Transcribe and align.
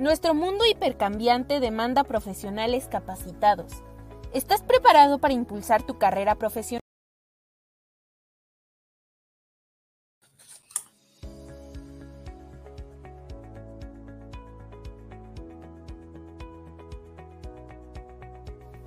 Nuestro 0.00 0.32
mundo 0.32 0.64
hipercambiante 0.64 1.60
demanda 1.60 2.04
profesionales 2.04 2.88
capacitados. 2.90 3.70
¿Estás 4.32 4.62
preparado 4.62 5.18
para 5.18 5.34
impulsar 5.34 5.82
tu 5.82 5.98
carrera 5.98 6.36
profesional? 6.36 6.80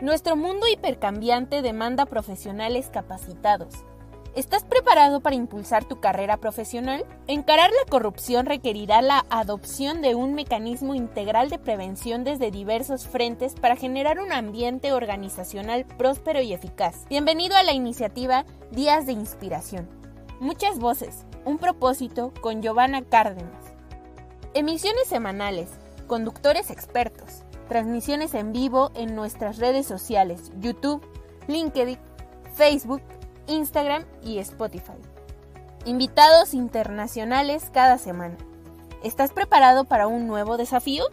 Nuestro 0.02 0.36
mundo 0.36 0.68
hipercambiante 0.68 1.62
demanda 1.62 2.08
profesionales 2.08 2.90
capacitados. 2.92 3.86
¿Estás 4.36 4.64
preparado 4.64 5.20
para 5.20 5.36
impulsar 5.36 5.86
tu 5.86 6.00
carrera 6.00 6.38
profesional? 6.38 7.06
Encarar 7.28 7.70
la 7.70 7.88
corrupción 7.88 8.48
requerirá 8.48 9.04
la 9.04 9.28
adopción 9.30 10.02
de 10.02 10.16
un 10.16 10.34
mecanismo 10.34 10.96
integral 10.96 11.52
de 11.52 11.60
prevención 11.60 12.24
desde 12.24 12.50
diversos 12.50 13.06
frentes 13.08 13.54
para 13.54 13.76
generar 13.76 14.20
un 14.20 14.34
ambiente 14.34 14.92
organizacional 14.92 15.86
próspero 15.86 16.42
y 16.42 16.52
eficaz. 16.52 17.06
Bienvenido 17.10 17.56
a 17.56 17.62
la 17.62 17.74
iniciativa 17.74 18.44
Días 18.72 19.06
de 19.06 19.12
Inspiración. 19.12 19.88
Muchas 20.40 20.80
voces, 20.80 21.28
un 21.46 21.60
propósito 21.60 22.34
con 22.42 22.64
Giovanna 22.64 23.04
Cárdenas. 23.04 23.76
Emisiones 24.56 25.08
semanales, 25.08 25.70
conductores 26.08 26.72
expertos, 26.72 27.44
transmisiones 27.70 28.34
en 28.34 28.52
vivo 28.52 28.90
en 28.96 29.14
nuestras 29.14 29.60
redes 29.60 29.86
sociales, 29.86 30.52
YouTube, 30.60 31.06
LinkedIn, 31.48 32.00
Facebook, 32.56 33.04
Instagram 33.48 34.06
y 34.24 34.40
Spotify. 34.40 34.94
Invitados 35.86 36.54
internacionales 36.54 37.70
cada 37.74 37.98
semana. 37.98 38.38
¿Estás 39.04 39.34
preparado 39.34 39.86
para 39.86 40.08
un 40.08 40.28
nuevo 40.28 40.58
desafío? 40.58 41.04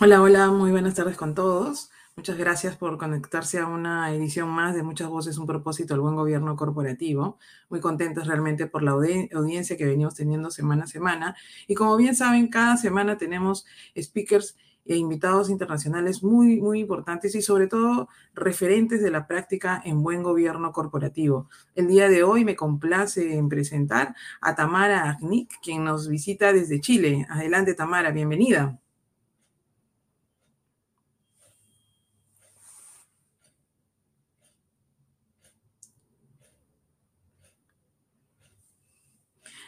Hola, 0.00 0.22
hola, 0.22 0.50
muy 0.50 0.70
buenas 0.70 0.94
tardes 0.94 1.16
con 1.16 1.34
todos. 1.34 1.90
Muchas 2.18 2.36
gracias 2.36 2.76
por 2.76 2.98
conectarse 2.98 3.60
a 3.60 3.66
una 3.66 4.12
edición 4.12 4.48
más 4.48 4.74
de 4.74 4.82
Muchas 4.82 5.08
Voces, 5.08 5.38
un 5.38 5.46
propósito 5.46 5.94
del 5.94 6.00
buen 6.00 6.16
gobierno 6.16 6.56
corporativo. 6.56 7.38
Muy 7.68 7.80
contentos 7.80 8.26
realmente 8.26 8.66
por 8.66 8.82
la 8.82 8.90
audiencia 8.90 9.76
que 9.76 9.86
venimos 9.86 10.14
teniendo 10.14 10.50
semana 10.50 10.84
a 10.84 10.86
semana. 10.88 11.36
Y 11.68 11.74
como 11.74 11.96
bien 11.96 12.16
saben, 12.16 12.48
cada 12.48 12.76
semana 12.76 13.18
tenemos 13.18 13.66
speakers 13.96 14.56
e 14.88 14.96
invitados 14.96 15.50
internacionales 15.50 16.22
muy, 16.24 16.60
muy 16.60 16.80
importantes 16.80 17.34
y 17.34 17.42
sobre 17.42 17.68
todo 17.68 18.08
referentes 18.34 19.02
de 19.02 19.10
la 19.10 19.26
práctica 19.26 19.80
en 19.84 20.02
buen 20.02 20.22
gobierno 20.22 20.72
corporativo. 20.72 21.48
El 21.74 21.88
día 21.88 22.08
de 22.08 22.24
hoy 22.24 22.44
me 22.44 22.56
complace 22.56 23.36
en 23.36 23.48
presentar 23.48 24.16
a 24.40 24.54
Tamara 24.56 25.10
Agnic, 25.10 25.50
quien 25.62 25.84
nos 25.84 26.08
visita 26.08 26.52
desde 26.52 26.80
Chile. 26.80 27.26
Adelante, 27.28 27.74
Tamara, 27.74 28.10
bienvenida. 28.10 28.78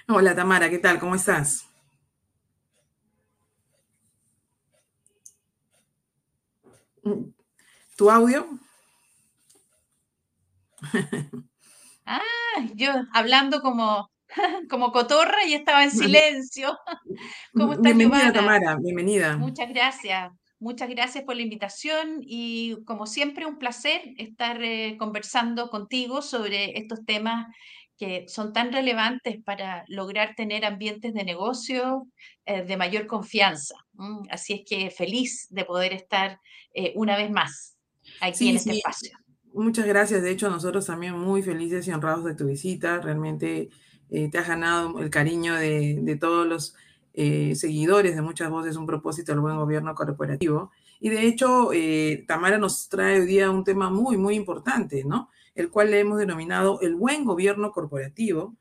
Hola 0.08 0.34
Tamara, 0.34 0.68
¿qué 0.68 0.78
tal? 0.78 0.98
¿Cómo 0.98 1.14
estás? 1.14 1.69
¿Tu 7.96 8.10
audio? 8.10 8.46
Ah, 12.06 12.20
yo 12.74 12.92
hablando 13.12 13.60
como, 13.60 14.10
como 14.70 14.92
cotorra 14.92 15.44
y 15.46 15.54
estaba 15.54 15.84
en 15.84 15.90
silencio. 15.90 16.76
¿Cómo 17.54 17.74
estás, 17.74 17.96
Bienvenida, 17.96 18.32
Tamara, 18.32 18.76
bienvenida. 18.80 19.36
Muchas 19.36 19.68
gracias. 19.68 20.32
Muchas 20.58 20.90
gracias 20.90 21.24
por 21.24 21.36
la 21.36 21.42
invitación 21.42 22.18
y 22.20 22.84
como 22.84 23.06
siempre 23.06 23.46
un 23.46 23.58
placer 23.58 24.02
estar 24.18 24.62
eh, 24.62 24.96
conversando 24.98 25.70
contigo 25.70 26.20
sobre 26.20 26.78
estos 26.78 27.04
temas 27.06 27.46
que 28.00 28.24
son 28.28 28.54
tan 28.54 28.72
relevantes 28.72 29.42
para 29.44 29.84
lograr 29.86 30.34
tener 30.34 30.64
ambientes 30.64 31.12
de 31.12 31.22
negocio 31.22 32.06
eh, 32.46 32.64
de 32.64 32.78
mayor 32.78 33.06
confianza. 33.06 33.74
Así 34.30 34.54
es 34.54 34.62
que 34.66 34.90
feliz 34.90 35.48
de 35.50 35.66
poder 35.66 35.92
estar 35.92 36.40
eh, 36.72 36.94
una 36.96 37.18
vez 37.18 37.30
más 37.30 37.76
aquí 38.22 38.48
en 38.48 38.56
este 38.56 38.72
espacio. 38.72 39.18
Muchas 39.52 39.84
gracias. 39.84 40.22
De 40.22 40.30
hecho, 40.30 40.48
nosotros 40.48 40.86
también 40.86 41.18
muy 41.18 41.42
felices 41.42 41.86
y 41.88 41.90
honrados 41.90 42.24
de 42.24 42.34
tu 42.34 42.46
visita. 42.46 43.00
Realmente 43.00 43.68
eh, 44.08 44.30
te 44.30 44.38
has 44.38 44.48
ganado 44.48 44.98
el 45.00 45.10
cariño 45.10 45.56
de, 45.56 46.16
todos 46.18 46.46
los 46.46 46.74
seguidores 47.12 48.16
de 48.16 48.22
Muchas 48.22 48.48
Voces, 48.48 48.76
un 48.76 48.86
propósito 48.86 49.32
del 49.32 49.42
buen 49.42 49.58
gobierno 49.58 49.94
corporativo. 49.94 50.70
Y 51.00 51.10
de 51.10 51.26
hecho, 51.26 51.68
Tamara 52.26 52.56
nos 52.56 52.88
trae 52.88 53.20
hoy 53.20 53.26
día 53.26 53.50
un 53.50 53.62
tema 53.62 53.90
muy, 53.90 54.16
muy 54.16 54.36
importante, 54.36 55.04
¿no? 55.04 55.28
El 55.54 55.70
cual 55.70 55.90
le 55.90 56.00
hemos 56.00 56.18
denominado 56.18 56.80
el 56.80 56.94
buen 56.94 57.24
gobierno 57.24 57.72
corporativo, 57.72 58.56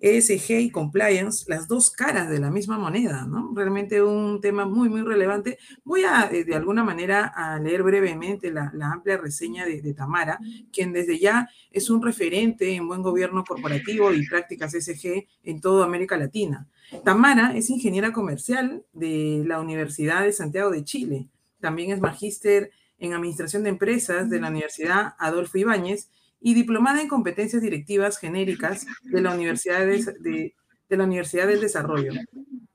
ESG 0.00 0.60
y 0.60 0.70
compliance, 0.70 1.46
las 1.48 1.66
dos 1.66 1.90
caras 1.90 2.28
de 2.28 2.38
la 2.38 2.50
misma 2.50 2.78
moneda, 2.78 3.26
¿no? 3.26 3.52
Realmente 3.54 4.02
un 4.02 4.40
tema 4.40 4.66
muy, 4.66 4.90
muy 4.90 5.00
relevante. 5.00 5.58
Voy 5.82 6.02
a, 6.04 6.28
eh, 6.30 6.44
de 6.44 6.54
alguna 6.54 6.84
manera, 6.84 7.32
a 7.34 7.58
leer 7.58 7.82
brevemente 7.82 8.50
la, 8.50 8.70
amplia 8.92 9.16
reseña 9.16 9.64
de, 9.64 9.80
de, 9.80 9.94
Tamara, 9.94 10.38
quien 10.72 10.92
desde 10.92 11.18
ya 11.18 11.48
es 11.70 11.88
un 11.88 12.02
referente 12.02 12.74
en 12.74 12.86
buen 12.86 13.00
gobierno 13.00 13.44
corporativo 13.44 14.12
y 14.12 14.26
prácticas 14.26 14.74
ESG 14.74 15.26
en 15.42 15.60
toda 15.60 15.86
América 15.86 16.18
Latina. 16.18 16.68
Tamara 17.02 17.56
es 17.56 17.70
ingeniera 17.70 18.12
comercial 18.12 18.84
de 18.92 19.42
la 19.46 19.60
Universidad 19.60 20.22
de 20.22 20.32
Santiago 20.32 20.70
de 20.70 20.84
Chile. 20.84 21.28
También 21.60 21.92
es 21.92 22.00
magíster 22.00 22.70
en 22.98 23.14
Administración 23.14 23.64
de 23.64 23.70
Empresas 23.70 24.28
de 24.28 24.40
la 24.40 24.48
Universidad 24.48 25.14
Adolfo 25.18 25.58
Ibáñez 25.58 26.10
y 26.46 26.52
diplomada 26.52 27.00
en 27.00 27.08
competencias 27.08 27.62
directivas 27.62 28.18
genéricas 28.18 28.86
de 29.02 29.22
la 29.22 29.34
Universidad, 29.34 29.86
de, 29.86 30.54
la 30.90 31.04
Universidad 31.04 31.48
del 31.48 31.62
Desarrollo. 31.62 32.12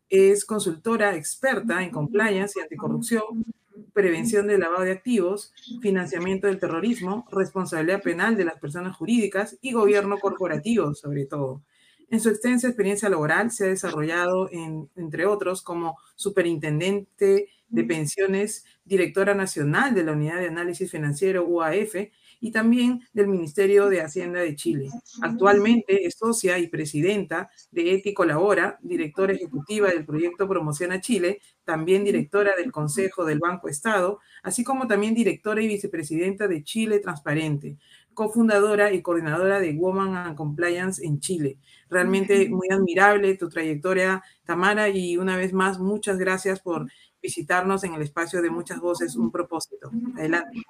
Es 0.10 0.44
consultora 0.44 1.16
experta 1.16 1.84
en 1.84 1.92
compliance 1.92 2.58
y 2.58 2.64
anticorrupción, 2.64 3.46
prevención 3.94 4.48
del 4.48 4.62
lavado 4.62 4.86
de 4.86 4.92
activos, 4.92 5.54
financiamiento 5.84 6.48
del 6.48 6.60
terrorismo, 6.60 7.28
responsabilidad 7.32 8.02
penal 8.02 8.36
de 8.36 8.46
las 8.46 8.60
personas 8.60 8.96
jurídicas 8.96 9.56
y 9.62 9.72
gobierno 9.72 10.18
corporativo, 10.18 10.96
sobre 10.96 11.28
todo. 11.28 11.62
En 12.10 12.20
su 12.20 12.30
extensa 12.30 12.70
experiencia 12.70 13.08
laboral 13.08 13.52
se 13.52 13.66
ha 13.66 13.68
desarrollado, 13.68 14.50
en, 14.52 14.90
entre 14.96 15.28
otros, 15.28 15.62
como 15.62 16.00
superintendente 16.16 17.50
de 17.68 17.84
pensiones, 17.84 18.66
directora 18.84 19.36
nacional 19.36 19.94
de 19.94 20.04
la 20.04 20.14
Unidad 20.14 20.40
de 20.40 20.48
Análisis 20.48 20.90
Financiero 20.90 21.46
UAF 21.46 21.94
y 22.40 22.52
también 22.52 23.02
del 23.14 23.28
Ministerio 23.28 23.90
de 23.90 24.02
Hacienda 24.02 24.40
de 24.40 24.56
Chile. 24.56 24.90
Actualmente 25.22 26.06
es 26.06 26.16
socia 26.18 26.58
y 26.58 26.68
presidenta 26.68 27.50
de 27.72 27.94
ETI 27.94 28.14
Colabora, 28.14 28.80
directora 28.82 29.34
ejecutiva 29.34 29.90
del 29.90 30.06
proyecto 30.06 30.48
Promociona 30.48 31.02
Chile, 31.02 31.42
también 31.66 32.04
directora 32.04 32.52
del 32.58 32.72
Consejo 32.72 33.26
del 33.26 33.40
Banco 33.40 33.68
Estado, 33.68 34.20
así 34.44 34.64
como 34.64 34.88
también 34.88 35.14
directora 35.14 35.62
y 35.62 35.68
vicepresidenta 35.68 36.48
de 36.48 36.64
Chile 36.64 37.00
Transparente, 37.00 37.78
cofundadora 38.14 38.92
y 38.92 39.02
coordinadora 39.02 39.60
de 39.60 39.74
Woman 39.74 40.16
and 40.16 40.36
Compliance 40.36 41.06
en 41.06 41.20
Chile. 41.20 41.58
Realmente 41.90 42.50
muy 42.50 42.68
admirable 42.70 43.38
tu 43.38 43.50
trayectoria, 43.50 44.22
Tamara, 44.46 44.90
y 44.90 45.18
una 45.18 45.38
vez 45.38 45.54
más, 45.54 45.80
muchas 45.80 46.18
gracias 46.18 46.60
por 46.60 46.90
visitarnos 47.22 47.84
en 47.84 47.94
el 47.94 48.02
espacio 48.02 48.42
de 48.42 48.50
Muchas 48.50 48.80
Voces, 48.80 49.16
un 49.16 49.32
propósito. 49.32 49.92
Adelante. 50.16 50.62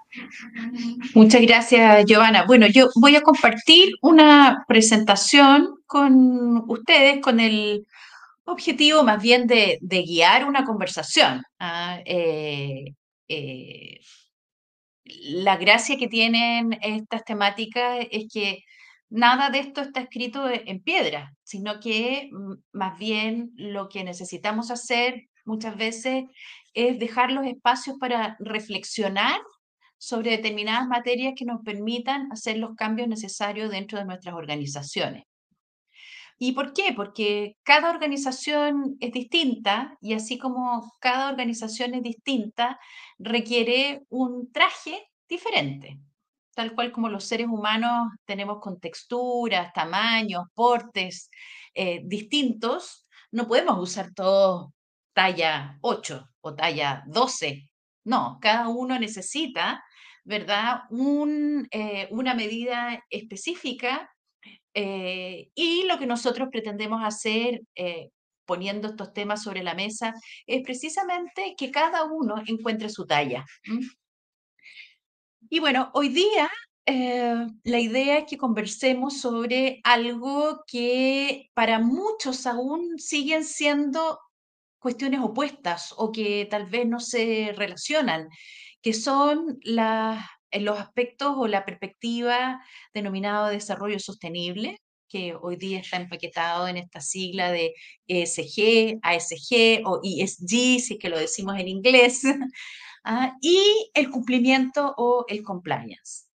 Muchas 1.13 1.41
gracias, 1.41 2.05
Giovanna. 2.05 2.45
Bueno, 2.45 2.67
yo 2.67 2.89
voy 2.95 3.15
a 3.15 3.21
compartir 3.21 3.93
una 4.01 4.65
presentación 4.67 5.75
con 5.85 6.63
ustedes 6.69 7.21
con 7.21 7.39
el 7.39 7.85
objetivo 8.45 9.03
más 9.03 9.21
bien 9.21 9.47
de, 9.47 9.79
guiar 9.81 10.45
una 10.45 10.63
conversación. 10.63 11.43
¿ah? 11.59 11.99
Eh, 12.05 12.93
eh, 13.27 13.99
la 15.03 15.57
gracia 15.57 15.97
que 15.97 16.07
tienen 16.07 16.77
estas 16.81 17.23
temáticas 17.23 18.05
es 18.11 18.27
que 18.31 18.63
nada 19.09 19.49
de 19.49 19.59
esto 19.59 19.81
está 19.81 20.01
escrito 20.01 20.47
en 20.49 20.81
piedra, 20.81 21.33
sino 21.43 21.79
que 21.79 22.29
mm, 22.31 22.53
más 22.73 22.97
bien 22.99 23.51
lo 23.55 23.89
que 23.89 24.03
necesitamos 24.03 24.71
hacer 24.71 25.23
muchas 25.49 25.75
veces 25.75 26.25
es 26.73 26.99
dejar 26.99 27.31
los 27.31 27.45
espacios 27.45 27.97
para 27.99 28.37
reflexionar 28.39 29.41
sobre 29.97 30.31
determinadas 30.31 30.87
materias 30.87 31.33
que 31.35 31.43
nos 31.43 31.61
permitan 31.61 32.31
hacer 32.31 32.57
los 32.57 32.75
cambios 32.75 33.09
necesarios 33.09 33.69
dentro 33.69 33.97
de 33.97 34.05
nuestras 34.05 34.35
organizaciones. 34.35 35.23
¿Y 36.41 36.53
por 36.53 36.71
qué? 36.71 36.93
Porque 36.95 37.57
cada 37.63 37.89
organización 37.89 38.95
es 39.01 39.11
distinta 39.11 39.97
y 39.99 40.13
así 40.13 40.37
como 40.37 40.89
cada 41.01 41.29
organización 41.29 41.95
es 41.95 42.03
distinta, 42.03 42.79
requiere 43.17 44.03
un 44.07 44.49
traje 44.53 45.09
diferente. 45.27 45.99
Tal 46.55 46.73
cual 46.73 46.93
como 46.93 47.09
los 47.09 47.25
seres 47.25 47.47
humanos 47.47 48.09
tenemos 48.23 48.59
contexturas, 48.61 49.73
tamaños, 49.73 50.45
portes 50.53 51.29
eh, 51.73 52.01
distintos, 52.05 53.05
no 53.31 53.45
podemos 53.47 53.77
usar 53.77 54.13
todos 54.13 54.69
talla 55.19 55.77
8 55.81 56.29
o 56.39 56.55
talla 56.55 57.03
12. 57.07 57.69
No, 58.05 58.39
cada 58.41 58.69
uno 58.69 58.97
necesita, 58.97 59.83
¿verdad? 60.23 60.83
Un, 60.91 61.67
eh, 61.71 62.07
una 62.11 62.33
medida 62.33 63.03
específica 63.09 64.09
eh, 64.73 65.49
y 65.53 65.83
lo 65.83 65.99
que 65.99 66.05
nosotros 66.05 66.47
pretendemos 66.49 67.01
hacer 67.03 67.61
eh, 67.75 68.11
poniendo 68.45 68.87
estos 68.87 69.11
temas 69.11 69.43
sobre 69.43 69.61
la 69.61 69.73
mesa 69.73 70.13
es 70.47 70.63
precisamente 70.63 71.53
que 71.57 71.69
cada 71.69 72.05
uno 72.05 72.41
encuentre 72.45 72.87
su 72.87 73.05
talla. 73.05 73.43
Y 75.49 75.59
bueno, 75.59 75.91
hoy 75.93 76.09
día 76.09 76.49
la 76.85 77.79
idea 77.79 78.19
es 78.19 78.25
que 78.25 78.37
conversemos 78.37 79.19
sobre 79.19 79.79
algo 79.83 80.63
que 80.65 81.49
para 81.53 81.77
muchos 81.77 82.47
aún 82.47 82.97
siguen 82.97 83.43
siendo 83.43 84.19
cuestiones 84.79 85.21
opuestas 85.21 85.93
o 85.97 86.11
que 86.11 86.47
tal 86.49 86.65
vez 86.65 86.87
no 86.87 86.99
se 86.99 87.53
relacionan, 87.55 88.29
que 88.81 88.93
son 88.93 89.59
los 89.63 90.79
aspectos 90.79 91.33
o 91.37 91.47
la 91.47 91.65
perspectiva 91.65 92.61
denominada 92.93 93.49
desarrollo 93.49 93.99
sostenible, 93.99 94.77
que 95.09 95.35
hoy 95.41 95.57
día 95.57 95.79
está 95.79 95.97
empaquetado 95.97 96.67
en 96.67 96.77
esta 96.77 97.01
sigla 97.01 97.51
de 97.51 97.73
ESG, 98.07 98.99
ASG 99.01 99.81
o 99.85 99.99
ESG, 100.03 100.79
si 100.79 100.93
es 100.93 100.99
que 100.99 101.09
lo 101.09 101.19
decimos 101.19 101.57
en 101.59 101.67
inglés, 101.67 102.21
¿ah? 103.03 103.35
y 103.41 103.91
el 103.93 104.09
cumplimiento 104.09 104.93
o 104.97 105.25
el 105.27 105.43
compliance. 105.43 106.28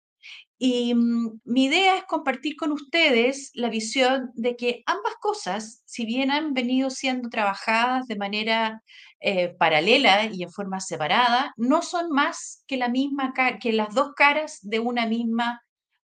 Y 0.64 0.94
mm, 0.94 1.40
mi 1.46 1.66
idea 1.66 1.98
es 1.98 2.04
compartir 2.04 2.56
con 2.56 2.72
ustedes 2.72 3.50
la 3.56 3.68
visión 3.68 4.30
de 4.36 4.56
que 4.56 4.84
ambas 4.86 5.16
cosas, 5.20 5.82
si 5.86 6.06
bien 6.06 6.30
han 6.30 6.54
venido 6.54 6.92
siendo 6.92 7.30
trabajadas 7.30 8.06
de 8.06 8.16
manera 8.16 8.84
eh, 9.22 9.56
paralela 9.58 10.26
y 10.26 10.44
en 10.44 10.52
forma 10.52 10.80
separada, 10.80 11.52
no 11.58 11.82
son 11.82 12.12
más 12.12 12.64
que, 12.68 12.78
la 12.78 12.90
misma, 12.90 13.34
que 13.60 13.74
las 13.74 13.96
dos 13.96 14.12
caras 14.16 14.60
de 14.62 14.78
una 14.78 15.08
misma 15.08 15.64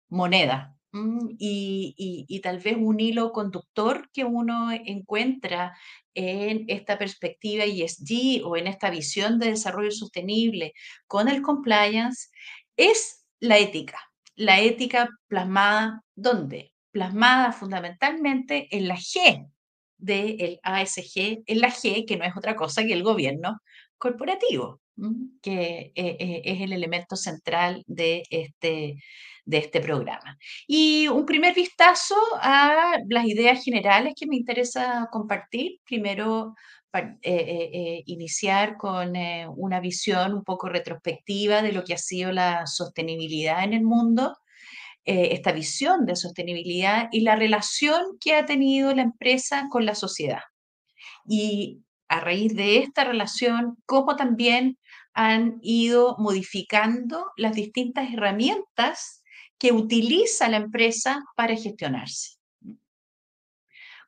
moneda. 0.07 0.75
Y, 1.38 2.25
y, 2.28 2.40
tal 2.42 2.57
vez 2.57 2.75
un 2.75 3.00
hilo 3.00 3.31
conductor 3.31 4.10
que 4.12 4.25
uno 4.25 4.72
encuentra 4.72 5.78
en 6.16 6.66
esta 6.68 6.98
perspectiva 6.98 7.66
ESG 7.66 8.44
o 8.44 8.57
en 8.57 8.66
esta 8.66 8.90
visión 8.90 9.38
de 9.38 9.52
desarrollo 9.52 9.92
sostenible 9.92 10.74
con 11.06 11.28
el 11.28 11.44
compliance 11.44 12.30
es 12.75 13.28
la 13.40 13.60
ética 13.60 14.09
la 14.40 14.62
ética 14.62 15.10
plasmada, 15.28 16.02
¿dónde? 16.16 16.72
Plasmada 16.92 17.52
fundamentalmente 17.52 18.74
en 18.76 18.88
la 18.88 18.96
G 18.96 19.46
del 19.98 20.60
ASG, 20.64 21.44
en 21.46 21.60
la 21.60 21.70
G, 21.70 22.06
que 22.08 22.16
no 22.16 22.24
es 22.24 22.36
otra 22.38 22.56
cosa 22.56 22.86
que 22.86 22.94
el 22.94 23.04
gobierno 23.04 23.60
corporativo, 23.98 24.80
que 25.42 25.92
eh, 25.94 26.18
eh, 26.20 26.42
es 26.46 26.62
el 26.62 26.72
elemento 26.72 27.18
central 27.18 27.84
de 27.86 28.24
este, 28.30 29.04
de 29.50 29.57
este 29.57 29.81
programa. 29.81 30.38
Y 30.68 31.07
un 31.07 31.25
primer 31.25 31.56
vistazo 31.56 32.16
a 32.40 32.98
las 33.10 33.25
ideas 33.25 33.63
generales 33.63 34.13
que 34.16 34.28
me 34.28 34.36
interesa 34.36 35.07
compartir. 35.12 35.80
Primero, 35.86 36.54
eh, 37.24 38.04
iniciar 38.06 38.78
con 38.78 39.13
una 39.57 39.80
visión 39.80 40.34
un 40.36 40.44
poco 40.44 40.69
retrospectiva 40.69 41.63
de 41.63 41.72
lo 41.72 41.84
que 41.84 41.96
ha 41.96 41.98
sido 41.98 42.31
la 42.31 42.68
sostenibilidad 42.68 43.63
en 43.63 43.74
el 43.74 43.84
mundo, 43.84 44.38
esta 45.04 45.52
visión 45.52 46.06
de 46.06 46.16
sostenibilidad 46.16 47.10
y 47.12 47.22
la 47.22 47.36
relación 47.36 48.04
que 48.19 48.36
ha 48.36 48.45
tenido 48.45 48.94
la 48.94 49.02
empresa 49.02 49.68
con 49.72 49.84
la 49.86 49.95
sociedad. 49.95 50.42
Y 51.28 51.81
a 52.07 52.19
raíz 52.19 52.56
de 52.56 52.78
esta 52.78 53.04
relación, 53.04 53.78
cómo 53.88 54.16
también 54.16 54.78
han 55.13 55.57
ido 55.63 56.16
modificando 56.19 57.25
las 57.36 57.54
distintas 57.54 58.13
herramientas 58.13 59.19
que 59.60 59.72
utiliza 59.74 60.50
la 60.50 60.58
empresa 60.58 61.24
para 61.36 61.56
gestionarse. 61.56 62.40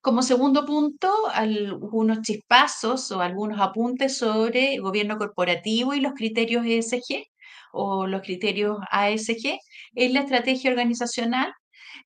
Como 0.01 0.23
segundo 0.23 0.65
punto, 0.65 1.13
algunos 1.31 2.21
chispazos 2.21 3.11
o 3.11 3.21
algunos 3.21 3.61
apuntes 3.61 4.17
sobre 4.17 4.73
el 4.73 4.81
gobierno 4.81 5.17
corporativo 5.19 5.93
y 5.93 6.01
los 6.01 6.13
criterios 6.13 6.65
ESG 6.65 7.27
o 7.71 8.07
los 8.07 8.21
criterios 8.21 8.79
ASG 8.89 9.59
en 9.93 10.13
la 10.13 10.21
estrategia 10.21 10.71
organizacional. 10.71 11.53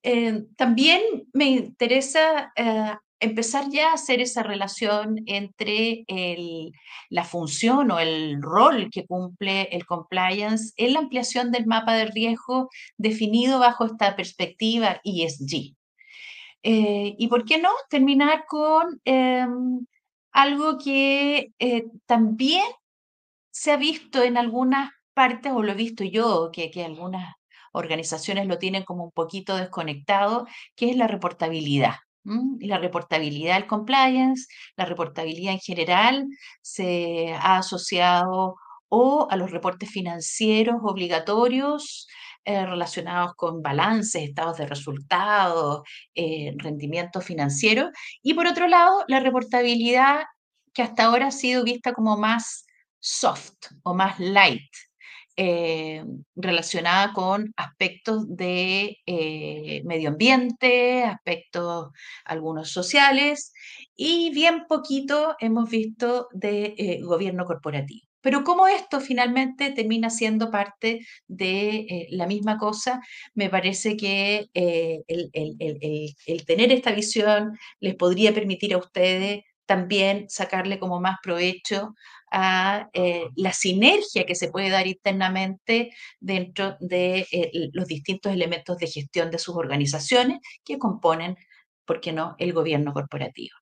Eh, 0.03 0.44
también 0.57 1.01
me 1.31 1.45
interesa 1.45 2.51
eh, 2.57 2.95
empezar 3.19 3.69
ya 3.69 3.91
a 3.91 3.94
hacer 3.94 4.21
esa 4.21 4.44
relación 4.44 5.21
entre 5.25 6.06
la 7.09 7.23
función 7.23 7.91
o 7.91 8.00
el 8.00 8.41
rol 8.41 8.89
que 8.91 9.06
cumple 9.06 9.63
el 9.71 9.85
compliance 9.85 10.73
en 10.77 10.94
la 10.94 11.00
ampliación 11.00 11.51
del 11.51 11.65
mapa 11.65 11.94
de 11.94 12.06
riesgo 12.06 12.69
definido 12.97 13.59
bajo 13.59 13.85
esta 13.85 14.15
perspectiva 14.15 15.00
ESG. 15.03 15.75
Eh, 16.63 17.15
y 17.17 17.27
por 17.27 17.45
qué 17.45 17.59
no 17.59 17.69
terminar 17.89 18.45
con 18.47 19.00
em, 19.06 19.85
algo 20.31 20.77
que 20.77 21.53
eh, 21.59 21.85
también 22.07 22.65
se 23.51 23.71
ha 23.71 23.77
visto 23.77 24.23
en 24.23 24.38
algunas 24.38 24.91
partes, 25.13 25.51
o 25.53 25.63
lo 25.63 25.71
he 25.71 25.75
visto 25.75 26.03
yo, 26.03 26.50
que, 26.51 26.71
que 26.71 26.83
algunas 26.83 27.35
organizaciones 27.71 28.47
lo 28.47 28.57
tienen 28.57 28.83
como 28.83 29.06
un 29.06 29.12
poquito 29.12 29.56
desconectado, 29.57 30.47
que 30.75 30.89
es 30.89 30.97
la 30.97 31.07
reportabilidad. 31.07 31.95
La 32.60 32.80
reportabilidad 32.80 33.56
del 33.56 33.68
compliance, 33.68 34.48
la 34.75 34.86
reportabilidad 34.86 35.54
en 35.54 35.60
general 35.60 36.27
se 36.62 37.34
ha 37.34 37.58
asociado 37.58 38.55
o 38.89 39.27
a 39.29 39.36
los 39.36 39.51
reportes 39.51 39.89
financieros 39.89 40.77
obligatorios 40.84 42.08
eh, 42.44 42.65
relacionados 42.65 43.34
con 43.36 43.62
balances, 43.62 44.24
estados 44.24 44.58
de 44.58 44.67
resultados, 44.67 45.82
eh, 46.13 46.53
rendimiento 46.58 47.20
financiero, 47.20 47.89
y 48.22 48.36
por 48.36 48.46
otro 48.46 48.67
lado, 48.67 49.03
la 49.08 49.20
reportabilidad 49.20 50.25
que 50.74 50.84
hasta 50.84 51.05
ahora 51.05 51.27
ha 51.27 51.32
sido 51.32 51.63
vista 51.63 51.94
como 51.94 52.17
más 52.17 52.65
soft 53.00 53.55
o 53.84 53.96
más 53.96 54.20
light, 54.20 54.70
eh, 55.38 56.04
relacionada 56.36 57.12
con 57.12 57.54
aspectos 57.58 58.24
de 58.38 59.00
eh, 59.06 59.82
medio 59.84 60.10
ambiente, 60.10 61.04
aspectos 61.04 61.89
algunos 62.24 62.72
sociales 62.72 63.51
y 63.98 64.32
bien 64.34 64.65
poquito 64.70 65.36
hemos 65.39 65.70
visto 65.70 66.30
de 66.32 66.75
eh, 66.77 67.01
gobierno 67.01 67.46
corporativo. 67.46 68.08
Pero 68.22 68.44
como 68.44 68.68
esto 68.68 69.01
finalmente 69.01 69.72
termina 69.72 70.10
siendo 70.10 70.50
parte 70.50 71.06
de 71.27 72.08
la 72.10 72.27
misma 72.27 72.58
cosa, 72.58 73.01
me 73.36 73.50
parece 73.50 73.98
que 73.98 74.48
el 74.54 76.46
tener 76.48 76.72
esta 76.72 76.92
visión 76.92 77.58
les 77.80 77.96
podría 77.96 78.34
permitir 78.34 78.74
a 78.74 78.77
ustedes 78.77 79.44
también 79.65 80.29
sacarle 80.29 80.79
como 80.79 81.00
más 81.00 81.17
provecho 81.22 81.95
a 82.31 82.89
eh, 82.93 83.27
la 83.36 83.53
sinergia 83.53 84.25
que 84.25 84.36
se 84.36 84.50
puede 84.50 84.69
dar 84.69 84.88
internamente 84.88 85.91
dentro 86.19 86.75
de 86.79 87.27
eh, 87.31 87.69
los 87.74 87.88
distintos 87.88 88.34
elementos 88.34 88.77
de 88.77 88.88
gestión 88.88 89.31
de 89.31 89.39
sus 89.39 89.55
organizaciones 89.55 90.39
que 90.63 90.77
componen, 90.77 91.38
¿por 91.86 92.01
qué 92.01 92.12
no?, 92.12 92.36
el 92.39 92.53
gobierno 92.53 92.93
corporativo. 92.93 93.55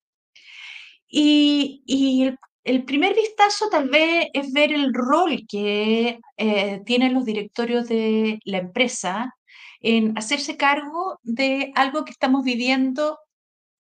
Y, 1.07 2.35
el, 2.63 2.85
primer 2.85 3.13
vistazo 3.13 3.69
tal 3.69 3.89
vez 3.89 4.27
es 4.33 4.51
ver 4.51 4.71
el 4.73 4.91
rol 4.93 5.45
que 5.47 6.19
eh, 6.37 6.81
tienen 6.85 7.13
los 7.13 7.25
directorios 7.25 7.87
de 7.87 8.39
la 8.45 8.57
empresa 8.57 9.35
en 9.81 10.17
hacerse 10.17 10.57
cargo 10.57 11.19
de 11.21 11.71
algo 11.75 12.05
que 12.05 12.11
estamos 12.11 12.43
viviendo 12.43 13.19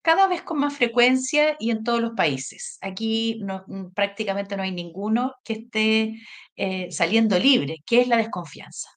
cada 0.05 0.27
vez 0.27 0.43
con 0.43 0.59
más 0.59 0.77
frecuencia 0.77 1.57
y 1.59 1.71
en 1.71 1.83
todos 1.83 1.99
los 1.99 2.11
países. 2.11 2.77
Aquí 2.81 3.41
mm, 3.41 3.87
prácticamente 3.95 4.55
no 4.55 4.61
hay 4.61 4.71
ninguno 4.71 5.33
que 5.43 5.53
esté 5.53 6.21
eh, 6.55 6.91
saliendo 6.91 7.39
libre, 7.39 7.77
que 7.87 8.01
es 8.01 8.07
la 8.07 8.17
desconfianza. 8.17 8.87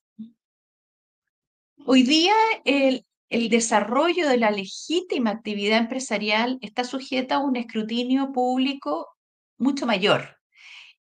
Hoy 1.86 2.02
día 2.02 2.34
el, 2.66 3.06
desarrollo 3.30 4.28
de 4.28 4.36
la 4.36 4.50
legítima 4.50 5.30
actividad 5.30 5.78
empresarial 5.78 6.58
está 6.60 6.84
sujeta 6.84 7.36
a 7.36 7.38
un 7.38 7.56
escrutinio 7.56 8.30
público 8.30 9.08
mucho 9.56 9.86
mayor. 9.86 10.36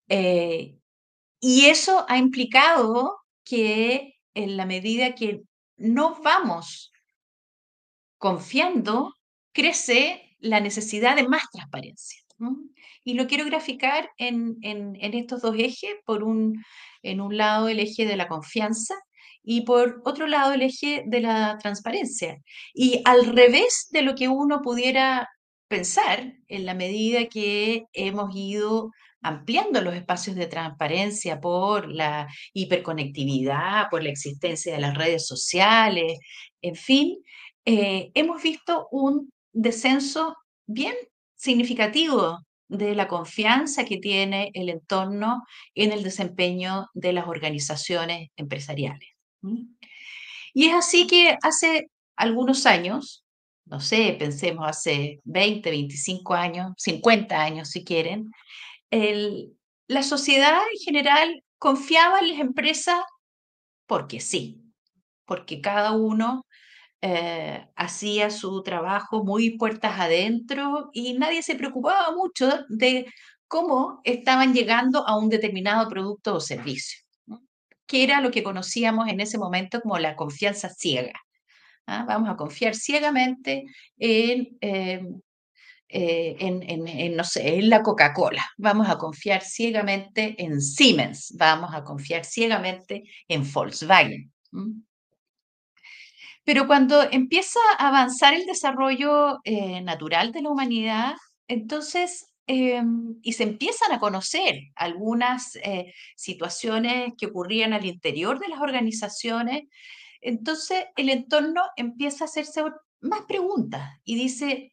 Eh, 0.08 0.78
y 1.42 1.66
eso 1.66 2.06
ha 2.08 2.18
implicado 2.18 3.18
que 3.44 4.14
en 4.34 4.56
la 4.56 4.66
medida 4.66 5.16
que 5.16 5.42
no 5.76 6.22
vamos 6.22 6.94
confiando 8.18 9.17
crece 9.58 10.38
la 10.40 10.60
necesidad 10.60 11.16
de 11.16 11.28
más 11.28 11.50
transparencia. 11.52 12.22
Y 13.04 13.16
lo 13.16 13.26
quiero 13.26 13.46
graficar 13.46 14.12
en, 14.18 14.60
estos 15.02 15.42
dos 15.42 15.56
ejes, 15.58 15.96
por 16.06 16.24
un, 16.24 16.64
en 17.02 17.22
un 17.22 17.36
lado 17.36 17.68
el 17.68 17.80
eje 17.80 18.06
de 18.06 18.16
la 18.16 18.28
confianza 18.28 18.94
y 19.44 19.62
por 19.62 20.04
otro 20.06 20.28
lado 20.28 20.54
el 20.54 20.62
eje 20.62 21.04
de 21.08 21.22
la 21.22 21.58
transparencia. 21.60 22.38
Y 22.76 23.02
al 23.06 23.26
revés 23.36 23.88
de 23.90 24.04
lo 24.04 24.14
que 24.14 24.28
uno 24.28 24.62
pudiera 24.62 25.28
pensar 25.68 26.34
en 26.48 26.66
la 26.68 26.76
medida 26.76 27.26
que 27.26 27.86
hemos 27.94 28.36
ido 28.36 28.92
ampliando 29.22 29.82
los 29.82 29.96
espacios 29.96 30.36
de 30.36 30.46
transparencia 30.46 31.42
por 31.42 31.92
la 31.92 32.28
hiperconectividad, 32.54 33.90
por 33.90 34.04
la 34.04 34.10
existencia 34.10 34.76
de 34.76 34.82
las 34.82 34.96
redes 34.96 35.26
sociales, 35.26 36.20
en 36.62 36.76
fin, 36.76 37.18
eh, 37.66 38.12
hemos 38.14 38.42
visto 38.44 38.88
un 38.92 39.32
descenso 39.62 40.38
bien 40.68 40.96
significativo 41.36 42.40
de 42.68 42.96
la 42.96 43.08
confianza 43.08 43.86
que 43.86 43.98
tiene 43.98 44.52
el 44.54 44.70
entorno 44.70 45.44
en 45.74 45.92
el 45.92 46.04
desempeño 46.04 46.88
de 46.94 47.14
las 47.14 47.28
organizaciones 47.28 48.30
empresariales. 48.36 49.10
Y 50.54 50.68
es 50.68 50.76
así 50.76 51.08
que 51.08 51.38
hace 51.42 51.90
algunos 52.16 52.66
años, 52.66 53.26
no 53.66 53.80
sé, 53.80 54.16
pensemos 54.20 54.68
hace 54.68 55.20
20, 55.24 55.70
25 55.70 56.34
años, 56.34 56.74
50 56.78 57.42
años 57.42 57.70
si 57.70 57.84
quieren, 57.84 58.32
la 58.92 60.04
sociedad 60.04 60.60
en 60.74 60.80
general 60.84 61.44
confiaba 61.58 62.20
en 62.20 62.30
las 62.30 62.40
empresas 62.40 63.00
porque 63.88 64.20
sí, 64.20 64.62
porque 65.26 65.62
cada 65.62 65.94
uno 65.94 66.46
eh, 67.02 67.68
hacía 67.76 68.32
su 68.32 68.64
trabajo 68.64 69.24
muy 69.24 69.58
puertas 69.58 70.00
adentro 70.00 70.90
y 70.94 71.14
nadie 71.14 71.44
se 71.44 71.56
preocupaba 71.56 72.16
mucho 72.16 72.50
de 72.70 73.06
cómo 73.48 74.02
estaban 74.04 74.54
llegando 74.54 75.08
a 75.08 75.18
un 75.18 75.30
determinado 75.30 75.88
producto 75.90 76.36
o 76.36 76.40
servicio, 76.40 77.00
que 77.86 78.04
era 78.04 78.20
lo 78.22 78.32
que 78.32 78.44
conocíamos 78.44 79.08
en 79.10 79.20
ese 79.20 79.38
momento 79.38 79.80
como 79.82 80.00
la 80.00 80.16
confianza 80.16 80.70
ciega. 80.70 81.14
¿ah? 81.86 82.06
Vamos 82.08 82.30
a 82.30 82.36
confiar 82.36 82.76
ciegamente 82.76 83.66
en, 83.98 84.58
em, 84.62 85.22
eh, 85.90 86.36
en, 86.40 87.16
no 87.16 87.24
sé, 87.24 87.60
en 87.60 87.70
la 87.70 87.82
Coca-Cola, 87.82 88.46
vamos 88.58 88.90
a 88.90 88.98
confiar 88.98 89.42
ciegamente 89.44 90.36
en 90.44 90.62
Siemens, 90.62 91.34
vamos 91.38 91.74
a 91.74 91.84
confiar 91.84 92.26
ciegamente 92.26 93.04
en 93.28 93.50
Volkswagen. 93.54 94.34
Pero 96.48 96.66
cuando 96.66 97.04
empieza 97.12 97.60
a 97.78 97.90
avanzar 97.90 98.34
el 98.34 98.46
desarrollo 98.46 99.40
eh, 99.44 99.82
natural 99.82 100.32
de 100.32 100.42
la 100.42 100.50
humanidad, 100.50 101.16
entonces, 101.50 102.32
em, 102.48 103.18
y 103.22 103.34
se 103.34 103.44
empiezan 103.44 103.92
a 103.92 104.00
conocer 104.00 104.62
algunas 104.76 105.58
eh, 105.58 105.94
situaciones 106.16 107.12
que 107.18 107.26
ocurrían 107.26 107.74
al 107.74 107.86
interior 107.86 108.40
de 108.40 108.48
las 108.48 108.62
organizaciones, 108.62 109.64
entonces 110.22 110.86
el 110.96 111.10
entorno 111.10 111.64
empieza 111.76 112.24
a 112.24 112.28
hacerse 112.28 112.64
más 113.02 113.24
preguntas 113.28 114.00
y 114.06 114.16
dice, 114.16 114.72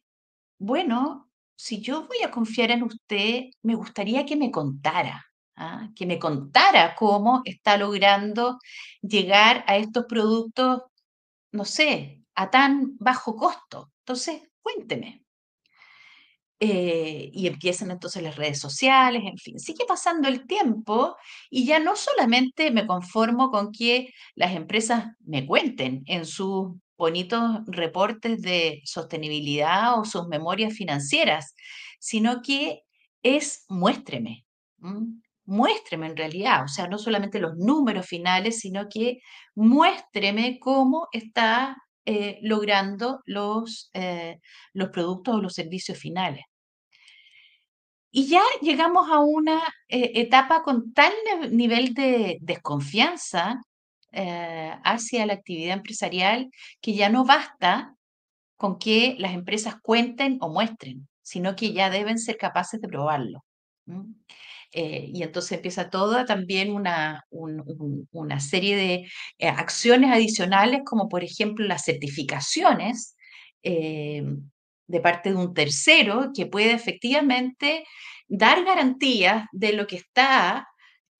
bueno, 0.57 1.29
si 1.57 1.81
yo 1.81 2.07
voy 2.07 2.19
a 2.23 2.31
confiar 2.31 2.71
en 2.71 2.83
usted, 2.83 3.47
me 3.63 3.75
gustaría 3.75 4.25
que 4.25 4.37
me 4.37 4.49
contara, 4.49 5.25
¿ah? 5.57 5.89
que 5.93 6.05
me 6.05 6.19
contara 6.19 6.95
cómo 6.95 7.41
está 7.43 7.75
logrando 7.75 8.59
llegar 9.01 9.65
a 9.67 9.75
estos 9.75 10.05
productos, 10.05 10.83
no 11.55 11.65
sé, 11.65 12.21
a 12.35 12.49
tan 12.51 12.97
bajo 12.99 13.35
costo. 13.35 13.91
Entonces, 13.99 14.41
cuénteme. 14.61 15.25
Eh, 16.59 17.31
y 17.33 17.47
empiezan 17.47 17.91
entonces 17.91 18.23
las 18.23 18.37
redes 18.37 18.59
sociales, 18.59 19.23
en 19.25 19.37
fin, 19.37 19.59
sigue 19.59 19.85
pasando 19.85 20.29
el 20.29 20.47
tiempo 20.47 21.17
y 21.49 21.65
ya 21.65 21.79
no 21.79 21.97
solamente 21.97 22.71
me 22.71 22.87
conformo 22.87 23.51
con 23.51 23.73
que 23.73 24.13
las 24.35 24.55
empresas 24.55 25.07
me 25.19 25.45
cuenten 25.45 26.03
en 26.05 26.25
sus 26.25 26.71
bonitos 26.97 27.59
reportes 27.67 28.41
de 28.41 28.81
sostenibilidad 28.85 29.99
o 29.99 30.05
sus 30.05 30.27
memorias 30.27 30.73
financieras, 30.73 31.55
sino 31.99 32.41
que 32.41 32.83
es 33.21 33.65
muéstreme, 33.67 34.45
muéstreme 35.45 36.07
en 36.07 36.17
realidad, 36.17 36.63
o 36.63 36.67
sea, 36.67 36.87
no 36.87 36.97
solamente 36.97 37.39
los 37.39 37.55
números 37.55 38.05
finales, 38.07 38.59
sino 38.59 38.87
que 38.89 39.19
muéstreme 39.55 40.59
cómo 40.59 41.07
está 41.11 41.77
eh, 42.05 42.39
logrando 42.41 43.21
los, 43.25 43.89
eh, 43.93 44.39
los 44.73 44.89
productos 44.89 45.35
o 45.35 45.41
los 45.41 45.53
servicios 45.53 45.97
finales. 45.97 46.43
Y 48.11 48.27
ya 48.27 48.41
llegamos 48.61 49.09
a 49.09 49.19
una 49.19 49.61
eh, 49.89 50.11
etapa 50.15 50.63
con 50.63 50.93
tal 50.93 51.11
nivel 51.51 51.93
de 51.93 52.37
desconfianza 52.41 53.61
hacia 54.83 55.25
la 55.25 55.33
actividad 55.33 55.73
empresarial 55.73 56.49
que 56.79 56.93
ya 56.93 57.09
no 57.09 57.25
basta 57.25 57.95
con 58.55 58.79
que 58.79 59.15
las 59.19 59.33
empresas 59.33 59.75
cuenten 59.81 60.37
o 60.39 60.47
muestren, 60.47 61.09
sino 61.21 61.57
que 61.57 61.73
ya 61.73 61.89
deben 61.89 62.17
ser 62.17 62.37
capaces 62.37 62.79
de 62.79 62.87
probarlo. 62.87 63.43
Eh, 64.75 65.09
y 65.13 65.23
entonces 65.23 65.53
empieza 65.53 65.89
toda 65.89 66.25
también 66.25 66.73
una, 66.73 67.23
una 67.29 68.39
serie 68.41 68.75
de 68.75 68.93
eh, 69.39 69.47
acciones 69.47 70.11
adicionales, 70.11 70.81
como 70.85 71.07
por 71.07 71.23
ejemplo 71.23 71.65
las 71.65 71.85
certificaciones 71.85 73.15
de 74.87 74.99
parte 75.01 75.29
de 75.29 75.35
un 75.35 75.53
tercero 75.53 76.31
que 76.35 76.45
puede 76.45 76.73
efectivamente 76.73 77.83
dar 78.27 78.63
garantías 78.63 79.45
de 79.51 79.73
lo 79.73 79.87
que 79.87 79.97
está 79.97 80.67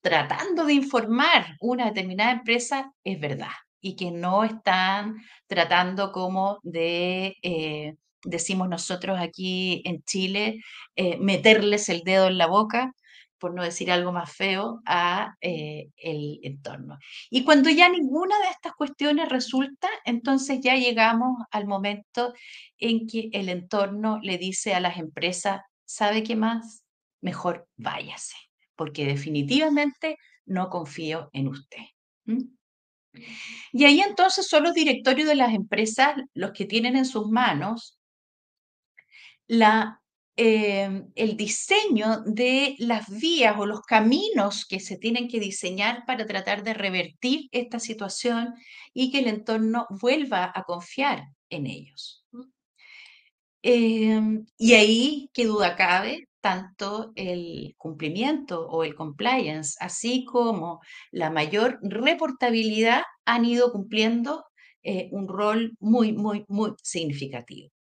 tratando 0.01 0.65
de 0.65 0.73
informar 0.73 1.55
una 1.59 1.85
determinada 1.85 2.31
empresa 2.31 2.91
es 3.03 3.19
verdad 3.19 3.53
y 3.81 3.95
que 3.95 4.11
no 4.11 4.43
están 4.43 5.15
tratando 5.47 6.11
como 6.11 6.59
de, 6.63 7.35
eh, 7.41 7.95
decimos 8.23 8.67
nosotros 8.69 9.19
aquí 9.19 9.81
en 9.85 10.03
Chile, 10.03 10.59
eh, 10.95 11.17
meterles 11.17 11.89
el 11.89 12.01
dedo 12.01 12.27
en 12.27 12.37
la 12.37 12.47
boca, 12.47 12.93
por 13.37 13.53
no 13.53 13.63
decir 13.63 13.91
algo 13.91 14.11
más 14.11 14.31
feo, 14.33 14.81
a 14.85 15.35
eh, 15.41 15.89
el 15.97 16.39
entorno. 16.43 16.97
Y 17.29 17.43
cuando 17.43 17.69
ya 17.69 17.89
ninguna 17.89 18.37
de 18.39 18.49
estas 18.49 18.73
cuestiones 18.73 19.29
resulta, 19.29 19.89
entonces 20.05 20.59
ya 20.61 20.75
llegamos 20.75 21.43
al 21.51 21.67
momento 21.67 22.33
en 22.77 23.07
que 23.07 23.29
el 23.33 23.49
entorno 23.49 24.19
le 24.21 24.37
dice 24.37 24.73
a 24.73 24.79
las 24.79 24.97
empresas, 24.97 25.61
¿sabe 25.85 26.23
qué 26.23 26.35
más? 26.35 26.83
Mejor 27.21 27.67
váyase 27.75 28.35
porque 28.75 29.05
definitivamente 29.05 30.17
no 30.45 30.69
confío 30.69 31.29
en 31.33 31.47
usted. 31.47 31.81
Y 33.71 33.85
ahí 33.85 34.01
entonces 34.01 34.47
son 34.47 34.63
los 34.63 34.73
directorios 34.73 35.27
de 35.27 35.35
las 35.35 35.53
empresas 35.53 36.15
los 36.33 36.51
que 36.51 36.65
tienen 36.65 36.95
en 36.95 37.05
sus 37.05 37.29
manos 37.29 37.97
la, 39.47 40.01
em, 40.37 41.11
el 41.15 41.37
diseño 41.37 42.21
de 42.25 42.75
las 42.79 43.09
vías 43.09 43.55
o 43.57 43.65
los 43.65 43.81
caminos 43.81 44.65
que 44.65 44.79
se 44.79 44.97
tienen 44.97 45.27
que 45.27 45.39
diseñar 45.39 46.05
para 46.05 46.25
tratar 46.25 46.63
de 46.63 46.73
revertir 46.73 47.47
esta 47.51 47.79
situación 47.79 48.53
y 48.93 49.11
que 49.11 49.19
el 49.19 49.27
entorno 49.27 49.87
vuelva 50.01 50.51
a 50.53 50.63
confiar 50.63 51.23
en 51.49 51.67
ellos. 51.67 52.25
Em, 53.63 54.45
y 54.57 54.73
ahí, 54.73 55.29
qué 55.33 55.45
duda 55.45 55.75
cabe, 55.75 56.27
tanto 56.39 57.11
el 57.15 57.73
cumplimiento 57.77 58.67
o 58.69 58.83
el 58.83 58.93
compliance, 58.93 59.75
así 59.79 60.23
como 60.25 60.81
la 61.11 61.31
mayor 61.31 61.79
reportabilidad, 61.81 63.01
han 63.25 63.45
ido 63.45 63.71
cumpliendo 63.71 64.45
eh, 64.83 65.09
un 65.11 65.27
rol 65.27 65.75
muy, 65.79 66.13
muy, 66.13 66.45
muy 66.47 66.73
significativo. 66.83 67.74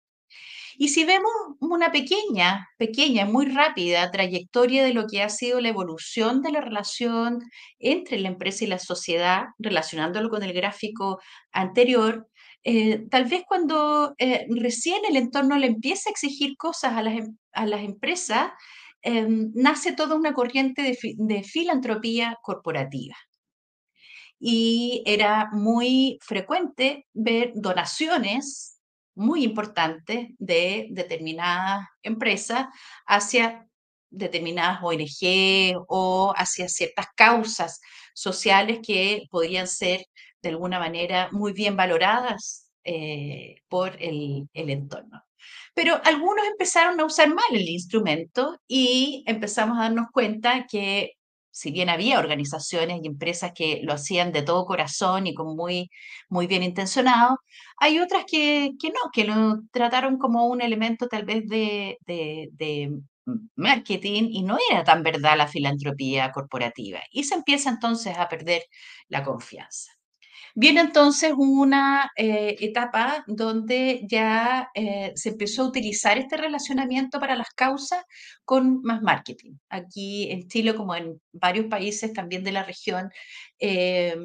Y 0.77 0.89
si 0.89 1.05
vemos 1.05 1.31
una 1.61 1.93
pequeña, 1.93 2.69
pequeña, 2.79 3.27
muy 3.27 3.47
rápida 3.47 4.11
trayectoria 4.11 4.85
de 4.85 4.95
lo 4.95 5.07
que 5.07 5.23
ha 5.23 5.29
sido 5.29 5.61
la 5.61 5.69
evolución 5.69 6.43
de 6.43 6.53
la 6.53 6.61
relación 6.61 7.41
entre 7.79 8.19
la 8.19 8.29
empresa 8.29 8.65
y 8.65 8.69
la 8.69 8.79
sociedad, 8.79 9.47
relacionándolo 9.59 10.31
con 10.31 10.43
el 10.43 10.53
gráfico 10.53 11.21
anterior, 11.53 12.29
eh, 12.65 13.07
tal 13.11 13.27
vez 13.27 13.45
cuando 13.47 14.15
eh, 14.19 14.47
recién 14.49 15.03
el 15.09 15.17
entorno 15.17 15.59
le 15.59 15.67
empieza 15.67 16.09
a 16.09 16.13
exigir 16.13 16.57
cosas 16.57 16.95
a 16.95 17.03
las, 17.03 17.15
em, 17.15 17.37
a 17.53 17.67
las 17.67 17.83
empresas, 17.83 18.53
em, 19.03 19.53
nace 19.55 19.93
toda 19.93 20.17
una 20.17 20.33
corriente 20.35 20.83
de, 20.83 20.99
de, 21.17 21.43
filantropía 21.45 22.39
corporativa. 22.43 23.17
Y 24.39 25.03
era 25.07 25.49
muy 25.53 26.19
frecuente 26.23 27.07
ver 27.13 27.53
donaciones 27.55 28.74
muy 29.15 29.45
importantes 29.45 30.29
de 30.39 30.89
determinadas 30.91 31.87
empresas 32.03 32.67
hacia 33.07 33.67
determinadas 34.11 34.81
ONG 34.83 35.85
o 35.89 36.33
hacia 36.37 36.69
ciertas 36.69 37.07
causas 37.17 37.81
sociales 38.15 38.81
que 38.87 39.27
podrían 39.31 39.67
ser 39.67 40.07
de 40.43 40.51
alguna 40.51 40.79
manera 40.79 41.29
muy 41.33 41.53
bien 41.53 41.77
valoradas 41.77 42.71
eh, 42.85 43.57
por 43.69 43.97
el, 44.01 44.49
entorno. 44.53 45.25
Pero 45.75 46.01
algunos 46.05 46.47
empezaron 46.47 47.01
a 47.01 47.05
usar 47.05 47.29
mal 47.29 47.45
el 47.51 47.69
instrumento 47.69 48.61
y 48.69 49.25
empezamos 49.27 49.79
a 49.79 49.83
darnos 49.83 50.09
cuenta 50.13 50.67
que 50.71 51.15
si 51.55 51.71
bien 51.71 51.89
había 51.89 52.19
organizaciones 52.19 53.01
y 53.03 53.07
empresas 53.07 53.53
que 53.55 53.81
lo 53.85 53.93
hacían 53.95 54.33
de 54.33 54.43
todo 54.43 54.67
corazón 54.67 55.27
y 55.29 55.35
con 55.35 55.57
muy, 55.57 55.89
muy 56.29 56.47
bien 56.49 56.65
intencionado, 56.65 57.39
hay 57.79 58.01
otras 58.01 58.25
que, 58.27 58.73
que 58.81 58.89
no, 58.89 58.99
que 59.13 59.25
lo 59.25 59.61
trataron 59.73 60.19
como 60.19 60.47
un 60.49 60.61
elemento 60.63 61.07
tal 61.09 61.25
vez 61.25 61.47
de, 61.49 61.99
de, 62.07 62.49
de 62.53 62.91
marketing 63.57 64.25
y 64.31 64.43
no 64.43 64.59
era 64.71 64.85
tan 64.85 65.03
verdad 65.03 65.37
la 65.37 65.47
filantropía 65.49 66.33
corporativa. 66.33 67.01
Y 67.11 67.25
se 67.25 67.35
empieza 67.37 67.71
entonces 67.71 68.19
a 68.19 68.29
perder 68.29 68.63
la 69.09 69.23
confianza. 69.23 69.93
Viene 70.57 70.81
entonces 70.83 71.33
una 71.37 72.13
eh, 72.17 72.57
etapa 72.61 73.25
donde 73.27 74.07
ya 74.09 74.71
eh, 74.75 75.13
se 75.17 75.31
empezó 75.31 75.63
a 75.63 75.67
utilizar 75.67 76.17
este 76.17 76.37
relacionamiento 76.37 77.19
para 77.19 77.35
las 77.35 77.51
causas 77.51 78.05
con 78.45 78.81
más 78.83 79.03
marketing. 79.03 79.55
Aquí 79.69 80.31
en 80.31 80.47
Chile, 80.47 80.77
como 80.77 80.95
en 80.95 81.21
varios 81.33 81.67
países 81.67 82.13
también 82.13 82.45
de 82.45 82.53
la 82.53 82.63
región, 82.63 83.11
eh, 83.59 84.17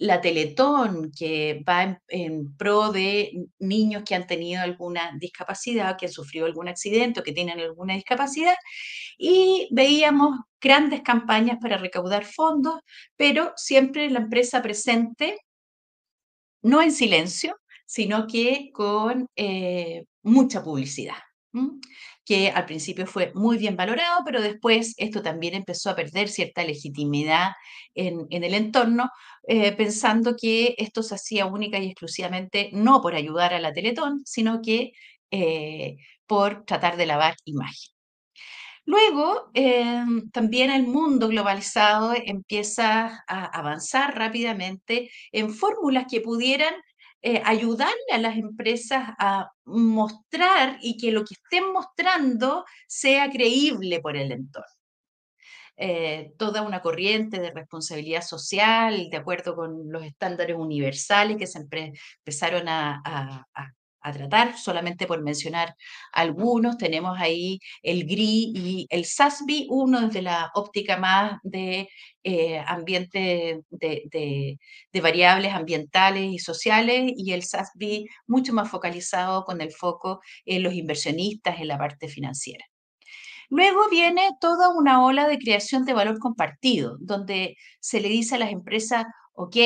la 0.00 0.20
Teletón, 0.20 1.12
que 1.16 1.62
va 1.68 2.00
en, 2.08 2.56
pro 2.56 2.90
de 2.90 3.48
niños 3.58 4.02
que 4.04 4.14
han 4.14 4.26
tenido 4.26 4.62
alguna 4.62 5.12
discapacidad, 5.18 5.96
que 5.98 6.06
han 6.06 6.12
sufrido 6.12 6.46
algún 6.46 6.68
accidente 6.68 7.20
o 7.20 7.22
que 7.22 7.32
tienen 7.32 7.60
alguna 7.60 7.94
discapacidad, 7.94 8.56
y 9.18 9.68
veíamos 9.72 10.40
grandes 10.60 11.02
campañas 11.02 11.58
para 11.60 11.76
recaudar 11.78 12.24
fondos, 12.24 12.80
pero 13.16 13.52
siempre 13.56 14.10
la 14.10 14.20
empresa 14.20 14.62
presente 14.62 15.38
no 16.62 16.82
en 16.82 16.92
silencio, 16.92 17.56
sino 17.86 18.26
que 18.26 18.70
con 18.72 19.28
eh, 19.36 20.04
mucha 20.22 20.62
publicidad, 20.62 21.16
que 22.24 22.50
al 22.50 22.66
principio 22.66 23.06
fue 23.06 23.32
muy 23.34 23.58
bien 23.58 23.76
valorado, 23.76 24.22
pero 24.24 24.40
después 24.40 24.94
esto 24.98 25.22
también 25.22 25.54
empezó 25.54 25.90
a 25.90 25.96
perder 25.96 26.28
cierta 26.28 26.62
legitimidad 26.62 27.52
en, 27.94 28.26
el 28.30 28.54
entorno, 28.54 29.10
eh, 29.48 29.72
pensando 29.72 30.36
que 30.36 30.76
esto 30.78 31.02
se 31.02 31.16
hacía 31.16 31.46
única 31.46 31.78
y 31.78 31.86
exclusivamente 31.86 32.70
no 32.72 33.00
por 33.00 33.14
ayudar 33.14 33.54
a 33.54 33.60
la 33.60 33.72
Teletón, 33.72 34.22
sino 34.24 34.62
que 34.62 34.92
eh, 35.32 35.96
por 36.26 36.64
tratar 36.64 36.96
de 36.96 37.06
lavar 37.06 37.34
imagen. 37.44 37.99
Luego, 38.90 39.52
em, 39.54 40.30
también 40.32 40.68
el 40.72 40.84
mundo 40.84 41.28
globalizado 41.28 42.12
empieza 42.12 43.22
a 43.28 43.44
avanzar 43.44 44.18
rápidamente 44.18 45.12
en 45.30 45.54
fórmulas 45.54 46.06
que 46.10 46.20
pudieran 46.20 46.74
eh, 47.22 47.40
ayudarle 47.44 47.94
a 48.12 48.18
las 48.18 48.36
empresas 48.36 49.10
a 49.18 49.52
mostrar 49.64 50.78
y 50.80 50.96
que 50.96 51.12
lo 51.12 51.24
que 51.24 51.34
estén 51.34 51.72
mostrando 51.72 52.64
sea 52.88 53.30
creíble 53.30 54.00
por 54.00 54.16
el 54.16 54.32
entorno. 54.32 54.74
Eh, 55.76 56.32
toda 56.36 56.62
una 56.62 56.82
corriente 56.82 57.38
de 57.38 57.52
responsabilidad 57.52 58.22
social, 58.22 59.08
de 59.08 59.16
acuerdo 59.16 59.54
con 59.54 59.92
los 59.92 60.02
estándares 60.04 60.56
universales 60.56 61.36
que 61.36 61.46
se 61.46 61.60
empezaron 61.60 62.68
a, 62.68 63.00
a 63.04 63.74
tratar, 64.12 64.56
solamente 64.58 65.06
por 65.06 65.22
mencionar 65.22 65.74
algunos. 66.12 66.78
Tenemos 66.78 67.18
ahí 67.18 67.60
el 67.82 68.04
GRI 68.04 68.52
y 68.54 68.86
el 68.90 69.04
SASB, 69.04 69.66
uno 69.68 70.00
desde 70.00 70.22
la 70.22 70.50
óptica 70.54 70.96
más 70.96 71.38
de 71.42 71.88
eh, 72.24 72.62
ambiente, 72.66 73.62
de, 73.70 74.58
variables 75.02 75.52
ambientales 75.52 76.32
y 76.32 76.38
sociales, 76.38 77.12
y 77.16 77.32
el 77.32 77.42
SASB 77.42 78.06
mucho 78.26 78.52
más 78.52 78.70
focalizado 78.70 79.44
con 79.44 79.60
el 79.60 79.72
foco 79.72 80.20
en 80.44 80.62
los 80.62 80.74
inversionistas, 80.74 81.60
en 81.60 81.68
la 81.68 81.78
parte 81.78 82.08
financiera. 82.08 82.64
Luego 83.50 83.88
viene 83.90 84.30
toda 84.40 84.68
una 84.72 85.04
ola 85.04 85.26
de 85.26 85.38
creación 85.38 85.84
de 85.84 85.92
valor 85.92 86.18
compartido, 86.18 86.96
donde 87.00 87.56
se 87.80 88.00
le 88.00 88.08
dice 88.08 88.36
a 88.36 88.38
las 88.38 88.52
empresas, 88.52 89.06
ok, 89.32 89.56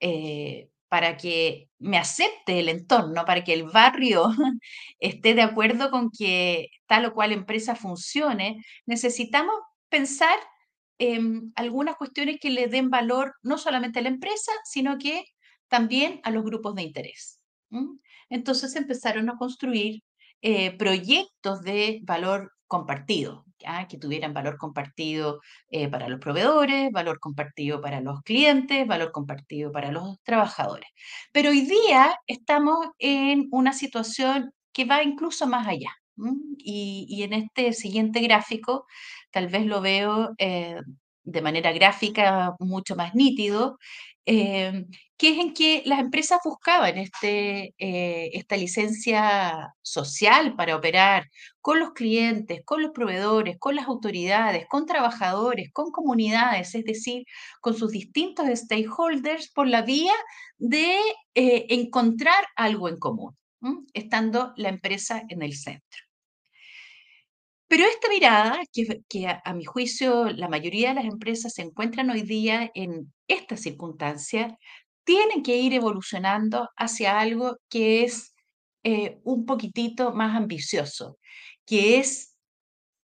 eh, 0.00 0.68
para 0.92 1.16
que 1.16 1.70
me 1.78 1.96
acepte 1.96 2.60
el 2.60 2.68
entorno, 2.68 3.24
para 3.24 3.42
que 3.42 3.54
el 3.54 3.62
barrio 3.62 4.28
esté 4.98 5.32
de 5.32 5.40
acuerdo 5.40 5.90
con 5.90 6.10
que 6.10 6.68
tal 6.86 7.06
o 7.06 7.14
cual 7.14 7.32
empresa 7.32 7.74
funcione, 7.74 8.62
necesitamos 8.84 9.54
pensar 9.88 10.38
en 10.98 11.50
algunas 11.56 11.96
cuestiones 11.96 12.36
que 12.38 12.50
le 12.50 12.66
den 12.66 12.90
valor 12.90 13.32
no 13.42 13.56
solamente 13.56 14.00
a 14.00 14.02
la 14.02 14.10
empresa, 14.10 14.52
sino 14.64 14.98
que 14.98 15.24
también 15.66 16.20
a 16.24 16.30
los 16.30 16.44
grupos 16.44 16.74
de 16.74 16.82
interés. 16.82 17.42
Entonces 18.28 18.76
empezaron 18.76 19.30
a 19.30 19.38
construir 19.38 20.02
eh, 20.42 20.76
proyectos 20.76 21.62
de 21.62 22.00
valor 22.02 22.52
compartido, 22.72 23.44
que 23.86 23.98
tuvieran 23.98 24.32
valor 24.32 24.56
compartido 24.56 25.40
eh, 25.68 25.88
para 25.90 26.08
los 26.08 26.18
proveedores, 26.18 26.90
valor 26.90 27.20
compartido 27.20 27.82
para 27.82 28.00
los 28.00 28.22
clientes, 28.22 28.86
valor 28.86 29.12
compartido 29.12 29.70
para 29.70 29.92
los 29.92 30.16
trabajadores. 30.22 30.88
Pero 31.32 31.50
hoy 31.50 31.66
día 31.66 32.16
estamos 32.26 32.78
en 32.98 33.48
una 33.50 33.74
situación 33.74 34.52
que 34.72 34.86
va 34.86 35.02
incluso 35.02 35.46
más 35.46 35.68
allá. 35.68 35.90
Y, 36.56 37.22
en 37.22 37.34
este 37.34 37.74
siguiente 37.74 38.20
gráfico, 38.20 38.86
tal 39.30 39.48
vez 39.48 39.66
lo 39.66 39.82
veo 39.82 40.30
eh, 40.38 40.80
de 41.24 41.42
manera 41.42 41.72
gráfica 41.72 42.54
mucho 42.58 42.96
más 42.96 43.14
nítido, 43.14 43.76
eh, 44.26 44.86
que 45.16 45.30
es 45.30 45.38
en 45.38 45.54
que 45.54 45.82
las 45.86 46.00
empresas 46.00 46.40
buscaban 46.44 46.98
este, 46.98 47.74
eh, 47.78 48.30
esta 48.34 48.56
licencia 48.56 49.74
social 49.82 50.56
para 50.56 50.76
operar 50.76 51.28
con 51.60 51.78
los 51.78 51.92
clientes, 51.92 52.62
con 52.64 52.82
los 52.82 52.92
proveedores, 52.92 53.56
con 53.58 53.76
las 53.76 53.86
autoridades, 53.86 54.66
con 54.68 54.86
trabajadores, 54.86 55.70
con 55.72 55.90
comunidades, 55.90 56.74
es 56.74 56.84
decir, 56.84 57.24
con 57.60 57.74
sus 57.74 57.90
distintos 57.92 58.46
stakeholders 58.48 59.50
por 59.50 59.68
la 59.68 59.82
vía 59.82 60.14
de 60.58 60.96
eh, 61.34 61.66
encontrar 61.70 62.44
algo 62.56 62.88
en 62.88 62.98
común, 62.98 63.36
estando 63.94 64.52
la 64.56 64.68
empresa 64.68 65.22
en 65.28 65.42
el 65.42 65.54
centro. 65.54 66.11
Pero 67.72 67.86
esta 67.86 68.10
mirada, 68.10 68.60
que, 68.70 69.26
a, 69.26 69.54
mi 69.54 69.64
juicio 69.64 70.26
la 70.26 70.46
mayoría 70.46 70.90
de 70.90 70.96
las 70.96 71.06
empresas 71.06 71.54
se 71.54 71.62
encuentran 71.62 72.10
hoy 72.10 72.20
día 72.20 72.70
en 72.74 73.10
esta 73.28 73.56
circunstancia, 73.56 74.58
tienen 75.04 75.42
que 75.42 75.56
ir 75.56 75.72
evolucionando 75.72 76.68
hacia 76.76 77.18
algo 77.18 77.56
que 77.70 78.04
es 78.04 78.34
eh, 78.82 79.20
un 79.24 79.46
poquitito 79.46 80.12
más 80.12 80.36
ambicioso, 80.36 81.16
que 81.64 81.98
es 81.98 82.36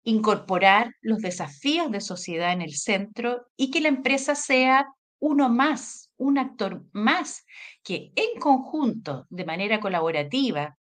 incorporar 0.04 0.96
los 1.00 1.20
desafíos 1.20 1.92
de 1.92 2.02
sociedad 2.02 2.52
en 2.52 2.64
el 2.64 2.74
centro 2.74 3.46
y 3.56 3.70
que 3.70 3.82
la 3.82 3.90
empresa 3.90 4.34
sea 4.34 4.88
uno 5.20 5.48
más, 5.48 6.10
un 6.18 6.40
actor 6.40 6.84
más, 6.92 7.46
que 7.84 8.12
en 8.16 8.40
conjunto, 8.40 9.28
de 9.30 9.46
manera 9.46 9.80
colaborativa, 9.80 10.76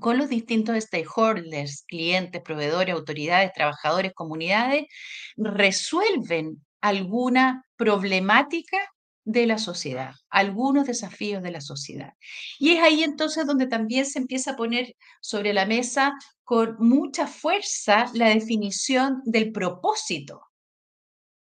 con 0.00 0.18
los 0.18 0.28
distintos 0.28 0.76
stakeholders, 0.82 1.84
clientes, 1.86 2.42
proveedores, 2.42 2.94
autoridades, 2.94 3.52
trabajadores, 3.52 4.12
comunidades, 4.14 4.86
resuelven 5.36 6.64
alguna 6.80 7.64
problemática 7.76 8.78
de 9.24 9.46
la 9.46 9.58
sociedad, 9.58 10.14
algunos 10.30 10.86
desafíos 10.86 11.42
de 11.42 11.50
la 11.50 11.60
sociedad. 11.60 12.12
Y 12.58 12.74
es 12.74 12.82
ahí 12.82 13.02
entonces 13.02 13.44
donde 13.44 13.66
también 13.66 14.06
se 14.06 14.20
empieza 14.20 14.52
a 14.52 14.56
poner 14.56 14.94
sobre 15.20 15.52
la 15.52 15.66
mesa 15.66 16.14
con 16.44 16.76
mucha 16.78 17.26
fuerza 17.26 18.06
la 18.14 18.28
definición 18.28 19.22
del 19.24 19.50
propósito 19.50 20.42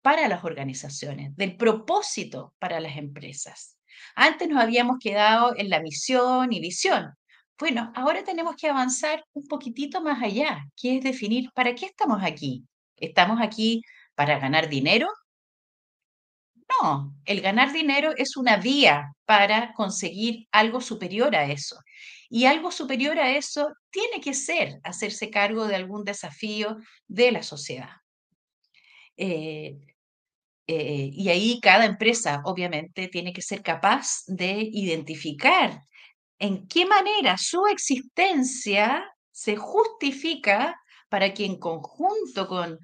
para 0.02 0.28
las 0.28 0.44
organizaciones, 0.44 1.36
del 1.38 1.56
propósito 1.56 2.54
para 2.60 2.82
las 2.82 2.98
empresas. 2.98 3.78
Antes 4.16 4.50
nos 4.50 4.62
habíamos 4.62 4.98
quedado 5.00 5.54
en 5.56 5.70
la 5.70 5.82
misión 5.82 6.52
y 6.52 6.60
visión. 6.60 7.14
Bueno, 7.60 7.92
ahora 7.94 8.24
tenemos 8.24 8.56
que 8.56 8.70
avanzar 8.70 9.26
un 9.34 9.46
poquitito 9.46 10.02
más 10.02 10.24
allá, 10.24 10.66
que 10.78 10.98
es 10.98 11.04
definir 11.04 11.52
para 11.54 11.76
qué 11.76 11.88
estamos 11.88 12.24
aquí. 12.24 12.64
¿Estamos 12.96 13.40
aquí 13.42 13.82
para 14.16 14.40
ganar 14.40 14.70
dinero? 14.70 15.10
No, 16.82 17.14
el 17.26 17.42
ganar 17.42 17.74
dinero 17.74 18.14
es 18.16 18.38
una 18.38 18.56
vía 18.56 19.12
para 19.26 19.74
conseguir 19.74 20.48
algo 20.52 20.80
superior 20.80 21.36
a 21.36 21.52
eso. 21.52 21.78
Y 22.30 22.46
algo 22.46 22.72
superior 22.72 23.20
a 23.20 23.36
eso 23.36 23.74
tiene 23.90 24.22
que 24.22 24.34
ser 24.34 24.80
hacerse 24.84 25.30
cargo 25.30 25.68
de 25.68 25.76
algún 25.76 26.06
desafío 26.06 26.78
de 27.08 27.32
la 27.34 27.44
sociedad. 27.44 27.90
Eh, 29.18 29.78
eh, 30.68 31.10
y 31.12 31.28
ahí 31.28 31.60
cada 31.60 31.84
empresa, 31.84 32.42
obviamente, 32.46 33.10
tiene 33.10 33.34
que 33.34 33.42
ser 33.42 33.62
capaz 33.64 34.24
de 34.28 34.70
identificar 34.72 35.82
en 36.40 36.68
qué 36.68 36.86
manera 36.86 37.38
su 37.38 37.68
existencia 37.68 39.06
se 39.32 39.56
justifica 39.56 40.80
para 41.10 41.34
que 41.34 41.46
en 41.46 41.60
conjunto 41.60 42.48
con 42.48 42.80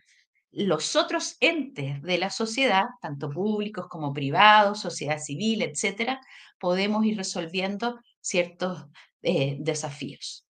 los 0.52 0.96
otros 0.96 1.36
entes 1.42 2.02
de 2.02 2.18
la 2.18 2.30
sociedad, 2.30 2.86
tanto 3.02 3.30
públicos 3.30 3.88
como 3.90 4.14
privados, 4.14 4.80
sociedad 4.80 5.20
civil, 5.20 5.62
etcétera, 5.62 6.22
podemos 6.60 7.06
ir 7.06 7.18
resolviendo 7.18 8.00
ciertos 8.22 8.86
eh, 9.22 9.58
desafíos. 9.60 10.46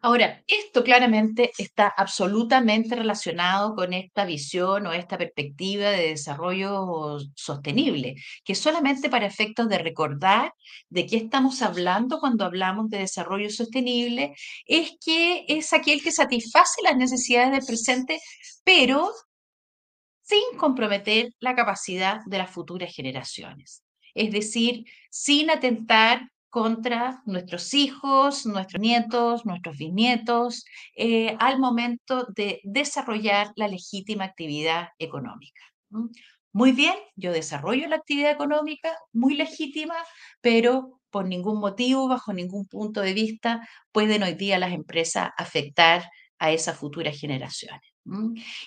Ahora, 0.00 0.44
esto 0.46 0.84
claramente 0.84 1.50
está 1.58 1.88
absolutamente 1.88 2.94
relacionado 2.94 3.74
con 3.74 3.92
esta 3.92 4.24
visión 4.24 4.86
o 4.86 4.92
esta 4.92 5.18
perspectiva 5.18 5.90
de 5.90 6.10
desarrollo 6.10 7.18
sostenible, 7.34 8.14
que 8.44 8.54
solamente 8.54 9.10
para 9.10 9.26
efectos 9.26 9.68
de 9.68 9.78
recordar 9.78 10.52
de 10.88 11.06
qué 11.06 11.16
estamos 11.16 11.62
hablando 11.62 12.20
cuando 12.20 12.44
hablamos 12.44 12.88
de 12.90 12.98
desarrollo 12.98 13.50
sostenible, 13.50 14.34
es 14.66 14.92
que 15.04 15.44
es 15.48 15.72
aquel 15.72 16.02
que 16.02 16.12
satisface 16.12 16.80
las 16.82 16.96
necesidades 16.96 17.50
del 17.50 17.66
presente, 17.66 18.20
pero 18.64 19.10
sin 20.22 20.58
comprometer 20.58 21.30
la 21.40 21.56
capacidad 21.56 22.20
de 22.26 22.38
las 22.38 22.50
futuras 22.50 22.94
generaciones. 22.94 23.82
Es 24.14 24.30
decir, 24.30 24.84
sin 25.10 25.50
atentar 25.50 26.28
contra 26.50 27.22
nuestros 27.26 27.74
hijos, 27.74 28.46
nuestros 28.46 28.80
nietos, 28.80 29.44
nuestros 29.44 29.76
bisnietos, 29.76 30.64
eh, 30.96 31.36
al 31.38 31.58
momento 31.58 32.26
de 32.34 32.60
desarrollar 32.64 33.52
la 33.56 33.68
legítima 33.68 34.24
actividad 34.24 34.88
económica. 34.98 35.60
Muy 36.52 36.72
bien, 36.72 36.94
yo 37.16 37.32
desarrollo 37.32 37.88
la 37.88 37.96
actividad 37.96 38.32
económica, 38.32 38.96
muy 39.12 39.34
legítima, 39.34 39.94
pero 40.40 41.00
por 41.10 41.26
ningún 41.26 41.60
motivo, 41.60 42.08
bajo 42.08 42.32
ningún 42.32 42.66
punto 42.66 43.00
de 43.00 43.12
vista, 43.12 43.66
pueden 43.92 44.22
hoy 44.22 44.34
día 44.34 44.58
las 44.58 44.72
empresas 44.72 45.30
afectar 45.36 46.04
a 46.38 46.52
esas 46.52 46.76
futuras 46.76 47.18
generaciones. 47.18 47.92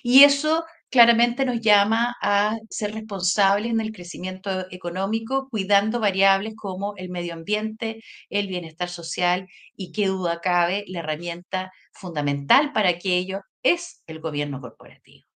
Y 0.04 0.24
eso 0.24 0.66
claramente 0.92 1.46
nos 1.46 1.62
llama 1.62 2.16
a 2.22 2.58
ser 2.70 2.94
responsables 2.94 3.72
en 3.72 3.82
el 3.82 3.92
crecimiento 3.94 4.68
económico, 4.72 5.48
cuidando 5.50 6.00
variables 6.00 6.56
como 6.56 6.94
el 6.98 7.10
medio 7.10 7.34
ambiente, 7.34 8.02
el 8.30 8.48
bienestar 8.48 8.90
social 8.90 9.48
y 9.76 9.92
qué 9.94 10.08
duda 10.08 10.42
cabe, 10.42 10.84
la 10.88 11.00
herramienta 11.00 11.72
fundamental 11.94 12.74
para 12.74 12.90
aquello 12.90 13.42
es 13.64 14.04
el 14.08 14.20
gobierno 14.20 14.60
corporativo. 14.62 15.31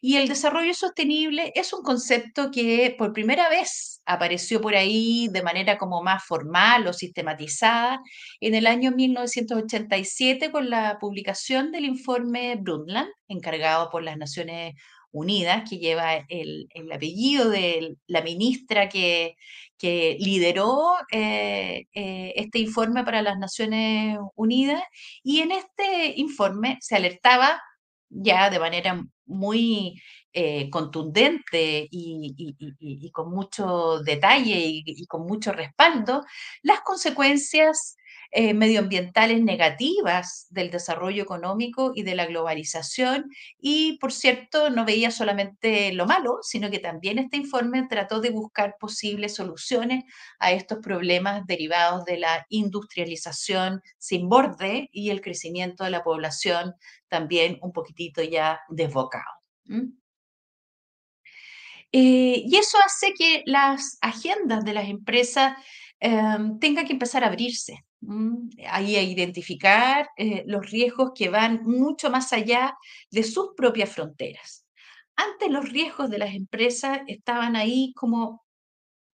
Y 0.00 0.16
el 0.16 0.28
desarrollo 0.28 0.72
sostenible 0.72 1.52
es 1.54 1.72
un 1.72 1.82
concepto 1.82 2.50
que 2.50 2.94
por 2.96 3.12
primera 3.12 3.48
vez 3.48 4.00
apareció 4.06 4.60
por 4.60 4.74
ahí 4.74 5.28
de 5.28 5.42
manera 5.42 5.78
como 5.78 6.02
más 6.02 6.24
formal 6.24 6.86
o 6.86 6.92
sistematizada 6.92 8.00
en 8.40 8.54
el 8.54 8.66
año 8.66 8.92
1987 8.92 10.50
con 10.50 10.70
la 10.70 10.98
publicación 11.00 11.72
del 11.72 11.84
informe 11.84 12.56
Brundtland, 12.56 13.10
encargado 13.28 13.90
por 13.90 14.02
las 14.02 14.16
Naciones 14.16 14.74
Unidas, 15.12 15.68
que 15.68 15.78
lleva 15.78 16.24
el, 16.28 16.68
apellido 16.92 17.50
de 17.50 17.96
la 18.06 18.22
ministra 18.22 18.88
que, 18.88 19.34
que 19.76 20.16
lideró 20.20 20.94
eh, 21.10 21.86
eh, 21.94 22.32
este 22.36 22.60
informe 22.60 23.02
para 23.02 23.20
las 23.22 23.36
Naciones 23.38 24.18
Unidas. 24.36 24.82
Y 25.24 25.40
en 25.40 25.50
este 25.52 26.14
informe 26.16 26.78
se 26.80 26.94
alertaba 26.96 27.60
ya 28.10 28.50
de 28.50 28.58
manera 28.58 29.02
muy 29.26 30.00
eh, 30.32 30.68
contundente 30.70 31.88
y, 31.90 33.10
con 33.12 33.30
mucho 33.30 34.00
detalle 34.00 34.56
y, 34.62 35.06
con 35.06 35.26
mucho 35.26 35.52
respaldo 35.52 36.24
las 36.62 36.80
consecuencias 36.82 37.96
eh, 38.32 38.54
medioambientales 38.54 39.42
negativas 39.42 40.46
del 40.50 40.70
desarrollo 40.70 41.22
económico 41.22 41.90
y 41.94 42.04
de 42.04 42.14
la 42.14 42.26
globalización. 42.26 43.28
Y, 43.58 43.98
por 43.98 44.12
cierto, 44.12 44.70
no 44.70 44.84
veía 44.84 45.10
solamente 45.10 45.92
lo 45.92 46.06
malo, 46.06 46.38
sino 46.42 46.70
que 46.70 46.78
también 46.78 47.18
este 47.18 47.38
informe 47.38 47.86
trató 47.88 48.20
de 48.20 48.30
buscar 48.30 48.76
posibles 48.78 49.34
soluciones 49.34 50.04
a 50.38 50.52
estos 50.52 50.78
problemas 50.78 51.44
derivados 51.46 52.04
de 52.04 52.18
la 52.18 52.46
industrialización 52.50 53.82
sin 53.98 54.28
borde 54.28 54.88
y 54.92 55.10
el 55.10 55.20
crecimiento 55.20 55.82
de 55.82 55.90
la 55.90 56.04
población 56.04 56.74
también 57.08 57.58
un 57.62 57.72
poquitito 57.72 58.22
ya 58.22 58.60
desbocado. 58.68 59.24
Eh, 61.92 62.42
y 62.46 62.56
eso 62.56 62.78
hace 62.86 63.12
que 63.14 63.42
las 63.46 63.98
agendas 64.00 64.64
de 64.64 64.72
las 64.72 64.88
empresas 64.88 65.56
em, 65.98 66.58
tengan 66.60 66.86
que 66.86 66.92
empezar 66.92 67.24
a 67.24 67.26
abrirse. 67.26 67.84
Ahí 68.68 68.96
a 68.96 69.02
identificar 69.02 70.08
eh, 70.16 70.42
los 70.46 70.70
riesgos 70.70 71.12
que 71.14 71.28
van 71.28 71.62
mucho 71.64 72.10
más 72.10 72.32
allá 72.32 72.74
de 73.10 73.22
sus 73.22 73.50
propias 73.56 73.90
fronteras. 73.90 74.64
Antes 75.16 75.50
los 75.50 75.68
riesgos 75.68 76.08
de 76.10 76.18
las 76.18 76.34
empresas 76.34 77.00
estaban 77.06 77.56
ahí 77.56 77.92
como 77.94 78.42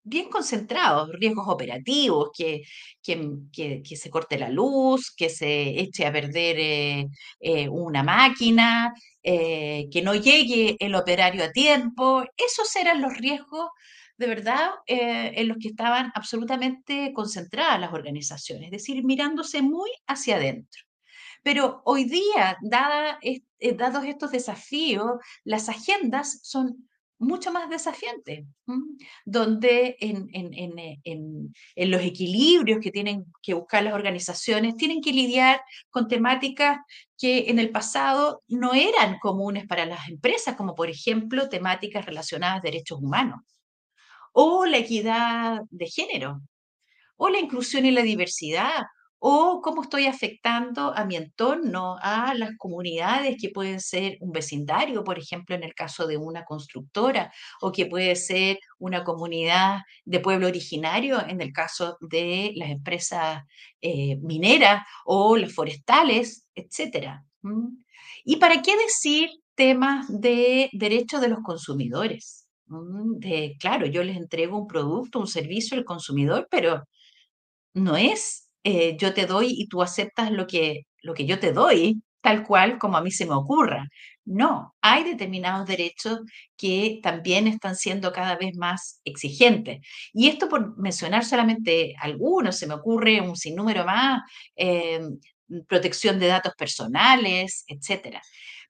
bien 0.04 0.28
concentrados, 0.30 1.10
riesgos 1.14 1.48
operativos, 1.48 2.30
que, 2.32 2.62
que, 3.02 3.96
se 3.96 4.10
corte 4.10 4.38
la 4.38 4.50
luz, 4.50 5.12
que 5.16 5.28
se 5.30 5.80
eche 5.80 6.06
a 6.06 6.12
perder 6.12 6.56
eh, 6.60 7.06
eh, 7.40 7.68
una 7.68 8.04
máquina, 8.04 8.94
que 9.22 10.02
no 10.04 10.14
llegue 10.14 10.76
el 10.78 10.94
operario 10.94 11.44
a 11.44 11.50
tiempo. 11.50 12.22
Esos 12.36 12.74
eran 12.76 13.02
los 13.02 13.16
riesgos 13.16 13.70
de 14.18 14.26
verdad 14.26 14.70
eh, 14.86 15.32
en 15.36 15.48
los 15.48 15.58
que 15.58 15.68
estaban 15.68 16.10
absolutamente 16.14 17.12
concentradas 17.14 17.80
las 17.80 17.92
organizaciones, 17.92 18.66
es 18.66 18.70
decir, 18.70 19.04
mirándose 19.04 19.62
muy 19.62 19.90
hacia 20.06 20.36
adentro. 20.36 20.82
Pero 21.42 21.82
hoy 21.84 22.04
día, 22.04 22.56
dada, 22.62 23.18
eh, 23.22 23.42
dados 23.76 24.04
estos 24.04 24.32
desafíos, 24.32 25.12
las 25.44 25.68
agendas 25.68 26.40
son 26.42 26.88
mucho 27.18 27.50
más 27.50 27.70
desafiantes, 27.70 28.44
donde 29.24 29.96
en, 30.00 30.28
en, 30.32 31.00
en, 31.02 31.90
los 31.90 32.02
equilibrios 32.02 32.80
que 32.80 32.90
tienen 32.90 33.24
que 33.42 33.54
buscar 33.54 33.84
las 33.84 33.94
organizaciones, 33.94 34.76
tienen 34.76 35.00
que 35.00 35.12
lidiar 35.12 35.62
con 35.88 36.08
temáticas 36.08 36.80
que 37.16 37.48
en 37.48 37.58
el 37.58 37.70
pasado 37.70 38.42
no 38.48 38.74
eran 38.74 39.18
comunes 39.18 39.66
para 39.66 39.86
las 39.86 40.08
empresas, 40.08 40.56
como 40.56 40.74
por 40.74 40.90
ejemplo 40.90 41.48
temáticas 41.48 42.04
relacionadas 42.04 42.58
a 42.58 42.62
derechos 42.62 42.98
humanos 43.00 43.40
o 44.38 44.66
la 44.66 44.76
equidad 44.76 45.62
de 45.70 45.86
género, 45.86 46.42
o 47.16 47.30
la 47.30 47.38
inclusión 47.38 47.86
y 47.86 47.90
la 47.90 48.02
diversidad, 48.02 48.82
o 49.18 49.62
cómo 49.62 49.82
estoy 49.82 50.04
afectando 50.04 50.94
a 50.94 51.06
mi 51.06 51.16
entorno, 51.16 51.96
a 52.02 52.34
las 52.34 52.50
comunidades 52.58 53.36
que 53.40 53.48
pueden 53.48 53.80
ser 53.80 54.18
un 54.20 54.32
vecindario, 54.32 55.04
por 55.04 55.18
ejemplo, 55.18 55.56
en 55.56 55.62
el 55.62 55.72
caso 55.74 56.06
de 56.06 56.18
una 56.18 56.44
constructora, 56.44 57.32
o 57.62 57.72
que 57.72 57.86
puede 57.86 58.14
ser 58.14 58.58
una 58.78 59.04
comunidad 59.04 59.78
de 60.04 60.20
pueblo 60.20 60.48
originario 60.48 61.26
en 61.26 61.40
el 61.40 61.54
caso 61.54 61.96
de 62.02 62.52
las 62.56 62.68
empresas 62.68 63.42
eh, 63.80 64.16
mineras 64.20 64.84
o 65.06 65.38
las 65.38 65.54
forestales, 65.54 66.46
etc. 66.54 67.22
¿Y 68.22 68.36
para 68.36 68.60
qué 68.60 68.76
decir 68.76 69.30
temas 69.54 70.04
de 70.10 70.68
derechos 70.74 71.22
de 71.22 71.28
los 71.28 71.38
consumidores? 71.42 72.45
Mm, 72.68 73.18
claro, 73.60 73.86
yo 73.86 74.02
les 74.02 74.16
entrego 74.16 74.58
un 74.58 74.66
producto, 74.66 75.20
un 75.20 75.26
servicio 75.28 75.76
al 75.76 75.84
consumidor, 75.84 76.48
pero 76.50 76.84
no 77.74 77.96
es 77.96 78.48
eh, 78.64 78.96
yo 78.98 79.14
te 79.14 79.26
doy 79.26 79.48
y 79.50 79.68
tú 79.68 79.82
aceptas 79.82 80.32
lo 80.32 80.46
que, 80.46 80.82
lo 81.02 81.14
que 81.14 81.26
yo 81.26 81.38
te 81.40 81.52
doy, 81.52 82.02
tal 82.22 82.44
cual 82.44 82.78
como 82.78 82.96
a 82.98 83.02
mí 83.02 83.10
se 83.12 83.26
me 83.26 83.34
ocurra. 83.34 83.86
No, 84.24 84.74
hay 84.82 85.04
determinados 85.04 85.66
derechos 85.68 86.20
que 86.56 87.00
también 87.02 87.46
están 87.48 87.76
siendo 87.76 88.12
cada 88.12 88.36
vez 88.36 88.56
más 88.56 89.00
exigentes. 89.04 89.80
Y 90.12 90.28
esto 90.28 90.48
por 90.48 90.76
mencionar 90.78 91.24
solamente 91.24 91.94
algunos, 92.00 92.58
se 92.58 92.66
me 92.68 92.74
ocurre 92.74 93.20
un 93.20 93.36
sinnúmero 93.36 93.84
más, 93.86 94.22
eh, 94.56 95.00
protección 95.68 96.18
de 96.18 96.26
datos 96.28 96.54
personales, 96.56 97.64
etcétera. 97.68 98.20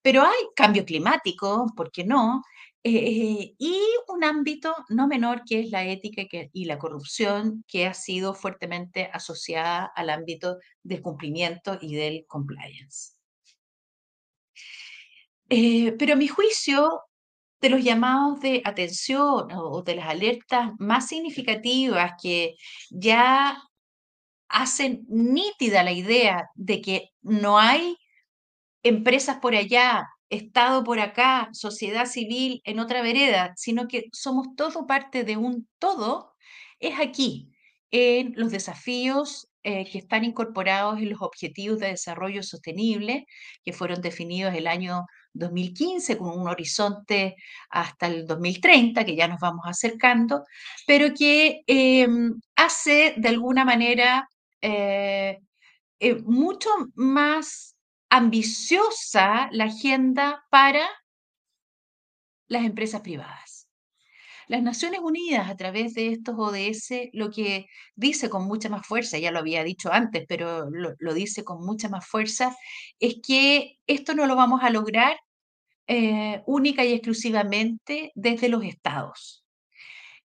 Pero 0.03 0.23
hay 0.23 0.37
cambio 0.55 0.85
climático, 0.85 1.67
¿por 1.77 1.91
qué 1.91 2.05
no? 2.05 2.43
Eh, 2.89 3.57
y 3.59 3.83
un 4.07 4.23
ámbito 4.23 4.73
no 4.91 5.09
menor 5.09 5.43
que 5.45 5.59
es 5.59 5.71
la 5.71 5.85
ética 5.85 6.23
y 6.53 6.67
la 6.67 6.79
corrupción, 6.79 7.65
que 7.67 7.85
ha 7.85 7.95
sido 7.95 8.33
fuertemente 8.33 9.11
asociada 9.13 9.87
al 9.97 10.09
ámbito 10.09 10.59
del 10.85 11.03
cumplimiento 11.03 11.79
y 11.81 11.97
del 11.97 12.25
compliance. 12.29 13.15
Eh, 15.49 15.97
pero 15.99 16.13
a 16.13 16.17
mi 16.17 16.29
juicio, 16.29 17.03
de 17.61 17.71
los 17.71 17.83
llamados 17.83 18.39
de 18.39 18.63
atención 18.65 19.49
o 19.53 19.83
de 19.83 19.97
las 19.97 20.09
alertas 20.09 20.71
más 20.79 21.09
significativas 21.09 22.13
que 22.23 22.55
ya 22.91 23.61
hacen 24.49 25.05
nítida 25.09 25.83
la 25.83 25.91
idea 25.91 26.51
de 26.55 26.81
que 26.81 27.09
no 27.23 27.59
hay 27.59 27.97
empresas 28.85 29.39
por 29.39 29.57
allá 29.57 30.07
Estado 30.31 30.85
por 30.85 30.99
acá, 31.01 31.49
sociedad 31.53 32.07
civil 32.07 32.61
en 32.65 32.81
otra 32.81 33.03
vereda, 33.03 33.53
sino 33.57 33.89
que 33.89 34.07
somos 34.13 34.49
todo 34.57 34.87
parte 34.87 35.25
de 35.25 35.37
un 35.37 35.69
todo, 35.79 36.35
es 36.81 36.99
aquí, 37.01 37.53
en 37.91 38.35
los 38.37 38.51
desafíos 38.51 39.49
eh, 39.63 39.89
que 39.91 39.99
están 39.99 40.25
incorporados 40.25 40.99
en 40.99 41.11
los 41.11 41.23
Objetivos 41.23 41.79
de 41.79 41.89
Desarrollo 41.89 42.43
Sostenible, 42.43 43.27
que 43.65 43.73
fueron 43.73 44.01
definidos 44.01 44.55
el 44.55 44.67
año 44.67 45.07
2015 45.33 46.19
con 46.19 46.39
un 46.39 46.49
horizonte 46.49 47.37
hasta 47.71 48.07
el 48.07 48.27
2030, 48.27 49.05
que 49.05 49.17
ya 49.17 49.29
nos 49.29 49.41
vamos 49.41 49.65
acercando, 49.67 50.45
pero 50.87 51.15
que 51.15 51.63
em, 51.67 52.35
hace 52.57 53.15
de 53.17 53.29
alguna 53.29 53.65
manera 53.65 54.29
eh, 54.61 55.39
eh, 56.01 56.15
mucho 56.25 56.71
más 56.95 57.76
ambiciosa 58.11 59.49
la 59.53 59.65
agenda 59.65 60.45
para 60.51 60.87
las 62.49 62.65
empresas 62.65 63.01
privadas. 63.01 63.69
Las 64.49 64.63
Naciones 64.63 65.01
Unidas, 65.03 65.51
a 65.51 65.57
través 65.57 65.95
de 65.95 66.13
estos 66.13 66.37
ODS, 66.39 67.11
lo 67.13 67.31
que 67.31 67.67
dice 67.97 68.31
con 68.31 68.47
mucha 68.47 68.69
más 68.69 68.87
fuerza, 68.87 69.19
ya 69.19 69.33
lo 69.33 69.41
había 69.41 69.65
dicho 69.65 69.93
antes, 69.93 70.25
pero 70.29 70.71
lo, 70.71 71.15
dice 71.15 71.43
con 71.43 71.65
mucha 71.67 71.89
más 71.89 72.07
fuerza, 72.07 72.57
es 73.01 73.17
que 73.27 73.79
esto 73.89 74.15
no 74.15 74.27
lo 74.27 74.37
vamos 74.37 74.63
a 74.63 74.71
lograr 74.71 75.19
eh, 75.89 76.43
única 76.47 76.85
y 76.85 76.93
exclusivamente 76.93 78.13
desde 78.15 78.49
los 78.49 78.63
estados. 78.65 79.46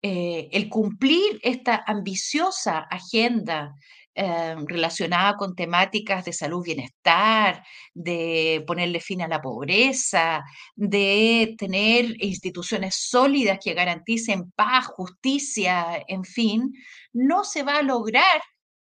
Eh, 0.07 0.49
el 0.51 0.69
cumplir 0.69 1.39
esta 1.41 1.83
ambiciosa 1.87 2.77
agenda 2.91 3.73
eh, 4.13 4.55
relacionada 4.67 5.35
con 5.35 5.55
temáticas 5.55 6.23
de 6.25 6.31
salud, 6.31 6.63
bienestar, 6.63 7.63
de 7.91 8.63
ponerle 8.67 8.99
fin 8.99 9.23
a 9.23 9.27
la 9.27 9.41
pobreza, 9.41 10.43
de 10.75 11.55
tener 11.57 12.23
instituciones 12.23 12.95
sólidas 12.99 13.57
que 13.59 13.73
garanticen 13.73 14.51
paz, 14.51 14.85
justicia, 14.85 16.03
en 16.07 16.23
fin, 16.23 16.71
no 17.11 17.43
se 17.43 17.63
va 17.63 17.77
a 17.77 17.81
lograr 17.81 18.43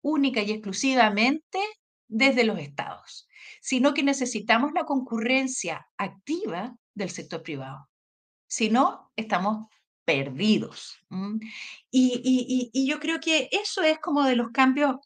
única 0.03 0.42
y 0.42 0.53
exclusivamente 0.53 1.59
desde 2.07 2.44
los 2.44 2.61
estados, 2.61 3.27
sino 3.61 3.94
que 3.94 4.05
necesitamos 4.05 4.70
la 4.75 4.85
concurrencia 4.85 5.88
activa 5.99 6.77
del 6.94 7.11
sector 7.11 7.42
privado. 7.42 7.88
Si 8.46 8.70
no, 8.70 9.11
estamos 9.16 9.66
perdidos. 10.11 10.99
Y, 11.90 12.87
yo 12.88 12.99
creo 12.99 13.20
que 13.20 13.49
eso 13.53 13.83
es 13.83 13.99
como 14.01 14.25
de 14.25 14.35
los 14.35 14.51
cambios 14.51 14.96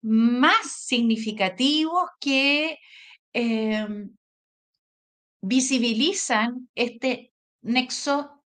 más 0.00 0.70
significativos 0.70 2.04
que 2.20 2.78
em, 3.34 4.16
visibilizan 5.42 6.70
este 6.74 7.32
nexo 7.60 8.42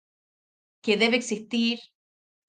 que 0.83 0.97
debe 0.99 1.17
existir 1.17 1.79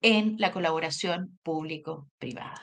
en 0.02 0.36
la 0.38 0.52
colaboración 0.52 1.38
público-privada. 1.42 2.62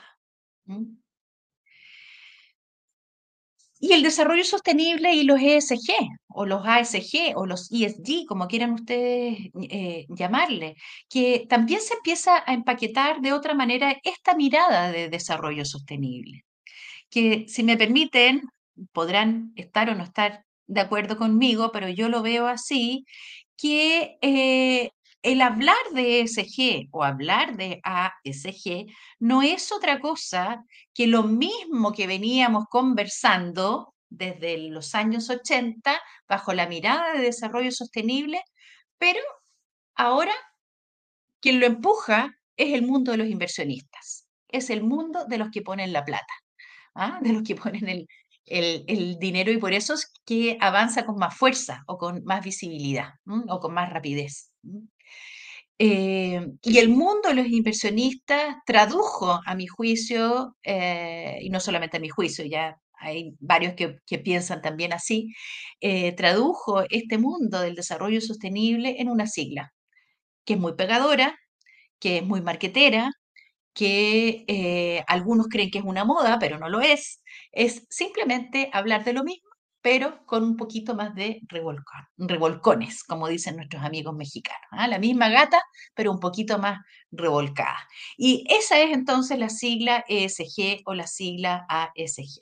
Y 3.84 3.92
el 3.92 4.02
desarrollo 4.02 4.44
sostenible 4.44 5.12
y 5.12 5.24
los 5.24 5.38
ESG 5.38 5.92
o 6.28 6.46
los 6.46 6.62
ASG 6.64 7.36
o 7.36 7.44
los 7.44 7.70
ESG, 7.70 8.24
como 8.26 8.48
quieran 8.48 8.72
ustedes 8.72 9.50
eh, 9.68 10.06
llamarle, 10.08 10.76
que 11.10 11.44
también 11.50 11.82
se 11.82 11.92
empieza 11.92 12.42
a 12.46 12.54
empaquetar 12.54 13.20
de 13.20 13.34
otra 13.34 13.52
manera 13.52 13.94
esta 14.02 14.34
mirada 14.34 14.90
de 14.90 15.10
desarrollo 15.10 15.66
sostenible, 15.66 16.46
que 17.10 17.44
si 17.46 17.62
me 17.62 17.76
permiten, 17.76 18.44
podrán 18.92 19.52
estar 19.54 19.90
o 19.90 19.94
no 19.94 20.04
estar 20.04 20.46
de 20.66 20.80
acuerdo 20.80 21.18
conmigo, 21.18 21.70
pero 21.70 21.90
yo 21.90 22.08
lo 22.08 22.22
veo 22.22 22.46
así, 22.46 23.04
que 23.54 24.16
eh, 24.22 24.92
el 25.24 25.40
hablar 25.40 25.76
de 25.94 26.20
ESG 26.20 26.88
o 26.92 27.02
hablar 27.02 27.56
de 27.56 27.80
ASG 27.82 28.86
no 29.18 29.42
es 29.42 29.72
otra 29.72 29.98
cosa 29.98 30.62
que 30.92 31.06
lo 31.06 31.22
mismo 31.22 31.92
que 31.92 32.06
veníamos 32.06 32.66
conversando 32.68 33.94
desde 34.10 34.58
los 34.68 34.94
años 34.94 35.30
80 35.30 35.98
bajo 36.28 36.52
la 36.52 36.68
mirada 36.68 37.14
de 37.14 37.22
desarrollo 37.22 37.72
sostenible, 37.72 38.42
pero 38.98 39.18
ahora 39.94 40.34
quien 41.40 41.58
lo 41.58 41.66
empuja 41.66 42.38
es 42.58 42.74
el 42.74 42.82
mundo 42.82 43.12
de 43.12 43.18
los 43.18 43.28
inversionistas, 43.28 44.28
es 44.48 44.68
el 44.68 44.82
mundo 44.82 45.24
de 45.24 45.38
los 45.38 45.50
que 45.50 45.62
ponen 45.62 45.94
la 45.94 46.04
plata, 46.04 46.34
¿ah? 46.94 47.18
de 47.22 47.32
los 47.32 47.42
que 47.42 47.54
ponen 47.54 48.06
el, 48.44 49.18
dinero 49.18 49.50
y 49.50 49.56
por 49.56 49.72
eso 49.72 49.94
es 49.94 50.12
que 50.26 50.58
avanza 50.60 51.06
con 51.06 51.16
más 51.16 51.34
fuerza 51.34 51.82
o 51.86 51.96
con 51.96 52.22
más 52.24 52.44
visibilidad 52.44 53.14
o 53.48 53.58
con 53.58 53.72
más 53.72 53.90
rapidez. 53.90 54.52
Eh, 55.78 56.46
y 56.62 56.78
el 56.78 56.88
mundo 56.88 57.28
de 57.28 57.34
los 57.34 57.46
inversionistas 57.48 58.56
tradujo, 58.64 59.40
a 59.44 59.54
mi 59.56 59.66
juicio, 59.66 60.56
eh, 60.62 61.38
y 61.42 61.50
no 61.50 61.58
solamente 61.60 61.96
a 61.96 62.00
mi 62.00 62.08
juicio, 62.08 62.44
ya 62.44 62.76
hay 62.96 63.34
varios 63.40 63.74
que, 63.74 64.18
piensan 64.18 64.62
también 64.62 64.92
así, 64.92 65.32
eh, 65.80 66.12
tradujo 66.12 66.84
este 66.90 67.18
mundo 67.18 67.60
del 67.60 67.74
desarrollo 67.74 68.20
sostenible 68.20 68.96
en 69.00 69.08
una 69.08 69.26
sigla, 69.26 69.72
que 70.46 70.54
es 70.54 70.60
muy 70.60 70.74
pegadora, 70.76 71.38
que 72.00 72.18
es 72.18 72.24
muy 72.26 72.42
marquetera, 72.42 73.10
que 73.74 75.04
algunos 75.08 75.48
creen 75.48 75.70
que 75.70 75.78
es 75.78 75.84
una 75.84 76.04
moda, 76.04 76.38
pero 76.40 76.58
no 76.58 76.68
lo 76.70 76.80
es. 76.80 77.22
Es 77.52 77.86
simplemente 77.90 78.70
hablar 78.72 79.04
de 79.04 79.14
lo 79.14 79.24
mismo 79.24 79.53
pero 79.84 80.24
con 80.24 80.42
un 80.44 80.56
poquito 80.56 80.94
más 80.94 81.14
de 81.14 81.42
revolcones, 82.16 83.04
como 83.04 83.28
dicen 83.28 83.56
nuestros 83.56 83.84
amigos 83.84 84.14
mexicanos. 84.16 84.66
¿ah? 84.70 84.88
La 84.88 84.98
misma 84.98 85.28
gata, 85.28 85.60
pero 85.92 86.10
un 86.10 86.20
poquito 86.20 86.58
más 86.58 86.80
revolcada. 87.10 87.86
Y 88.16 88.46
esa 88.48 88.80
es 88.80 88.94
entonces 88.94 89.38
la 89.38 89.50
sigla 89.50 90.02
ESG 90.08 90.80
o 90.86 90.94
la 90.94 91.06
sigla 91.06 91.66
ASG. 91.68 92.40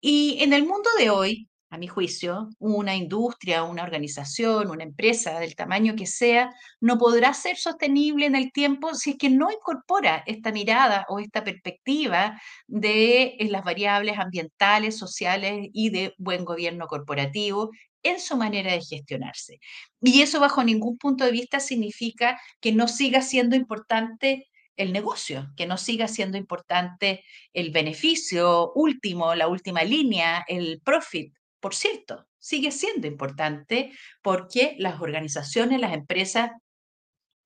Y 0.00 0.42
en 0.42 0.52
el 0.52 0.66
mundo 0.66 0.90
de 0.98 1.10
hoy, 1.10 1.48
a 1.72 1.78
mi 1.78 1.86
juicio, 1.86 2.50
una 2.58 2.94
industria, 2.94 3.62
una 3.62 3.82
organización, 3.82 4.70
una 4.70 4.84
empresa 4.84 5.40
del 5.40 5.56
tamaño 5.56 5.96
que 5.96 6.06
sea, 6.06 6.54
no 6.82 6.98
podrá 6.98 7.32
ser 7.32 7.56
sostenible 7.56 8.26
en 8.26 8.36
el 8.36 8.52
tiempo 8.52 8.94
si 8.94 9.12
es 9.12 9.16
que 9.16 9.30
no 9.30 9.50
incorpora 9.50 10.22
esta 10.26 10.52
mirada 10.52 11.06
o 11.08 11.18
esta 11.18 11.42
perspectiva 11.42 12.38
de 12.66 13.36
eh, 13.38 13.48
las 13.48 13.64
variables 13.64 14.18
ambientales, 14.18 14.98
sociales 14.98 15.70
y 15.72 15.88
de 15.88 16.14
buen 16.18 16.44
gobierno 16.44 16.86
corporativo 16.88 17.70
en 18.02 18.20
su 18.20 18.36
manera 18.36 18.72
de 18.72 18.82
gestionarse. 18.82 19.58
Y 20.02 20.20
eso 20.20 20.40
bajo 20.40 20.62
ningún 20.62 20.98
punto 20.98 21.24
de 21.24 21.32
vista 21.32 21.58
significa 21.58 22.38
que 22.60 22.72
no 22.72 22.86
siga 22.86 23.22
siendo 23.22 23.56
importante 23.56 24.50
el 24.76 24.92
negocio, 24.92 25.50
que 25.56 25.66
no 25.66 25.78
siga 25.78 26.06
siendo 26.06 26.36
importante 26.36 27.24
el 27.54 27.70
beneficio 27.70 28.72
último, 28.74 29.34
la 29.34 29.48
última 29.48 29.84
línea, 29.84 30.44
el 30.48 30.82
profit, 30.84 31.32
por 31.62 31.76
cierto, 31.76 32.26
sigue 32.40 32.72
siendo 32.72 33.06
importante 33.06 33.92
porque 34.20 34.74
las 34.78 35.00
organizaciones, 35.00 35.80
las 35.80 35.94
empresas 35.94 36.50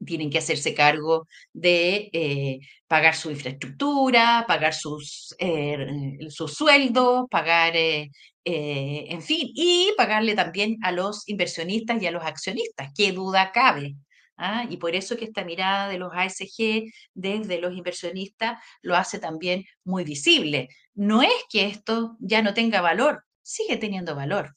tienen 0.04 0.30
que 0.30 0.38
hacerse 0.38 0.74
cargo 0.74 1.28
de 1.52 2.08
eh, 2.12 2.60
pagar 2.86 3.14
su 3.14 3.30
infraestructura, 3.30 4.46
pagar 4.48 4.72
sus, 4.72 5.34
eh, 5.38 5.86
sus 6.30 6.54
sueldos, 6.54 7.26
pagar, 7.30 7.76
eh, 7.76 8.10
en 8.44 9.22
fin, 9.22 9.50
y 9.54 9.92
pagarle 9.98 10.34
también 10.34 10.78
a 10.82 10.92
los 10.92 11.28
inversionistas 11.28 12.02
y 12.02 12.06
a 12.06 12.10
los 12.10 12.24
accionistas, 12.24 12.90
qué 12.96 13.12
duda 13.12 13.52
cabe. 13.52 13.96
¿ah? 14.38 14.66
Y 14.70 14.78
por 14.78 14.94
eso 14.94 15.16
que 15.18 15.26
esta 15.26 15.44
mirada 15.44 15.88
de 15.88 15.98
los 15.98 16.12
ASG 16.14 16.84
desde 17.14 17.60
los 17.60 17.74
inversionistas 17.74 18.58
lo 18.80 18.96
hace 18.96 19.18
también 19.18 19.64
muy 19.84 20.04
visible. 20.04 20.68
No 20.94 21.20
es 21.22 21.34
que 21.50 21.66
esto 21.66 22.16
ya 22.20 22.40
no 22.42 22.54
tenga 22.54 22.80
valor, 22.80 23.26
sigue 23.46 23.76
teniendo 23.76 24.16
valor, 24.16 24.56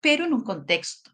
pero 0.00 0.24
en 0.24 0.32
un 0.32 0.44
contexto. 0.44 1.10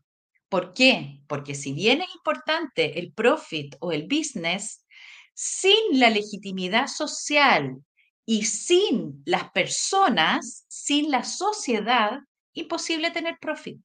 ¿Por 0.51 0.75
qué? 0.75 1.23
Porque 1.27 1.55
si 1.55 1.73
bien 1.73 2.03
es 2.03 2.15
importante 2.15 2.99
el 2.99 3.11
profit 3.13 3.75
o 3.81 3.91
el 3.91 4.03
business, 4.07 4.85
sin 5.33 5.99
la 5.99 6.11
legitimidad 6.11 6.89
social 6.89 7.83
y 8.27 8.45
sin 8.45 9.23
las 9.25 9.51
personas, 9.51 10.67
sin 10.69 11.11
la 11.11 11.25
sociedad, 11.25 12.21
imposible 12.53 13.11
tener 13.11 13.39
profit. 13.41 13.83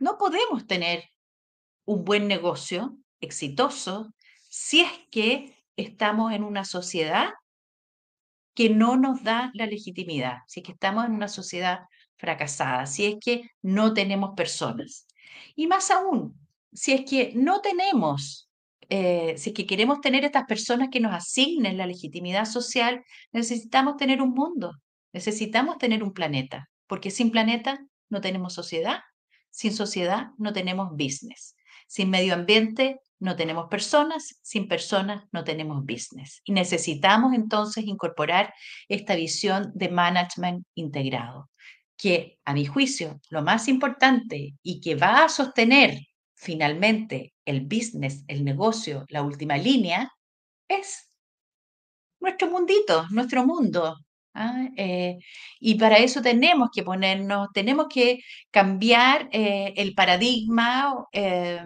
No 0.00 0.18
podemos 0.18 0.66
tener 0.66 1.04
un 1.84 2.04
buen 2.04 2.26
negocio 2.26 2.98
exitoso 3.20 4.12
si 4.50 4.80
es 4.80 4.92
que 5.12 5.64
estamos 5.76 6.32
en 6.32 6.42
una 6.42 6.64
sociedad 6.64 7.32
que 8.54 8.70
no 8.70 8.96
nos 8.96 9.22
da 9.22 9.50
la 9.54 9.66
legitimidad, 9.66 10.38
si 10.46 10.60
es 10.60 10.66
que 10.66 10.72
estamos 10.72 11.04
en 11.04 11.12
una 11.12 11.28
sociedad 11.28 11.80
fracasada, 12.16 12.86
si 12.86 13.06
es 13.06 13.16
que 13.20 13.50
no 13.62 13.94
tenemos 13.94 14.34
personas. 14.36 15.06
Y 15.56 15.66
más 15.66 15.90
aún, 15.90 16.38
si 16.72 16.92
es 16.92 17.08
que 17.08 17.32
no 17.34 17.60
tenemos, 17.60 18.48
eh, 18.88 19.34
si 19.36 19.50
es 19.50 19.54
que 19.54 19.66
queremos 19.66 20.00
tener 20.00 20.24
estas 20.24 20.44
personas 20.44 20.88
que 20.90 21.00
nos 21.00 21.14
asignen 21.14 21.78
la 21.78 21.86
legitimidad 21.86 22.44
social, 22.44 23.04
necesitamos 23.32 23.96
tener 23.96 24.22
un 24.22 24.30
mundo, 24.30 24.72
necesitamos 25.12 25.78
tener 25.78 26.02
un 26.02 26.12
planeta, 26.12 26.68
porque 26.86 27.10
sin 27.10 27.30
planeta 27.30 27.78
no 28.08 28.20
tenemos 28.20 28.54
sociedad, 28.54 29.00
sin 29.50 29.72
sociedad 29.72 30.28
no 30.38 30.52
tenemos 30.52 30.90
business, 30.90 31.54
sin 31.86 32.10
medio 32.10 32.34
ambiente 32.34 33.00
no 33.20 33.36
tenemos 33.36 33.68
personas, 33.68 34.38
sin 34.42 34.68
personas 34.68 35.24
no 35.32 35.44
tenemos 35.44 35.84
business. 35.84 36.40
Y 36.44 36.52
necesitamos 36.52 37.34
entonces 37.34 37.84
incorporar 37.84 38.52
esta 38.88 39.14
visión 39.14 39.72
de 39.74 39.88
management 39.88 40.66
integrado, 40.74 41.50
que 41.96 42.38
a 42.44 42.54
mi 42.54 42.66
juicio 42.66 43.20
lo 43.30 43.42
más 43.42 43.68
importante 43.68 44.54
y 44.62 44.80
que 44.80 44.94
va 44.94 45.24
a 45.24 45.28
sostener 45.28 45.98
finalmente 46.34 47.34
el 47.44 47.62
business, 47.62 48.24
el 48.28 48.44
negocio, 48.44 49.04
la 49.08 49.22
última 49.22 49.56
línea, 49.56 50.10
es 50.68 51.10
nuestro 52.20 52.50
mundito, 52.50 53.06
nuestro 53.10 53.46
mundo, 53.46 53.96
¿ah? 54.34 54.68
Eh, 54.76 55.18
y 55.60 55.76
para 55.76 55.98
eso 55.98 56.20
tenemos 56.22 56.70
que 56.74 56.82
ponernos, 56.82 57.48
tenemos 57.54 57.86
que 57.88 58.20
cambiar 58.50 59.28
eh, 59.32 59.72
el 59.76 59.94
paradigma 59.94 61.06
eh, 61.12 61.60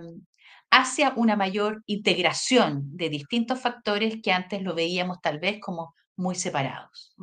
hacia 0.70 1.12
una 1.16 1.36
mayor 1.36 1.82
integración 1.86 2.82
de 2.96 3.08
distintos 3.08 3.60
factores 3.60 4.18
que 4.22 4.32
antes 4.32 4.62
lo 4.62 4.74
veíamos 4.74 5.20
tal 5.22 5.38
vez 5.38 5.60
como 5.60 5.94
muy 6.18 6.34
separados. 6.34 7.14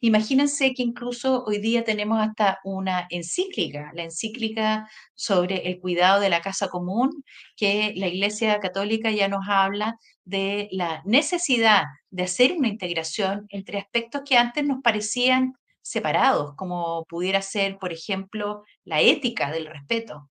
Imagínense 0.00 0.72
que 0.72 0.84
incluso 0.84 1.44
hoy 1.44 1.58
día 1.58 1.82
tenemos 1.84 2.20
hasta 2.20 2.60
una 2.62 3.06
encíclica, 3.10 3.90
la 3.92 4.04
encíclica 4.04 4.88
sobre 5.14 5.68
el 5.68 5.80
cuidado 5.80 6.20
de 6.20 6.30
la 6.30 6.40
casa 6.40 6.68
común, 6.68 7.24
que 7.56 7.92
la 7.96 8.06
Iglesia 8.06 8.60
Católica 8.60 9.10
ya 9.10 9.26
nos 9.28 9.46
habla 9.48 9.96
de 10.24 10.68
la 10.70 11.02
necesidad 11.04 11.84
de 12.10 12.22
hacer 12.22 12.52
una 12.52 12.68
integración 12.68 13.46
entre 13.48 13.78
aspectos 13.78 14.22
que 14.24 14.38
antes 14.38 14.64
nos 14.64 14.80
parecían 14.80 15.54
separados, 15.82 16.54
como 16.54 17.04
pudiera 17.06 17.42
ser, 17.42 17.78
por 17.78 17.92
ejemplo, 17.92 18.62
la 18.84 19.00
ética 19.00 19.50
del 19.50 19.66
respeto 19.66 20.29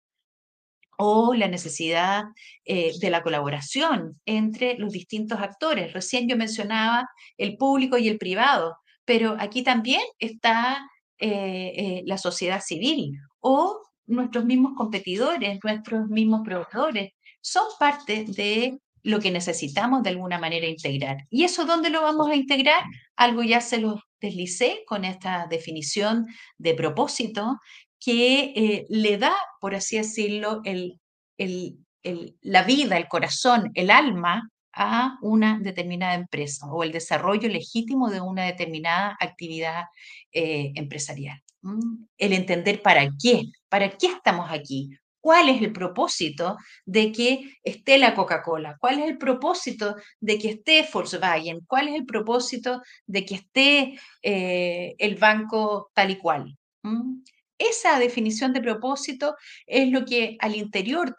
o 1.02 1.34
la 1.34 1.48
necesidad 1.48 2.26
eh, 2.66 2.92
de 3.00 3.10
la 3.10 3.24
colaboración 3.24 4.20
entre 4.26 4.78
los 4.78 4.92
distintos 4.92 5.40
actores. 5.40 5.94
Recién 5.94 6.28
yo 6.28 6.36
mencionaba 6.36 7.08
el 7.38 7.56
público 7.56 7.98
y 7.98 8.10
el 8.10 8.18
privado, 8.18 8.76
pero 9.06 9.38
aquí 9.40 9.64
también 9.64 10.02
está 10.20 10.86
eh, 11.18 11.72
eh, 11.78 12.04
la 12.06 12.18
sociedad 12.18 12.62
civil 12.62 13.18
o 13.40 13.82
nuestros 14.08 14.44
mismos 14.44 14.74
competidores, 14.76 15.60
nuestros 15.64 16.10
mismos 16.10 16.42
proveedores, 16.44 17.14
son 17.40 17.64
parte 17.80 18.26
de 18.28 18.78
lo 19.02 19.22
que 19.22 19.32
necesitamos 19.32 20.04
de 20.04 20.10
alguna 20.10 20.38
manera 20.38 20.68
integrar. 20.68 21.20
¿Y 21.30 21.46
eso 21.46 21.66
dónde 21.66 21.90
lo 21.90 22.02
vamos 22.02 22.30
a 22.30 22.36
integrar? 22.36 22.84
Algo 23.16 23.42
ya 23.42 23.62
se 23.62 23.78
lo 23.78 24.02
deslicé 24.20 24.84
con 24.86 25.06
esta 25.06 25.48
definición 25.50 26.28
de 26.58 26.74
propósito 26.74 27.58
que 28.00 28.54
eh, 28.56 28.86
le 28.90 29.18
da, 29.18 29.34
por 29.60 29.76
así 29.76 29.98
decirlo, 29.98 30.62
el, 30.64 31.00
la 32.42 32.64
vida, 32.64 32.98
el 32.98 33.08
corazón, 33.08 33.72
el 33.74 33.92
alma 33.92 34.50
a 34.74 35.18
una 35.22 35.60
determinada 35.60 36.14
empresa 36.14 36.68
o 36.72 36.84
el 36.84 36.92
desarrollo 36.92 37.50
legítimo 37.50 38.10
de 38.10 38.22
una 38.22 38.46
determinada 38.46 39.18
actividad 39.20 39.86
eh, 40.32 40.72
empresarial. 40.76 41.42
El 42.18 42.34
entender 42.34 42.82
para 42.82 43.10
qué, 43.22 43.44
para 43.68 43.90
qué 43.90 44.08
estamos 44.08 44.50
aquí, 44.50 44.92
cuál 45.20 45.50
es 45.50 45.62
el 45.62 45.74
propósito 45.74 46.58
de 46.86 47.12
que 47.12 47.58
esté 47.64 47.98
la 47.98 48.16
Coca-Cola, 48.16 48.78
cuál 48.80 49.00
es 49.00 49.10
el 49.10 49.18
propósito 49.18 49.96
de 50.20 50.38
que 50.38 50.50
esté 50.52 50.88
Volkswagen, 50.92 51.60
cuál 51.68 51.90
es 51.90 51.96
el 51.96 52.06
propósito 52.06 52.82
de 53.06 53.26
que 53.26 53.36
esté 53.36 54.00
eh, 54.22 54.96
el 54.98 55.16
banco 55.16 55.92
tal 55.94 56.12
y 56.12 56.18
cual. 56.18 56.58
Esa 57.60 58.00
definición 58.00 58.54
de 58.54 58.62
propósito 58.62 59.36
es 59.68 59.90
lo 59.92 60.06
que 60.06 60.38
al 60.40 60.56
interior 60.56 61.16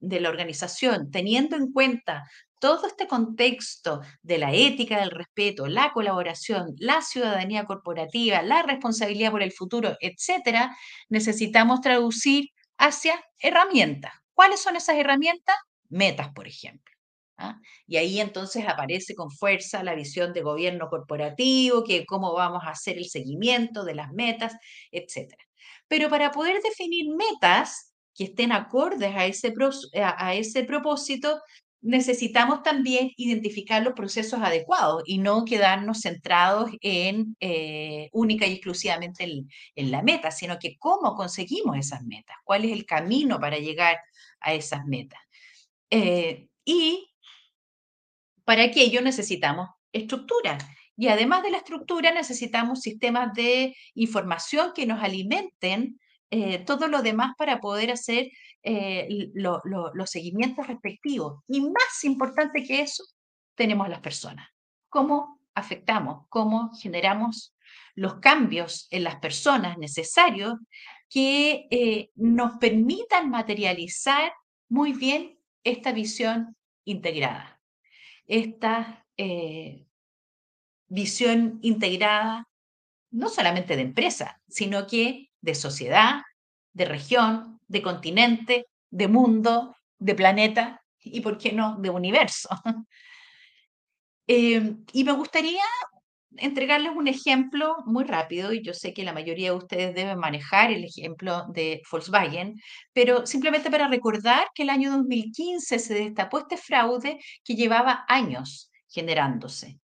de 0.00 0.20
la 0.20 0.28
organización, 0.30 1.10
teniendo 1.10 1.56
en 1.56 1.70
cuenta 1.70 2.24
todo 2.58 2.86
este 2.86 3.06
contexto 3.06 4.00
de 4.22 4.38
la 4.38 4.54
ética 4.54 4.98
del 4.98 5.10
respeto, 5.10 5.66
la 5.66 5.92
colaboración, 5.92 6.74
la 6.78 7.02
ciudadanía 7.02 7.66
corporativa, 7.66 8.40
la 8.40 8.62
responsabilidad 8.62 9.30
por 9.30 9.42
el 9.42 9.52
futuro, 9.52 9.98
etcétera, 10.00 10.74
necesitamos 11.10 11.82
traducir 11.82 12.48
hacia 12.78 13.22
herramientas. 13.38 14.12
¿Cuáles 14.32 14.62
son 14.62 14.76
esas 14.76 14.96
herramientas? 14.96 15.56
Metas, 15.90 16.28
por 16.34 16.48
ejemplo. 16.48 16.93
¿Ah? 17.38 17.58
Y 17.86 17.96
ahí 17.96 18.20
entonces 18.20 18.66
aparece 18.66 19.14
con 19.14 19.30
fuerza 19.30 19.82
la 19.82 19.94
visión 19.94 20.32
de 20.32 20.42
gobierno 20.42 20.88
corporativo, 20.88 21.84
que 21.84 22.06
cómo 22.06 22.32
vamos 22.34 22.62
a 22.64 22.70
hacer 22.70 22.98
el 22.98 23.06
seguimiento 23.06 23.84
de 23.84 23.94
las 23.94 24.12
metas, 24.12 24.54
etc. 24.90 25.34
Pero 25.88 26.08
para 26.08 26.30
poder 26.30 26.60
definir 26.62 27.06
metas 27.14 27.94
que 28.14 28.24
estén 28.24 28.52
acordes 28.52 29.14
a 29.14 29.26
ese, 29.26 29.52
a 30.02 30.34
ese 30.34 30.64
propósito, 30.64 31.40
necesitamos 31.84 32.62
también 32.62 33.10
identificar 33.18 33.82
los 33.82 33.92
procesos 33.92 34.40
adecuados 34.40 35.02
y 35.04 35.18
no 35.18 35.44
quedarnos 35.44 36.00
centrados 36.00 36.70
en 36.80 37.36
eh, 37.40 38.08
única 38.12 38.46
y 38.46 38.54
exclusivamente 38.54 39.24
en, 39.76 39.90
la 39.90 40.02
meta, 40.02 40.30
sino 40.30 40.58
que 40.58 40.78
cómo 40.78 41.14
conseguimos 41.14 41.76
esas 41.76 42.02
metas, 42.02 42.36
cuál 42.42 42.64
es 42.64 42.72
el 42.72 42.86
camino 42.86 43.38
para 43.38 43.58
llegar 43.58 43.98
a 44.40 44.54
esas 44.54 44.86
metas. 44.86 45.20
Eh, 45.90 46.48
y 46.64 47.13
para 48.44 48.64
ello 48.64 49.00
necesitamos 49.00 49.70
estructura. 49.92 50.58
Y 50.96 51.08
además 51.08 51.42
de 51.42 51.50
la 51.50 51.58
estructura, 51.58 52.12
necesitamos 52.12 52.80
sistemas 52.80 53.32
de 53.34 53.76
información 53.94 54.72
que 54.74 54.86
nos 54.86 55.02
alimenten 55.02 55.98
eh, 56.30 56.58
todo 56.64 56.88
lo 56.88 57.02
demás 57.02 57.34
para 57.36 57.60
poder 57.60 57.90
hacer 57.90 58.30
eh, 58.62 59.08
los 59.34 60.10
seguimientos 60.10 60.66
respectivos. 60.66 61.42
Y 61.48 61.60
más 61.60 62.04
importante 62.04 62.62
que 62.62 62.80
eso, 62.80 63.04
tenemos 63.54 63.88
las 63.88 64.00
personas. 64.00 64.48
¿Cómo 64.88 65.40
afectamos? 65.54 66.26
¿Cómo 66.28 66.72
generamos 66.80 67.54
los 67.94 68.16
cambios 68.20 68.88
en 68.90 69.04
las 69.04 69.16
personas 69.16 69.78
necesarios 69.78 70.54
que 71.08 71.66
eh, 71.70 72.10
nos 72.16 72.58
permitan 72.58 73.30
materializar 73.30 74.32
muy 74.68 74.92
bien 74.92 75.38
esta 75.62 75.92
visión 75.92 76.56
integrada? 76.84 77.53
Esta 78.26 79.06
eh, 79.16 79.86
visión 80.88 81.58
integrada, 81.62 82.48
no 83.10 83.28
solamente 83.28 83.76
de 83.76 83.82
empresa, 83.82 84.40
sino 84.48 84.86
que 84.86 85.30
de 85.40 85.54
sociedad, 85.54 86.22
de 86.72 86.84
región, 86.84 87.60
de 87.68 87.82
continente, 87.82 88.66
de 88.90 89.08
mundo, 89.08 89.76
de 89.98 90.14
planeta 90.14 90.82
y, 91.00 91.20
¿por 91.20 91.38
qué 91.38 91.52
no?, 91.52 91.76
de 91.76 91.90
universo. 91.90 92.48
Eh, 94.26 94.76
y 94.94 95.04
me 95.04 95.12
gustaría 95.12 95.60
entregarles 96.38 96.92
un 96.96 97.08
ejemplo 97.08 97.76
muy 97.86 98.04
rápido, 98.04 98.52
y 98.52 98.62
yo 98.62 98.74
sé 98.74 98.92
que 98.92 99.04
la 99.04 99.12
mayoría 99.12 99.50
de 99.50 99.56
ustedes 99.56 99.94
deben 99.94 100.18
manejar 100.18 100.70
el 100.70 100.84
ejemplo 100.84 101.46
de 101.52 101.82
Volkswagen, 101.90 102.54
pero 102.92 103.26
simplemente 103.26 103.70
para 103.70 103.88
recordar 103.88 104.46
que 104.54 104.64
el 104.64 104.70
año 104.70 104.90
2015 104.92 105.78
se 105.78 105.94
destapó 105.94 106.38
este 106.38 106.56
fraude 106.56 107.18
que 107.44 107.54
llevaba 107.54 108.04
años 108.08 108.70
generándose. 108.88 109.80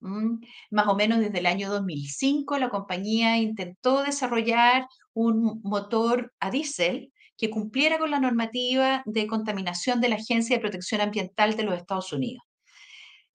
Más 0.70 0.88
o 0.88 0.96
menos 0.96 1.20
desde 1.20 1.40
el 1.40 1.46
año 1.46 1.70
2005 1.70 2.58
la 2.58 2.70
compañía 2.70 3.38
intentó 3.38 4.04
desarrollar 4.04 4.86
un 5.14 5.62
motor 5.64 6.34
a 6.40 6.52
diésel 6.52 7.14
que 7.38 7.50
cumpliera 7.50 8.00
con 8.00 8.12
la 8.12 8.20
normativa 8.20 9.04
de 9.06 9.28
contaminación 9.28 10.02
de 10.02 10.10
la 10.10 10.16
Agencia 10.16 10.56
de 10.56 10.62
Protección 10.62 11.02
Ambiental 11.02 11.56
de 11.56 11.64
los 11.64 11.78
Estados 11.78 12.12
Unidos. 12.12 12.44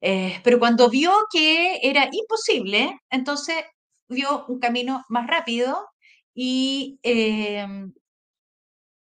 Eh, 0.03 0.41
pero 0.45 0.59
cuando 0.59 0.91
vio 0.91 1.13
que 1.33 1.79
era 1.83 2.09
imposible, 2.13 2.99
entonces 3.11 3.57
vio 4.09 4.45
un 4.49 4.59
camino 4.61 5.05
más 5.09 5.27
rápido 5.29 5.87
y 6.35 6.99
em, 7.03 7.93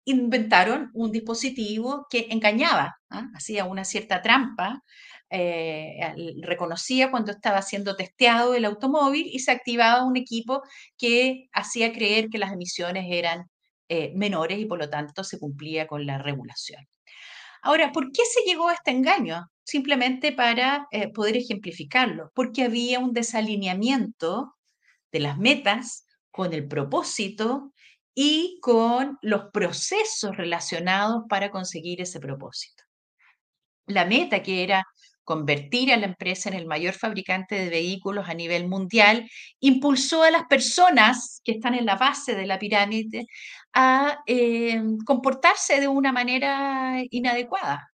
inventaron 0.07 0.91
un 0.95 1.13
dispositivo 1.13 2.07
que 2.11 2.27
engañaba, 2.31 2.97
¿ah? 3.11 3.27
hacía 3.35 3.65
una 3.67 3.85
cierta 3.85 4.23
trampa, 4.23 4.83
eh, 5.31 6.15
reconocía 6.43 7.11
cuando 7.11 7.33
estaba 7.33 7.61
siendo 7.63 7.95
testeado 7.97 8.55
el 8.55 8.65
automóvil 8.65 9.27
y 9.31 9.41
se 9.41 9.51
activaba 9.53 10.05
un 10.05 10.17
equipo 10.17 10.63
que 10.97 11.49
hacía 11.53 11.93
creer 11.93 12.29
que 12.31 12.39
las 12.39 12.53
emisiones 12.53 13.05
eran 13.11 13.45
eh, 13.89 14.13
menores 14.17 14.59
y 14.59 14.67
por 14.67 14.79
lo 14.79 14.89
tanto 14.91 15.25
se 15.25 15.39
cumplía 15.39 15.87
con 15.87 16.07
la 16.07 16.19
regulación. 16.19 16.87
Ahora, 17.63 17.93
¿por 17.93 18.13
qué 18.13 18.23
se 18.25 18.43
llegó 18.43 18.69
a 18.69 18.75
este 18.75 18.91
engaño? 18.91 19.51
Simplemente 19.65 20.33
para 20.33 20.87
eh, 20.91 21.13
poder 21.13 21.37
ejemplificarlo, 21.37 22.31
porque 22.35 22.65
había 22.65 22.99
un 23.01 23.13
desalineamiento 23.13 24.55
de 25.13 25.21
las 25.21 25.39
metas 25.39 26.07
con 26.31 26.53
el 26.53 26.67
propósito 26.69 27.73
y 28.15 28.59
con 28.61 29.19
los 29.23 29.51
procesos 29.53 30.37
relacionados 30.37 31.25
para 31.29 31.51
conseguir 31.51 32.01
ese 32.01 32.21
propósito. 32.21 32.85
La 33.87 34.05
meta 34.05 34.43
que 34.43 34.63
era 34.63 34.85
convertir 35.29 35.93
a 35.93 35.99
la 35.99 36.07
empresa 36.07 36.49
en 36.49 36.55
el 36.55 36.65
mayor 36.65 36.95
fabricante 36.95 37.55
de 37.55 37.69
vehículos 37.69 38.31
a 38.31 38.33
nivel 38.33 38.67
mundial, 38.67 39.29
impulsó 39.61 40.23
a 40.23 40.31
las 40.31 40.45
personas 40.45 41.43
que 41.45 41.53
están 41.53 41.75
en 41.75 41.85
la 41.85 41.97
base 41.97 42.35
de 42.35 42.47
la 42.47 42.59
pirámide 42.59 43.27
a 43.75 44.21
eh, 44.27 44.81
comportarse 45.05 45.81
de 45.81 45.89
una 45.89 46.13
manera 46.13 47.03
inadecuada, 47.11 47.93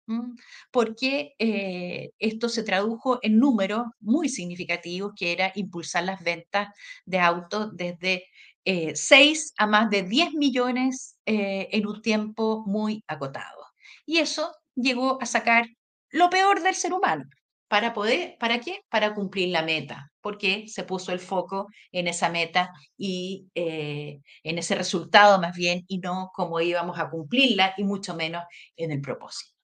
porque 0.71 1.35
eh, 1.37 2.09
esto 2.17 2.49
se 2.49 2.63
tradujo 2.63 3.19
en 3.21 3.37
números 3.37 3.83
muy 3.99 4.27
significativos, 4.27 5.11
que 5.15 5.31
era 5.31 5.51
impulsar 5.53 6.05
las 6.05 6.23
ventas 6.23 6.69
de 7.05 7.19
autos 7.19 7.69
desde 7.77 8.23
6 8.65 9.05
eh, 9.05 9.53
a 9.59 9.67
más 9.67 9.91
de 9.91 10.01
10 10.01 10.33
millones 10.33 11.15
en 11.25 11.85
un 11.85 12.01
tiempo 12.01 12.63
muy 12.65 13.03
acotado. 13.07 13.65
Y 14.07 14.17
eso 14.17 14.51
llegó 14.73 15.21
a 15.21 15.27
sacar 15.27 15.67
lo 16.11 16.29
peor 16.29 16.61
del 16.61 16.75
ser 16.75 16.93
humano, 16.93 17.25
para 17.67 17.93
poder, 17.93 18.37
¿para 18.39 18.59
qué? 18.59 18.81
Para 18.89 19.13
cumplir 19.13 19.49
la 19.49 19.61
meta, 19.63 20.11
porque 20.21 20.67
se 20.67 20.83
puso 20.83 21.11
el 21.11 21.19
foco 21.19 21.67
en 21.91 22.07
esa 22.07 22.29
meta 22.29 22.71
y 22.97 23.47
eh, 23.55 24.21
en 24.43 24.57
ese 24.57 24.75
resultado 24.75 25.39
más 25.39 25.55
bien, 25.55 25.85
y 25.87 25.99
no 25.99 26.31
cómo 26.33 26.59
íbamos 26.61 26.99
a 26.99 27.09
cumplirla, 27.09 27.73
y 27.77 27.83
mucho 27.83 28.15
menos 28.15 28.43
en 28.75 28.91
el 28.91 29.01
propósito. 29.01 29.58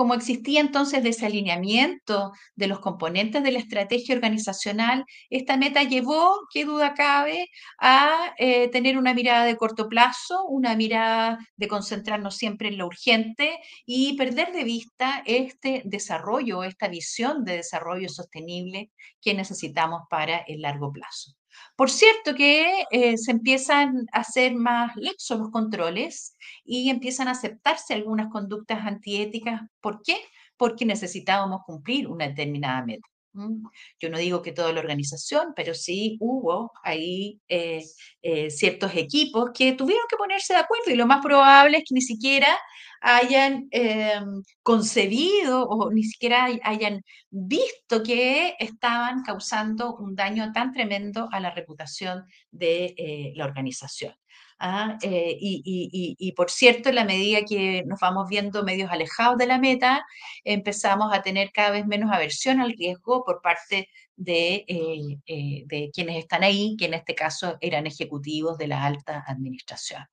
Como 0.00 0.14
existía 0.14 0.62
entonces 0.62 1.02
desalineamiento 1.02 2.32
de 2.54 2.68
los 2.68 2.80
componentes 2.80 3.42
de 3.42 3.52
la 3.52 3.58
estrategia 3.58 4.14
organizacional, 4.14 5.04
esta 5.28 5.58
meta 5.58 5.82
llevó, 5.82 6.38
qué 6.50 6.64
duda 6.64 6.94
cabe, 6.94 7.50
a 7.78 8.32
eh, 8.38 8.68
tener 8.68 8.96
una 8.96 9.12
mirada 9.12 9.44
de 9.44 9.58
corto 9.58 9.90
plazo, 9.90 10.42
una 10.46 10.74
mirada 10.74 11.38
de 11.54 11.68
concentrarnos 11.68 12.34
siempre 12.38 12.68
en 12.68 12.78
lo 12.78 12.86
urgente 12.86 13.58
y 13.84 14.16
perder 14.16 14.52
de 14.52 14.64
vista 14.64 15.22
este 15.26 15.82
desarrollo, 15.84 16.64
esta 16.64 16.88
visión 16.88 17.44
de 17.44 17.56
desarrollo 17.56 18.08
sostenible 18.08 18.90
que 19.20 19.34
necesitamos 19.34 20.04
para 20.08 20.38
el 20.38 20.62
largo 20.62 20.90
plazo. 20.92 21.32
Por 21.76 21.90
cierto 21.90 22.34
que 22.34 22.84
eh, 22.90 23.16
se 23.18 23.30
empiezan 23.32 24.06
a 24.12 24.20
hacer 24.20 24.54
más 24.54 24.94
laxos 24.96 25.38
los 25.38 25.50
controles 25.50 26.36
y 26.64 26.90
empiezan 26.90 27.28
a 27.28 27.32
aceptarse 27.32 27.94
algunas 27.94 28.30
conductas 28.30 28.86
antiéticas. 28.86 29.62
¿Por 29.80 30.02
qué? 30.02 30.16
Porque 30.56 30.84
necesitábamos 30.84 31.62
cumplir 31.64 32.08
una 32.08 32.28
determinada 32.28 32.84
meta. 32.84 33.08
Yo 33.32 34.10
no 34.10 34.18
digo 34.18 34.42
que 34.42 34.52
toda 34.52 34.72
la 34.72 34.80
organización, 34.80 35.52
pero 35.54 35.74
sí 35.74 36.16
hubo 36.20 36.72
ahí 36.82 37.40
eh, 37.48 37.82
eh, 38.22 38.50
ciertos 38.50 38.94
equipos 38.96 39.50
que 39.54 39.72
tuvieron 39.72 40.04
que 40.08 40.16
ponerse 40.16 40.54
de 40.54 40.60
acuerdo 40.60 40.90
y 40.90 40.96
lo 40.96 41.06
más 41.06 41.22
probable 41.22 41.78
es 41.78 41.84
que 41.86 41.94
ni 41.94 42.02
siquiera 42.02 42.58
hayan 43.00 43.68
em, 43.70 44.42
concebido 44.62 45.64
o 45.66 45.90
ni 45.90 46.04
siquiera 46.04 46.48
hayan 46.62 47.02
visto 47.30 48.02
que 48.02 48.56
estaban 48.58 49.22
causando 49.22 49.96
un 49.96 50.14
daño 50.14 50.52
tan 50.52 50.72
tremendo 50.72 51.28
a 51.32 51.40
la 51.40 51.50
reputación 51.50 52.24
de 52.50 52.94
eh, 52.96 53.32
la 53.36 53.44
organización. 53.44 54.14
¿Ah? 54.60 54.98
Eh, 55.02 55.36
y, 55.40 56.32
por 56.36 56.50
cierto, 56.50 56.90
en 56.90 56.94
la 56.94 57.04
medida 57.04 57.40
que 57.42 57.82
nos 57.86 57.98
vamos 57.98 58.28
viendo 58.28 58.62
medios 58.62 58.90
alejados 58.90 59.38
de 59.38 59.46
la 59.46 59.58
meta, 59.58 60.04
empezamos 60.44 61.12
a 61.12 61.22
tener 61.22 61.50
cada 61.52 61.70
vez 61.70 61.86
menos 61.86 62.12
aversión 62.12 62.60
al 62.60 62.72
riesgo 62.72 63.24
por 63.24 63.40
parte 63.42 63.88
de, 64.16 64.64
eh, 64.68 65.64
de 65.66 65.90
quienes 65.92 66.18
están 66.18 66.44
ahí, 66.44 66.76
que 66.78 66.84
en 66.84 66.94
este 66.94 67.14
caso 67.14 67.56
eran 67.60 67.86
ejecutivos 67.86 68.58
de 68.58 68.68
la 68.68 68.84
alta 68.84 69.24
administración. 69.26 70.06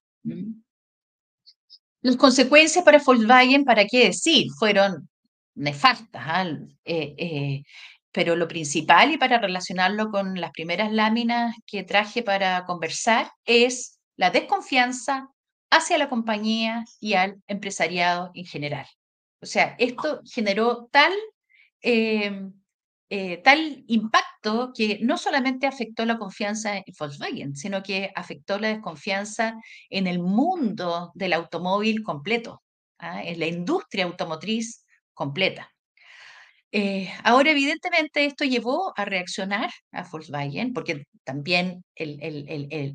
Las 2.00 2.16
consecuencias 2.16 2.84
para 2.84 3.02
Volkswagen, 3.04 3.64
¿para 3.64 3.84
qué 3.84 4.06
decir? 4.06 4.46
Fueron 4.58 5.08
nefastas, 5.54 6.22
¿ah? 6.24 6.46
eh, 6.84 7.14
eh, 7.18 7.62
pero 8.12 8.36
lo 8.36 8.48
principal, 8.48 9.12
y 9.12 9.18
para 9.18 9.38
relacionarlo 9.38 10.10
con 10.10 10.40
las 10.40 10.52
primeras 10.52 10.92
láminas 10.92 11.54
que 11.66 11.82
traje 11.82 12.22
para 12.22 12.64
conversar, 12.64 13.30
es 13.44 13.97
la 14.18 14.30
desconfianza 14.30 15.30
hacia 15.70 15.96
la 15.96 16.10
compañía 16.10 16.84
y 17.00 17.14
al 17.14 17.42
empresariado 17.46 18.30
en 18.34 18.44
general. 18.44 18.86
O 19.40 19.46
sea, 19.46 19.74
esto 19.78 20.20
generó 20.26 20.90
tal 20.92 21.14
eh, 21.80 22.50
eh, 23.10 23.38
tal 23.38 23.84
impacto 23.88 24.72
que 24.74 24.98
no 25.00 25.16
solamente 25.16 25.66
afectó 25.66 26.04
la 26.04 26.18
confianza 26.18 26.76
en 26.76 26.84
Volkswagen, 26.98 27.56
sino 27.56 27.82
que 27.82 28.12
afectó 28.14 28.58
la 28.58 28.68
desconfianza 28.68 29.54
en 29.88 30.06
el 30.06 30.18
mundo 30.18 31.10
del 31.14 31.32
automóvil 31.32 32.02
completo, 32.02 32.62
¿ah? 32.98 33.22
en 33.22 33.38
la 33.38 33.46
industria 33.46 34.04
automotriz 34.04 34.84
completa. 35.14 35.72
Eh, 36.70 37.10
ahora, 37.24 37.50
evidentemente, 37.50 38.26
esto 38.26 38.44
llevó 38.44 38.92
a 38.96 39.04
reaccionar 39.06 39.70
a 39.92 40.02
Volkswagen, 40.02 40.74
porque 40.74 41.06
también 41.24 41.82
el, 41.94 42.18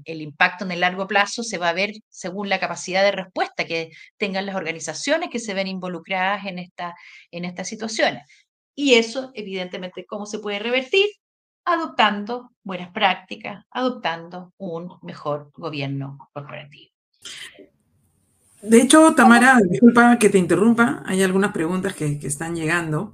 el, 0.06 0.22
impacto 0.22 0.64
en 0.66 0.72
el 0.72 0.82
largo 0.82 1.08
plazo 1.08 1.44
se 1.44 1.58
va 1.58 1.70
a 1.70 1.74
ver 1.74 1.92
según 2.10 2.50
la 2.50 2.60
capacidad 2.60 3.04
de 3.04 3.12
respuesta 3.12 3.66
que 3.66 3.90
tengan 4.18 4.46
las 4.46 4.56
organizaciones 4.56 5.30
que 5.30 5.40
se 5.40 5.54
ven 5.54 5.68
involucradas 5.68 6.46
en, 6.46 6.60
esta, 6.60 6.96
en 7.32 7.46
estas 7.46 7.68
situaciones. 7.68 8.24
Y 8.76 8.96
eso, 8.96 9.32
evidentemente, 9.34 10.06
¿cómo 10.06 10.26
se 10.26 10.40
puede 10.40 10.60
revertir? 10.60 11.08
Adoptando 11.66 12.52
buenas 12.64 12.92
prácticas, 12.92 13.64
adoptando 13.72 14.54
un 14.58 14.98
mejor 15.02 15.52
gobierno 15.54 16.30
corporativo. 16.34 16.92
De 18.62 18.82
hecho, 18.82 19.14
Tamara, 19.14 19.60
disculpa 19.70 20.18
que 20.18 20.30
te 20.30 20.38
interrumpa, 20.38 21.04
hay 21.06 21.22
algunas 21.22 21.52
preguntas 21.52 21.94
que, 21.94 22.20
están 22.24 22.56
llegando 22.56 23.14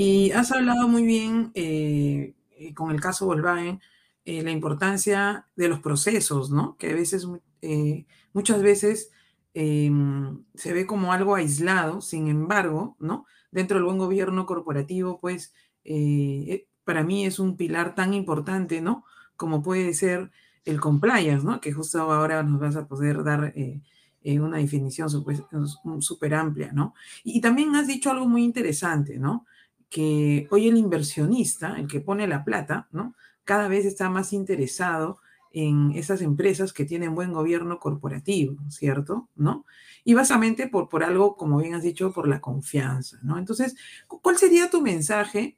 y 0.00 0.30
has 0.30 0.52
hablado 0.52 0.86
muy 0.86 1.02
bien 1.04 1.50
eh, 1.54 2.36
eh, 2.52 2.72
con 2.72 2.92
el 2.92 3.00
caso 3.00 3.26
Volkswagen, 3.26 3.80
eh, 4.24 4.44
la 4.44 4.52
importancia 4.52 5.48
de 5.56 5.68
los 5.68 5.80
procesos, 5.80 6.52
¿no? 6.52 6.76
Que 6.76 6.92
a 6.92 6.94
veces, 6.94 7.26
muchas 8.32 8.62
veces 8.62 9.10
se 9.52 10.72
ve 10.72 10.86
como 10.86 11.12
algo 11.12 11.34
aislado, 11.34 12.00
sin 12.00 12.28
embargo, 12.28 12.96
¿no? 13.00 13.26
dentro 13.50 13.76
del 13.76 13.86
buen 13.86 13.98
gobierno 13.98 14.46
corporativo, 14.46 15.18
pues 15.18 15.52
para 16.84 17.02
mí 17.02 17.26
es 17.26 17.40
un 17.40 17.56
pilar 17.56 17.96
tan 17.96 18.14
importante, 18.14 18.80
¿no? 18.80 19.04
Como 19.34 19.64
puede 19.64 19.94
ser 19.94 20.30
el 20.64 20.80
compliance, 20.80 21.44
¿no? 21.44 21.60
Que 21.60 21.72
justo 21.72 22.00
ahora 22.12 22.44
nos 22.44 22.60
vas 22.60 22.76
a 22.76 22.86
poder 22.86 23.24
dar 23.24 23.52
una 24.24 24.58
definición 24.58 25.08
súper 25.10 26.34
amplia, 26.34 26.70
¿no? 26.72 26.94
Y, 27.24 27.40
también 27.40 27.74
has 27.74 27.88
dicho 27.88 28.12
algo 28.12 28.28
muy 28.28 28.44
interesante, 28.44 29.18
¿no? 29.18 29.44
Que 29.88 30.46
hoy 30.50 30.68
el 30.68 30.76
inversionista, 30.76 31.78
el 31.78 31.88
que 31.88 32.00
pone 32.00 32.26
la 32.26 32.44
plata, 32.44 32.88
¿no? 32.92 33.14
Cada 33.44 33.68
vez 33.68 33.86
está 33.86 34.10
más 34.10 34.32
interesado 34.32 35.18
en 35.50 35.92
esas 35.92 36.20
empresas 36.20 36.72
que 36.72 36.84
tienen 36.84 37.14
buen 37.14 37.32
gobierno 37.32 37.78
corporativo, 37.78 38.56
¿cierto? 38.68 39.28
¿No? 39.34 39.64
Y 40.04 40.14
básicamente 40.14 40.68
por, 40.68 40.88
por 40.88 41.02
algo, 41.02 41.36
como 41.36 41.58
bien 41.58 41.74
has 41.74 41.82
dicho, 41.82 42.12
por 42.12 42.28
la 42.28 42.40
confianza, 42.40 43.18
¿no? 43.22 43.38
Entonces, 43.38 43.76
¿cuál 44.06 44.36
sería 44.36 44.70
tu 44.70 44.82
mensaje 44.82 45.56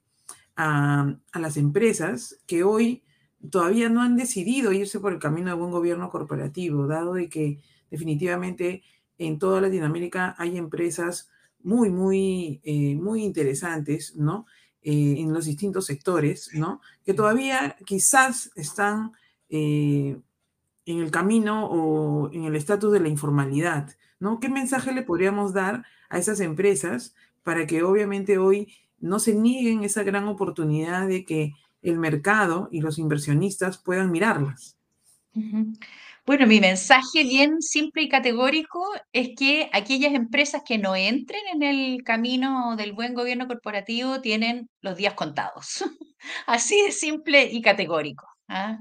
a, 0.61 1.17
las 1.35 1.57
empresas 1.57 2.39
que 2.47 2.65
hoy 2.65 3.03
todavía 3.51 3.89
no 3.89 4.03
han 4.03 4.17
decidido 4.17 4.73
irse 4.73 5.01
por 5.01 5.13
el 5.13 5.19
camino 5.19 5.49
de 5.49 5.57
buen 5.57 5.71
gobierno 5.71 6.11
corporativo, 6.11 6.87
dado 6.87 7.15
de 7.15 7.29
que 7.29 7.61
definitivamente 7.91 8.83
en 9.19 9.39
toda 9.39 9.63
Latinoamérica 9.63 10.35
hay 10.39 10.59
empresas 10.59 11.30
muy, 11.63 11.91
muy, 11.91 12.61
eh, 12.65 12.95
muy 12.95 13.23
interesantes, 13.23 14.17
¿no? 14.17 14.47
Eh, 14.83 15.17
en 15.19 15.33
los 15.33 15.45
distintos 15.45 15.87
sectores, 15.87 16.51
¿no? 16.55 16.81
Que 17.05 17.13
todavía 17.13 17.77
quizás 17.85 18.51
están 18.55 19.13
eh, 19.51 20.19
en 20.87 20.99
el 20.99 21.11
camino 21.11 21.67
o 21.67 22.33
en 22.33 22.45
el 22.45 22.57
estatus 22.57 22.93
de 22.93 23.01
la 23.01 23.09
informalidad, 23.09 23.95
¿no? 24.19 24.41
¿Qué 24.41 24.49
mensaje 24.49 24.93
le 24.93 25.03
podríamos 25.03 25.53
dar 25.53 25.85
a 26.09 26.19
esas 26.19 26.41
empresas 26.41 27.15
para 27.43 27.67
que 27.67 27.83
obviamente 27.83 28.39
hoy 28.39 28.73
no 28.99 29.19
se 29.19 29.35
nieguen 29.35 29.85
esa 29.85 30.03
gran 30.03 30.29
oportunidad 30.29 31.09
de 31.09 31.25
que 31.25 31.53
el 31.83 31.99
mercado 31.99 32.69
y 32.71 32.81
los 32.81 32.99
inversionistas 32.99 33.79
puedan 33.79 34.11
mirarlas? 34.11 34.77
Bueno, 36.27 36.47
mi 36.47 36.61
mensaje 36.61 37.25
bien 37.25 37.61
simple 37.61 38.03
y 38.03 38.09
categórico 38.09 38.85
es 39.13 39.31
que 39.37 39.71
aquellas 39.73 40.15
empresas 40.15 40.63
que 40.65 40.79
no 40.79 40.95
entren 40.95 41.41
en 41.55 41.63
el 41.63 42.03
camino 42.05 42.77
del 42.77 42.93
buen 42.93 43.15
gobierno 43.15 43.47
corporativo 43.49 44.21
tienen 44.21 44.69
los 44.81 44.97
días 44.97 45.15
contados. 45.15 45.83
Así 46.47 46.81
de 46.83 46.93
simple 46.93 47.45
y 47.45 47.63
categórico. 47.63 48.27
¿ah? 48.49 48.79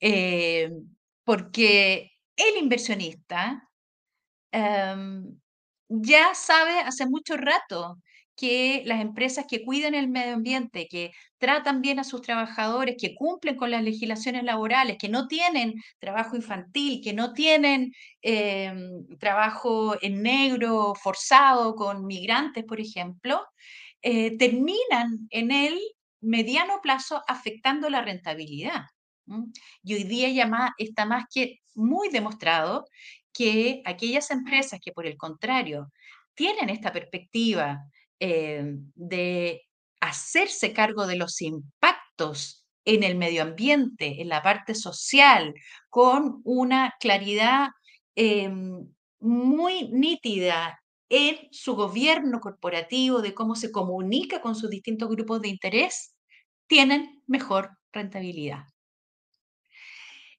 Eh, 0.00 0.70
porque 1.24 2.12
el 2.36 2.56
inversionista 2.58 3.68
em, 4.52 5.40
ya 5.88 6.34
sabe 6.34 6.80
hace 6.80 7.06
mucho 7.06 7.36
rato 7.36 7.96
que 8.36 8.82
las 8.86 9.00
empresas 9.00 9.46
que 9.48 9.64
cuidan 9.64 9.94
el 9.94 10.08
medio 10.08 10.34
ambiente, 10.34 10.88
que 10.88 11.12
tratan 11.38 11.80
bien 11.82 11.98
a 11.98 12.04
sus 12.04 12.22
trabajadores, 12.22 12.96
que 12.98 13.14
cumplen 13.14 13.56
con 13.56 13.70
las 13.70 13.82
legislaciones 13.82 14.44
laborales, 14.44 14.96
que 14.98 15.08
no 15.08 15.28
tienen 15.28 15.74
trabajo 15.98 16.36
infantil, 16.36 17.00
que 17.02 17.12
no 17.12 17.32
tienen 17.32 17.92
em, 18.22 19.06
trabajo 19.18 19.96
en 20.02 20.22
negro 20.22 20.94
forzado 20.94 21.74
con 21.76 22.06
migrantes, 22.06 22.64
por 22.64 22.80
ejemplo, 22.80 23.46
eh, 24.02 24.36
terminan 24.36 25.28
en 25.30 25.50
el 25.50 25.80
mediano 26.20 26.80
plazo 26.82 27.22
afectando 27.28 27.88
la 27.90 28.02
rentabilidad. 28.02 28.86
Y 29.82 29.94
hoy 29.94 30.04
día 30.04 30.28
ya 30.28 30.74
está 30.78 31.06
más 31.06 31.24
que 31.32 31.60
muy 31.74 32.08
demostrado 32.08 32.86
que 33.32 33.82
aquellas 33.84 34.30
empresas 34.30 34.80
que 34.82 34.92
por 34.92 35.06
el 35.06 35.16
contrario 35.16 35.90
tienen 36.34 36.68
esta 36.70 36.92
perspectiva 36.92 37.84
eh, 38.20 38.64
de 38.94 39.62
hacerse 40.00 40.72
cargo 40.72 41.06
de 41.06 41.16
los 41.16 41.40
impactos 41.42 42.64
en 42.84 43.02
el 43.02 43.16
medio 43.16 43.42
ambiente, 43.42 44.20
en 44.20 44.28
la 44.28 44.42
parte 44.42 44.74
social, 44.74 45.54
con 45.88 46.40
una 46.44 46.94
claridad 47.00 47.68
eh, 48.16 48.50
muy 49.20 49.88
nítida 49.88 50.78
en 51.08 51.48
su 51.50 51.74
gobierno 51.74 52.40
corporativo, 52.40 53.22
de 53.22 53.34
cómo 53.34 53.56
se 53.56 53.72
comunica 53.72 54.40
con 54.40 54.54
sus 54.54 54.70
distintos 54.70 55.08
grupos 55.08 55.40
de 55.42 55.48
interés, 55.48 56.14
tienen 56.66 57.22
mejor 57.26 57.70
rentabilidad. 57.92 58.73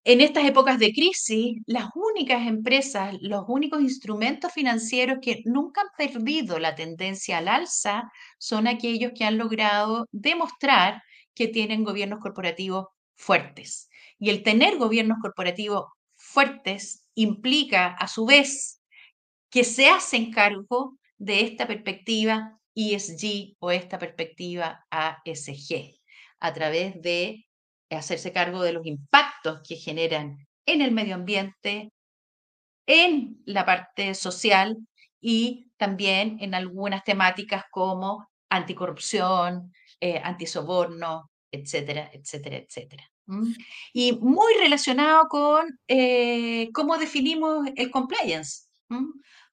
En 0.08 0.22
estas 0.22 0.46
épocas 0.46 0.78
de 0.78 0.94
crisis, 0.94 1.58
las 1.66 1.90
únicas 1.96 2.46
empresas, 2.46 3.16
los 3.22 3.46
únicos 3.48 3.82
instrumentos 3.82 4.54
financieros 4.54 5.18
que 5.20 5.42
nunca 5.46 5.82
han 5.82 5.88
perdido 5.98 6.60
la 6.60 6.76
tendencia 6.76 7.40
al 7.40 7.48
alza 7.48 8.12
son 8.38 8.68
aquellos 8.68 9.14
que 9.16 9.24
han 9.24 9.40
logrado 9.40 10.06
demostrar 10.12 11.02
que 11.34 11.48
tienen 11.48 11.84
gobiernos 11.84 12.20
corporativos 12.20 12.86
fuertes. 13.16 13.90
Y 14.20 14.30
el 14.30 14.44
tener 14.44 14.78
gobiernos 14.78 15.18
corporativos 15.24 15.86
fuertes 16.16 17.08
implica, 17.16 17.88
a 17.88 18.08
su 18.08 18.28
vez, 18.28 18.84
que 19.50 19.64
se 19.64 19.90
hacen 19.90 20.32
cargo 20.32 21.00
de 21.18 21.42
esta 21.42 21.66
perspectiva 21.66 22.60
ESG 22.76 23.56
o 23.58 23.72
esta 23.72 23.98
perspectiva 23.98 24.86
ASG 24.92 25.98
a 26.40 26.54
través 26.54 27.02
de 27.02 27.48
hacerse 27.98 28.32
cargo 28.32 28.62
de 28.62 28.74
los 28.74 28.86
impactos 28.86 29.62
que 29.68 29.76
generan 29.76 30.38
en 30.66 30.82
el 30.82 30.92
medio 30.92 31.16
ambiente, 31.16 31.92
en 32.88 33.42
la 33.46 33.66
parte 33.66 34.14
social 34.14 34.78
y 35.22 35.72
también 35.78 36.38
en 36.40 36.54
algunas 36.54 37.04
temáticas 37.04 37.64
como 37.72 38.28
anticorrupción, 38.50 39.74
eh, 40.00 40.20
antisoborno, 40.24 41.32
etcétera, 41.52 42.10
etcétera, 42.14 42.58
etcétera. 42.58 43.04
Y 43.92 44.14
muy 44.14 44.54
relacionado 44.60 45.28
con 45.28 45.80
eh, 45.88 46.70
cómo 46.74 46.98
definimos 46.98 47.68
el 47.76 47.90
compliance, 47.90 48.68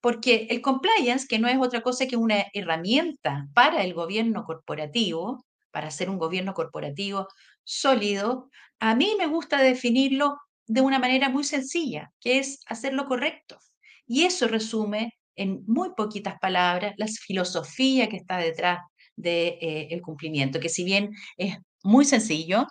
porque 0.02 0.46
el 0.50 0.60
compliance, 0.60 1.26
que 1.26 1.38
no 1.38 1.48
es 1.48 1.56
otra 1.58 1.80
cosa 1.80 2.06
que 2.06 2.16
una 2.16 2.44
herramienta 2.52 3.48
para 3.54 3.82
el 3.82 3.94
gobierno 3.94 4.44
corporativo, 4.44 5.46
para 5.70 5.88
hacer 5.88 6.10
un 6.10 6.18
gobierno 6.18 6.52
corporativo 6.52 7.28
sólido, 7.64 8.50
a 8.80 8.94
mí 8.94 9.14
me 9.18 9.26
gusta 9.26 9.58
definirlo 9.62 10.36
de 10.66 10.80
una 10.80 10.98
manera 10.98 11.28
muy 11.28 11.44
sencilla, 11.44 12.12
que 12.20 12.38
es 12.38 12.60
hacerlo 12.66 13.06
correcto. 13.06 13.58
Y 14.06 14.24
eso 14.24 14.48
resume 14.48 15.14
en 15.36 15.64
muy 15.66 15.90
poquitas 15.96 16.38
palabras 16.40 16.94
la 16.96 17.06
filosofía 17.06 18.08
que 18.08 18.16
está 18.16 18.38
detrás 18.38 18.80
del 19.16 19.58
de, 19.58 19.88
eh, 19.90 20.00
cumplimiento, 20.00 20.60
que 20.60 20.68
si 20.68 20.84
bien 20.84 21.10
es 21.36 21.56
muy 21.82 22.04
sencillo, 22.04 22.66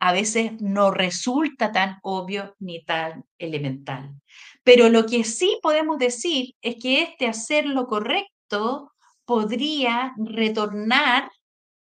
a 0.00 0.12
veces 0.12 0.52
no 0.60 0.90
resulta 0.90 1.72
tan 1.72 1.98
obvio 2.02 2.54
ni 2.58 2.84
tan 2.84 3.24
elemental. 3.38 4.10
Pero 4.62 4.88
lo 4.88 5.06
que 5.06 5.24
sí 5.24 5.58
podemos 5.62 5.98
decir 5.98 6.54
es 6.60 6.76
que 6.80 7.02
este 7.02 7.26
hacerlo 7.26 7.86
correcto 7.86 8.92
podría 9.24 10.12
retornar 10.18 11.30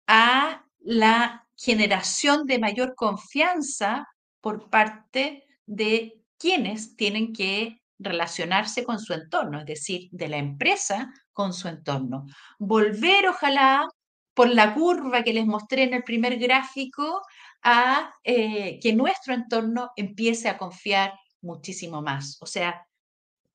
a 0.08 0.64
la 0.80 1.46
generación 1.64 2.46
de 2.46 2.60
mayor 2.60 2.94
confianza 2.94 4.06
por 4.42 4.70
parte 4.70 5.46
de 5.66 6.22
quienes 6.38 6.98
tienen 6.98 7.32
que 7.32 7.82
relacionarse 7.98 8.84
con 8.84 9.00
su 9.00 9.14
entorno, 9.14 9.60
es 9.60 9.66
decir, 9.66 10.10
de 10.12 10.28
la 10.28 10.38
empresa 10.38 11.14
con 11.32 11.54
su 11.54 11.70
entorno. 11.70 12.26
Volver, 12.60 13.30
ojalá, 13.30 13.88
por 14.34 14.50
la 14.50 14.74
curva 14.74 15.24
que 15.24 15.32
les 15.32 15.46
mostré 15.46 15.84
en 15.84 15.94
el 15.94 16.04
primer 16.04 16.38
gráfico, 16.38 17.22
a 17.62 18.14
eh, 18.26 18.78
que 18.82 18.92
nuestro 18.92 19.34
entorno 19.34 19.92
empiece 19.96 20.50
a 20.50 20.58
confiar 20.58 21.14
muchísimo 21.42 22.02
más. 22.02 22.38
O 22.42 22.46
sea, 22.46 22.86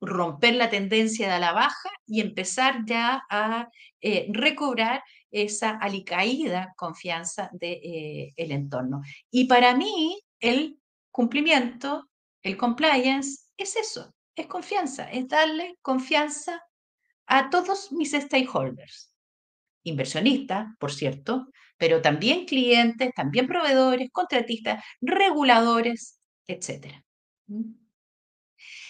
romper 0.01 0.55
la 0.55 0.71
tendencia 0.71 1.31
de 1.31 1.41
la 1.41 1.53
baja 1.53 1.91
y 2.07 2.23
empezar 2.23 2.87
ya 2.87 3.23
a 3.29 3.69
eh, 4.01 4.29
recobrar 4.31 5.03
esa 5.31 5.71
alicaída 5.71 6.75
confianza 6.77 7.51
del 7.53 7.81
de, 7.81 8.35
eh, 8.37 8.53
entorno. 8.53 9.03
Y 9.31 9.45
para 9.47 9.75
mí, 9.77 10.21
el 10.41 10.79
cumplimiento, 11.11 12.09
el 12.43 12.57
compliance, 12.57 13.47
es 13.57 13.77
eso, 13.77 14.15
es 14.35 14.47
confianza, 14.47 15.11
es 15.11 15.29
darle 15.29 15.77
confianza 15.83 16.63
a 17.27 17.51
todos 17.51 17.93
mis 17.93 18.13
stakeholders, 18.13 19.13
inversionistas, 19.83 20.69
por 20.79 20.93
cierto, 20.93 21.49
pero 21.77 22.01
también 22.03 22.45
clientes, 22.47 23.13
también 23.15 23.47
proveedores, 23.47 24.11
contratistas, 24.11 24.83
reguladores, 25.01 26.21
etc. 26.47 27.03
¿Mm? 27.47 27.73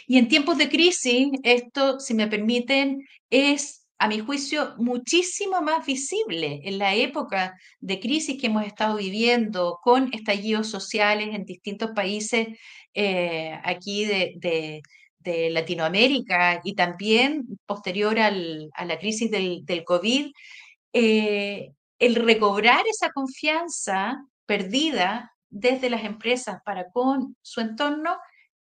Y 0.06 0.16
en 0.16 0.28
tiempos 0.28 0.56
de 0.56 0.70
crisis, 0.70 1.28
esto, 1.42 2.00
si 2.00 2.14
me 2.14 2.28
permiten, 2.28 3.06
es 3.28 3.77
a 3.98 4.06
mi 4.08 4.20
juicio, 4.20 4.74
muchísimo 4.78 5.60
más 5.60 5.84
visible 5.84 6.60
en 6.64 6.78
la 6.78 6.94
época 6.94 7.58
de 7.80 7.98
crisis 7.98 8.40
que 8.40 8.46
hemos 8.46 8.64
estado 8.64 8.96
viviendo 8.96 9.80
con 9.82 10.12
estallidos 10.12 10.68
sociales 10.68 11.34
en 11.34 11.44
distintos 11.44 11.90
países 11.94 12.48
eh, 12.94 13.58
aquí 13.64 14.04
de, 14.04 14.82
Latinoamérica 15.50 16.62
y 16.64 16.74
también 16.74 17.58
posterior 17.66 18.18
a 18.18 18.30
la 18.30 18.98
crisis 18.98 19.30
del, 19.30 19.84
COVID, 19.84 20.32
eh, 20.94 21.72
el 21.98 22.14
recobrar 22.14 22.86
esa 22.88 23.10
confianza 23.10 24.24
perdida 24.46 25.34
desde 25.50 25.90
las 25.90 26.04
empresas 26.04 26.62
para 26.64 26.90
con 26.90 27.36
su 27.42 27.60
entorno 27.60 28.16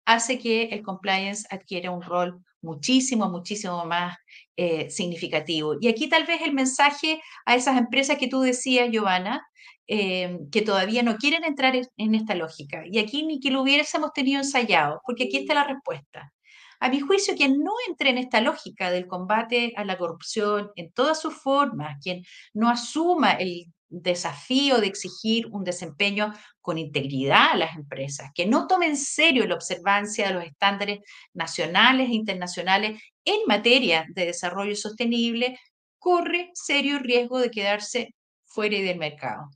hace 0.06 0.40
que 0.40 0.64
el 0.64 0.82
compliance 0.82 1.46
adquiera 1.50 1.92
un 1.92 2.02
rol 2.02 2.42
muchísimo, 2.62 3.28
muchísimo 3.28 3.84
más 3.84 4.16
eh, 4.56 4.90
significativo. 4.90 5.76
Y 5.80 5.88
aquí 5.88 6.08
tal 6.08 6.24
vez 6.24 6.40
el 6.42 6.54
mensaje 6.54 7.20
a 7.44 7.56
esas 7.56 7.76
empresas 7.76 8.18
que 8.18 8.28
tú 8.28 8.40
decías, 8.40 8.88
Giovanna, 8.90 9.46
eh, 9.88 10.38
que 10.50 10.62
todavía 10.62 11.02
no 11.02 11.16
quieren 11.16 11.44
entrar 11.44 11.74
en, 11.76 12.14
esta 12.14 12.34
lógica. 12.34 12.82
Y 12.90 12.98
aquí 12.98 13.24
ni 13.24 13.38
que 13.38 13.50
lo 13.50 13.62
hubiésemos 13.62 14.12
tenido 14.12 14.40
ensayado, 14.40 15.00
porque 15.06 15.24
aquí 15.24 15.36
está 15.36 15.54
la 15.54 15.64
respuesta. 15.64 16.32
A 16.80 16.88
mi 16.88 17.00
juicio, 17.00 17.36
quien 17.36 17.62
no 17.62 17.72
entre 17.88 18.10
en 18.10 18.18
esta 18.18 18.40
lógica 18.40 18.90
del 18.90 19.06
combate 19.06 19.72
a 19.76 19.84
la 19.84 19.96
corrupción 19.98 20.70
en 20.74 20.90
todas 20.92 21.20
sus 21.20 21.34
formas, 21.34 21.98
quien 22.02 22.24
no 22.52 22.68
asuma 22.68 23.32
el 23.32 23.66
desafío 23.88 24.78
de 24.78 24.88
exigir 24.88 25.46
un 25.52 25.64
desempeño 25.64 26.32
con 26.60 26.78
integridad 26.78 27.52
a 27.52 27.56
las 27.56 27.76
empresas, 27.76 28.30
que 28.34 28.46
no 28.46 28.66
tomen 28.66 28.90
en 28.90 28.96
serio 28.96 29.46
la 29.46 29.54
observancia 29.54 30.28
de 30.28 30.34
los 30.34 30.44
estándares 30.44 31.00
nacionales 31.32 32.08
e 32.08 32.14
internacionales 32.14 33.00
en 33.26 33.40
materia 33.46 34.06
de 34.14 34.26
desarrollo 34.26 34.74
sostenible, 34.74 35.58
corre 35.98 36.50
serio 36.54 36.98
riesgo 36.98 37.38
de 37.38 37.50
quedarse 37.50 38.14
fuera 38.46 38.78
del 38.78 38.98
mercado. 38.98 39.50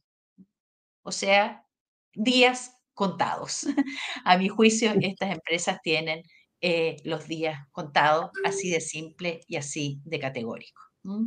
O 1.03 1.13
sea, 1.13 1.65
días 2.13 2.73
contados. 2.93 3.67
A 4.25 4.37
mi 4.37 4.49
juicio, 4.49 4.93
estas 5.01 5.33
empresas 5.33 5.79
tienen 5.83 6.23
eh, 6.61 6.97
los 7.05 7.27
días 7.27 7.59
contados, 7.73 8.31
así 8.45 8.71
de 8.71 8.81
simple 8.81 9.41
y 9.47 9.57
así 9.57 10.01
de 10.05 10.19
categórico. 10.19 10.83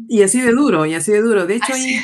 Y 0.07 0.21
así 0.21 0.39
de 0.39 0.51
duro, 0.51 0.85
y 0.85 0.93
así 0.93 1.11
de 1.11 1.21
duro. 1.21 1.47
De 1.47 1.55
hecho, 1.55 1.73
ahí 1.73 1.97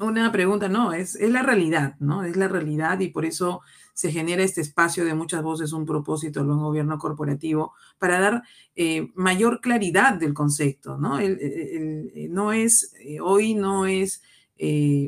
una 0.00 0.32
pregunta, 0.32 0.68
no, 0.68 0.94
es, 0.94 1.14
es 1.16 1.30
la 1.30 1.42
realidad, 1.42 1.96
¿no? 2.00 2.24
Es 2.24 2.36
la 2.36 2.48
realidad 2.48 2.98
y 3.00 3.08
por 3.08 3.26
eso 3.26 3.60
se 3.96 4.12
genera 4.12 4.42
este 4.42 4.60
espacio 4.60 5.06
de 5.06 5.14
muchas 5.14 5.42
voces, 5.42 5.72
un 5.72 5.86
propósito 5.86 6.44
buen 6.44 6.58
gobierno 6.58 6.98
corporativo, 6.98 7.72
para 7.98 8.20
dar 8.20 8.42
eh, 8.74 9.10
mayor 9.14 9.62
claridad 9.62 10.18
del 10.18 10.34
concepto, 10.34 10.98
¿no? 10.98 11.18
Eh, 11.18 12.28
no 12.28 12.52
es, 12.52 12.92
eh, 13.00 13.20
hoy 13.20 13.54
no 13.54 13.86
es 13.86 14.22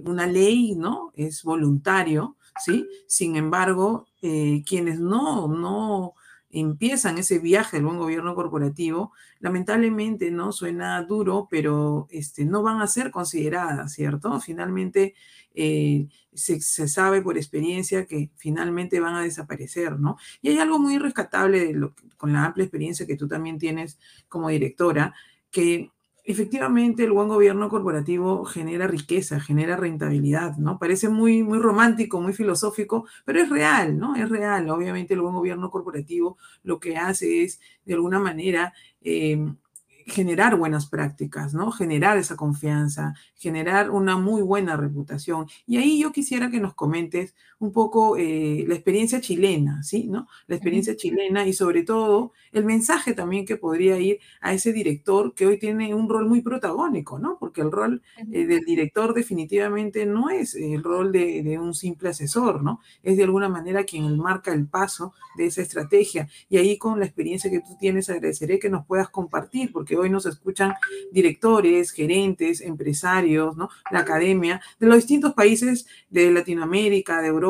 una 0.04 0.26
ley, 0.26 0.74
¿no? 0.74 1.12
Es 1.14 1.42
voluntario, 1.42 2.38
¿sí? 2.64 2.86
Sin 3.06 3.36
embargo, 3.36 4.06
quienes 4.20 4.98
no, 4.98 5.48
no 5.48 6.14
empiezan 6.50 7.18
ese 7.18 7.38
viaje 7.38 7.76
del 7.76 7.86
buen 7.86 7.98
gobierno 7.98 8.34
corporativo, 8.34 9.12
lamentablemente 9.40 10.30
no 10.30 10.52
suena 10.52 11.02
duro, 11.02 11.46
pero 11.50 12.06
este, 12.10 12.44
no 12.44 12.62
van 12.62 12.80
a 12.80 12.86
ser 12.86 13.10
consideradas, 13.10 13.92
¿cierto? 13.92 14.40
Finalmente 14.40 15.14
eh, 15.54 16.08
se, 16.32 16.60
sabe 16.60 17.20
por 17.20 17.36
experiencia 17.36 18.06
que 18.06 18.30
finalmente 18.36 19.00
van 19.00 19.14
a 19.14 19.22
desaparecer, 19.22 19.98
¿no? 19.98 20.16
Y 20.40 20.50
hay 20.50 20.58
algo 20.58 20.78
muy 20.78 20.98
rescatable 20.98 21.74
con 22.16 22.32
la 22.32 22.46
amplia 22.46 22.64
experiencia 22.64 23.06
que 23.06 23.16
tú 23.16 23.28
también 23.28 23.58
tienes 23.58 23.98
como 24.28 24.48
directora, 24.48 25.14
que 25.50 25.90
efectivamente 26.28 27.04
el 27.04 27.12
buen 27.12 27.26
gobierno 27.26 27.70
corporativo 27.70 28.44
genera 28.44 28.86
riqueza, 28.86 29.40
genera 29.40 29.76
rentabilidad, 29.76 30.58
¿no? 30.58 30.78
Parece 30.78 31.08
muy, 31.08 31.42
muy 31.42 31.58
romántico, 31.58 32.20
muy 32.20 32.34
filosófico, 32.34 33.06
pero 33.24 33.40
es 33.40 33.48
real, 33.48 33.98
¿no? 33.98 34.14
Es 34.14 34.28
real. 34.28 34.68
Obviamente 34.68 35.14
el 35.14 35.22
buen 35.22 35.32
gobierno 35.32 35.70
corporativo 35.70 36.36
lo 36.62 36.80
que 36.80 36.98
hace 36.98 37.44
es, 37.44 37.60
de 37.86 37.94
alguna 37.94 38.18
manera, 38.18 38.74
em, 39.00 39.56
generar 40.04 40.56
buenas 40.56 40.86
prácticas, 40.86 41.54
¿no? 41.54 41.72
Generar 41.72 42.18
esa 42.18 42.36
confianza, 42.36 43.14
generar 43.34 43.90
una 43.90 44.18
muy 44.18 44.42
buena 44.42 44.76
reputación. 44.76 45.46
Y 45.66 45.78
ahí 45.78 45.98
yo 45.98 46.12
quisiera 46.12 46.50
que 46.50 46.60
nos 46.60 46.74
comentes 46.74 47.34
un 47.60 47.72
poco 47.72 48.16
eh, 48.16 48.64
la 48.68 48.74
experiencia 48.74 49.20
chilena, 49.20 49.82
¿sí? 49.82 50.04
¿no? 50.08 50.28
La 50.46 50.54
experiencia 50.54 50.96
chilena 50.96 51.46
y 51.46 51.52
sobre 51.52 51.82
todo 51.82 52.32
el 52.52 52.64
mensaje 52.64 53.14
también 53.14 53.44
que 53.44 53.56
podría 53.56 53.98
ir 53.98 54.20
a 54.40 54.52
ese 54.52 54.72
director 54.72 55.34
que 55.34 55.46
hoy 55.46 55.58
tiene 55.58 55.94
un 55.94 56.08
rol 56.08 56.28
muy 56.28 56.40
protagónico, 56.40 57.18
¿no? 57.18 57.36
Porque 57.38 57.60
el 57.60 57.72
rol 57.72 58.02
eh, 58.32 58.46
del 58.46 58.64
director 58.64 59.12
definitivamente 59.12 60.06
no 60.06 60.30
es 60.30 60.54
el 60.54 60.82
rol 60.84 61.10
de, 61.10 61.42
de, 61.42 61.58
un 61.58 61.74
simple 61.74 62.10
asesor, 62.10 62.62
¿no? 62.62 62.80
Es 63.02 63.16
de 63.16 63.24
alguna 63.24 63.48
manera 63.48 63.84
quien 63.84 64.16
marca 64.18 64.52
el 64.52 64.66
paso 64.66 65.12
de 65.36 65.46
esa 65.46 65.62
estrategia. 65.62 66.28
Y 66.48 66.58
ahí 66.58 66.78
con 66.78 67.00
la 67.00 67.06
experiencia 67.06 67.50
que 67.50 67.60
tú 67.60 67.76
tienes, 67.80 68.08
agradeceré 68.08 68.58
que 68.58 68.70
nos 68.70 68.86
puedas 68.86 69.08
compartir, 69.08 69.72
porque 69.72 69.96
hoy 69.96 70.10
nos 70.10 70.26
escuchan 70.26 70.74
directores, 71.10 71.90
gerentes, 71.90 72.60
empresarios, 72.60 73.56
¿no? 73.56 73.68
La 73.90 74.00
academia 74.00 74.60
de 74.78 74.86
los 74.86 74.96
distintos 74.96 75.34
países 75.34 75.86
de 76.10 76.30
Latinoamérica, 76.30 77.20
de 77.20 77.28
Europa, 77.28 77.47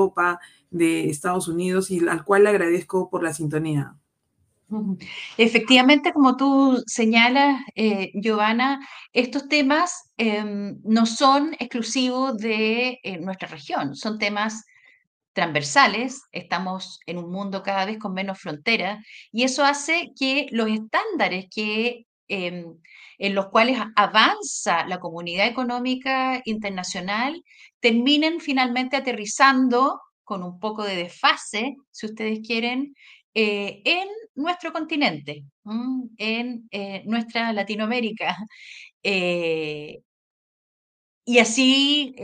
de 0.71 1.09
Estados 1.11 1.49
Unidos, 1.49 1.91
y 1.91 2.07
al 2.09 2.25
cual 2.25 2.45
le 2.45 2.51
agradezco 2.51 3.11
por 3.11 3.23
la 3.23 3.33
sintonía. 3.33 3.95
Efectivamente, 5.39 6.13
como 6.13 6.37
tú 6.37 6.83
señalas, 6.87 7.63
eh, 7.75 8.11
Giovanna, 8.15 8.87
estos 9.15 9.49
temas 9.49 10.13
eh, 10.19 10.45
no 10.85 11.07
son 11.07 11.55
exclusivos 11.59 12.37
de 12.37 13.01
eh, 13.03 13.19
nuestra 13.19 13.49
región, 13.49 13.97
son 13.97 14.19
temas 14.19 14.65
transversales, 15.39 16.23
estamos 16.33 16.99
en 17.07 17.17
un 17.19 17.31
mundo 17.31 17.63
cada 17.63 17.85
vez 17.85 17.99
con 17.99 18.13
menos 18.13 18.41
fronteras 18.41 19.07
y 19.31 19.45
eso 19.45 19.65
hace 19.65 20.11
que 20.19 20.49
los 20.51 20.69
estándares 20.69 21.47
que, 21.49 22.07
eh, 22.27 22.67
en 23.19 23.35
los 23.35 23.49
cuales 23.49 23.79
avanza 23.97 24.87
la 24.87 25.01
comunidad 25.01 25.47
económica 25.47 26.41
internacional 26.45 27.43
terminen 27.81 28.41
finalmente 28.41 28.97
aterrizando 28.97 30.01
con 30.25 30.43
un 30.43 30.59
poco 30.61 30.85
de 30.85 30.97
desfase, 30.97 31.77
si 31.91 32.07
ustedes 32.07 32.41
quieren, 32.47 32.95
eh, 33.35 33.83
en 33.85 34.09
nuestro 34.35 34.73
continente, 34.73 35.45
en 36.19 36.69
eh, 36.71 37.03
nuestra 37.07 37.53
Latinoamérica. 37.53 38.37
Eh, 39.05 40.01
y 41.25 41.39
así, 41.39 42.15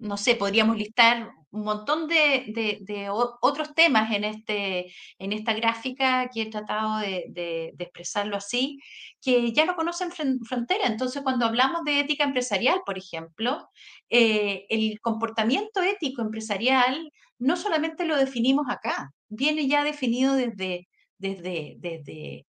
no 0.00 0.16
sé, 0.16 0.36
podríamos 0.36 0.76
listar 0.76 1.32
un 1.52 1.64
montón 1.64 2.08
de, 2.08 3.08
otros 3.40 3.74
temas 3.74 4.10
en, 4.10 4.24
este, 4.24 4.92
en 5.18 5.32
esta 5.32 5.52
gráfica 5.52 6.28
que 6.32 6.42
he 6.42 6.50
tratado 6.50 6.98
de, 6.98 7.74
expresarlo 7.78 8.36
así, 8.36 8.80
que 9.20 9.52
ya 9.52 9.66
no 9.66 9.76
conocen 9.76 10.10
frontera. 10.10 10.86
Entonces, 10.86 11.22
cuando 11.22 11.46
hablamos 11.46 11.84
de 11.84 12.00
ética 12.00 12.24
empresarial, 12.24 12.80
por 12.84 12.98
ejemplo, 12.98 13.68
eh, 14.08 14.64
el 14.70 14.98
comportamiento 15.00 15.82
ético 15.82 16.22
empresarial 16.22 17.12
no 17.38 17.56
solamente 17.56 18.06
lo 18.06 18.16
definimos 18.16 18.66
acá, 18.70 19.12
viene 19.28 19.68
ya 19.68 19.84
definido 19.84 20.34
desde 20.34 20.86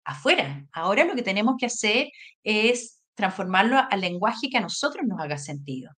afuera. 0.05 0.65
Ahora 0.73 1.05
lo 1.05 1.15
que 1.15 1.23
tenemos 1.23 1.57
que 1.59 1.67
hacer 1.67 2.09
es 2.45 3.03
transformarlo 3.15 3.81
al 3.91 4.01
lenguaje 4.01 4.49
que 4.49 4.59
a 4.59 4.63
nosotros 4.63 5.05
nos 5.07 5.21
haga 5.21 5.39
sentido. 5.39 5.91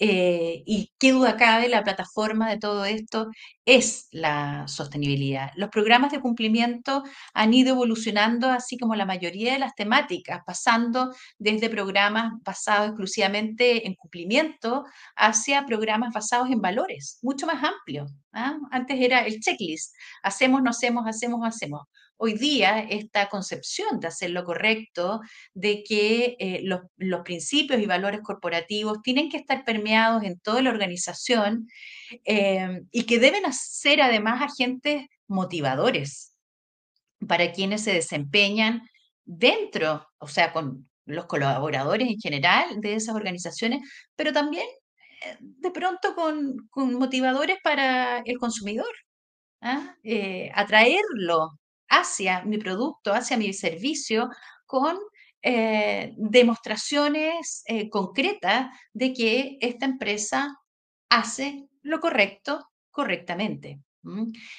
Eh, 0.00 0.62
y 0.64 0.92
qué 0.98 1.10
duda 1.12 1.36
cabe, 1.36 1.68
la 1.68 1.82
plataforma 1.82 2.48
de 2.48 2.58
todo 2.58 2.84
esto 2.84 3.28
es 3.64 4.08
la 4.12 4.68
sostenibilidad. 4.68 5.50
Los 5.56 5.70
programas 5.70 6.12
de 6.12 6.20
cumplimiento 6.20 7.02
han 7.34 7.52
ido 7.52 7.70
evolucionando 7.74 8.48
así 8.48 8.78
como 8.78 8.94
la 8.94 9.06
mayoría 9.06 9.52
de 9.52 9.58
las 9.58 9.74
temáticas, 9.74 10.42
pasando 10.46 11.12
desde 11.38 11.68
programas 11.68 12.32
basados 12.44 12.88
exclusivamente 12.90 13.86
en 13.88 13.94
cumplimiento 13.94 14.84
hacia 15.16 15.66
programas 15.66 16.12
basados 16.14 16.50
en 16.50 16.60
valores, 16.60 17.18
mucho 17.22 17.46
más 17.46 17.62
amplios. 17.64 18.10
¿ah? 18.32 18.56
Antes 18.70 19.00
era 19.00 19.20
el 19.26 19.40
checklist, 19.40 19.94
hacemos, 20.22 20.62
no 20.62 20.70
hacemos, 20.70 21.06
hacemos, 21.06 21.40
hacemos 21.44 21.82
hoy 22.18 22.34
día 22.34 22.80
esta 22.80 23.28
concepción 23.28 24.00
de 24.00 24.08
hacer 24.08 24.30
lo 24.30 24.44
correcto, 24.44 25.20
de 25.54 25.82
que 25.84 26.36
eh, 26.38 26.60
los, 26.64 26.80
principios 27.24 27.80
y 27.80 27.86
valores 27.86 28.20
corporativos 28.22 29.00
tienen 29.02 29.30
que 29.30 29.38
estar 29.38 29.64
permeados 29.64 30.24
en 30.24 30.38
toda 30.40 30.60
la 30.62 30.70
organización 30.70 31.68
eh, 32.24 32.82
y 32.90 33.04
que 33.04 33.18
deben 33.18 33.44
ser 33.52 34.02
además 34.02 34.42
agentes 34.42 35.06
motivadores 35.28 36.34
para 37.26 37.52
quienes 37.52 37.82
se 37.84 37.92
desempeñan 37.92 38.82
dentro, 39.24 40.06
o 40.18 40.28
sea, 40.28 40.52
con 40.52 40.88
los 41.06 41.26
colaboradores 41.26 42.08
en 42.08 42.18
general 42.18 42.80
de 42.80 42.94
esas 42.94 43.14
organizaciones, 43.14 43.80
pero 44.16 44.32
también 44.32 44.66
eh, 45.24 45.36
de 45.40 45.70
pronto 45.70 46.14
con, 46.14 46.68
motivadores 46.98 47.58
para 47.62 48.18
el 48.24 48.38
consumidor. 48.38 48.92
¿ah? 49.60 49.96
atraerlo 50.54 51.58
hacia 51.88 52.42
mi 52.44 52.58
producto, 52.58 53.12
hacia 53.12 53.36
mi 53.36 53.52
servicio, 53.52 54.28
con 54.66 54.98
eh, 55.42 56.14
demostraciones 56.16 57.62
eh, 57.66 57.88
concretas 57.88 58.70
de 58.92 59.12
que 59.12 59.58
esta 59.60 59.86
empresa 59.86 60.56
hace 61.08 61.68
lo 61.82 62.00
correcto 62.00 62.68
correctamente. 62.90 63.80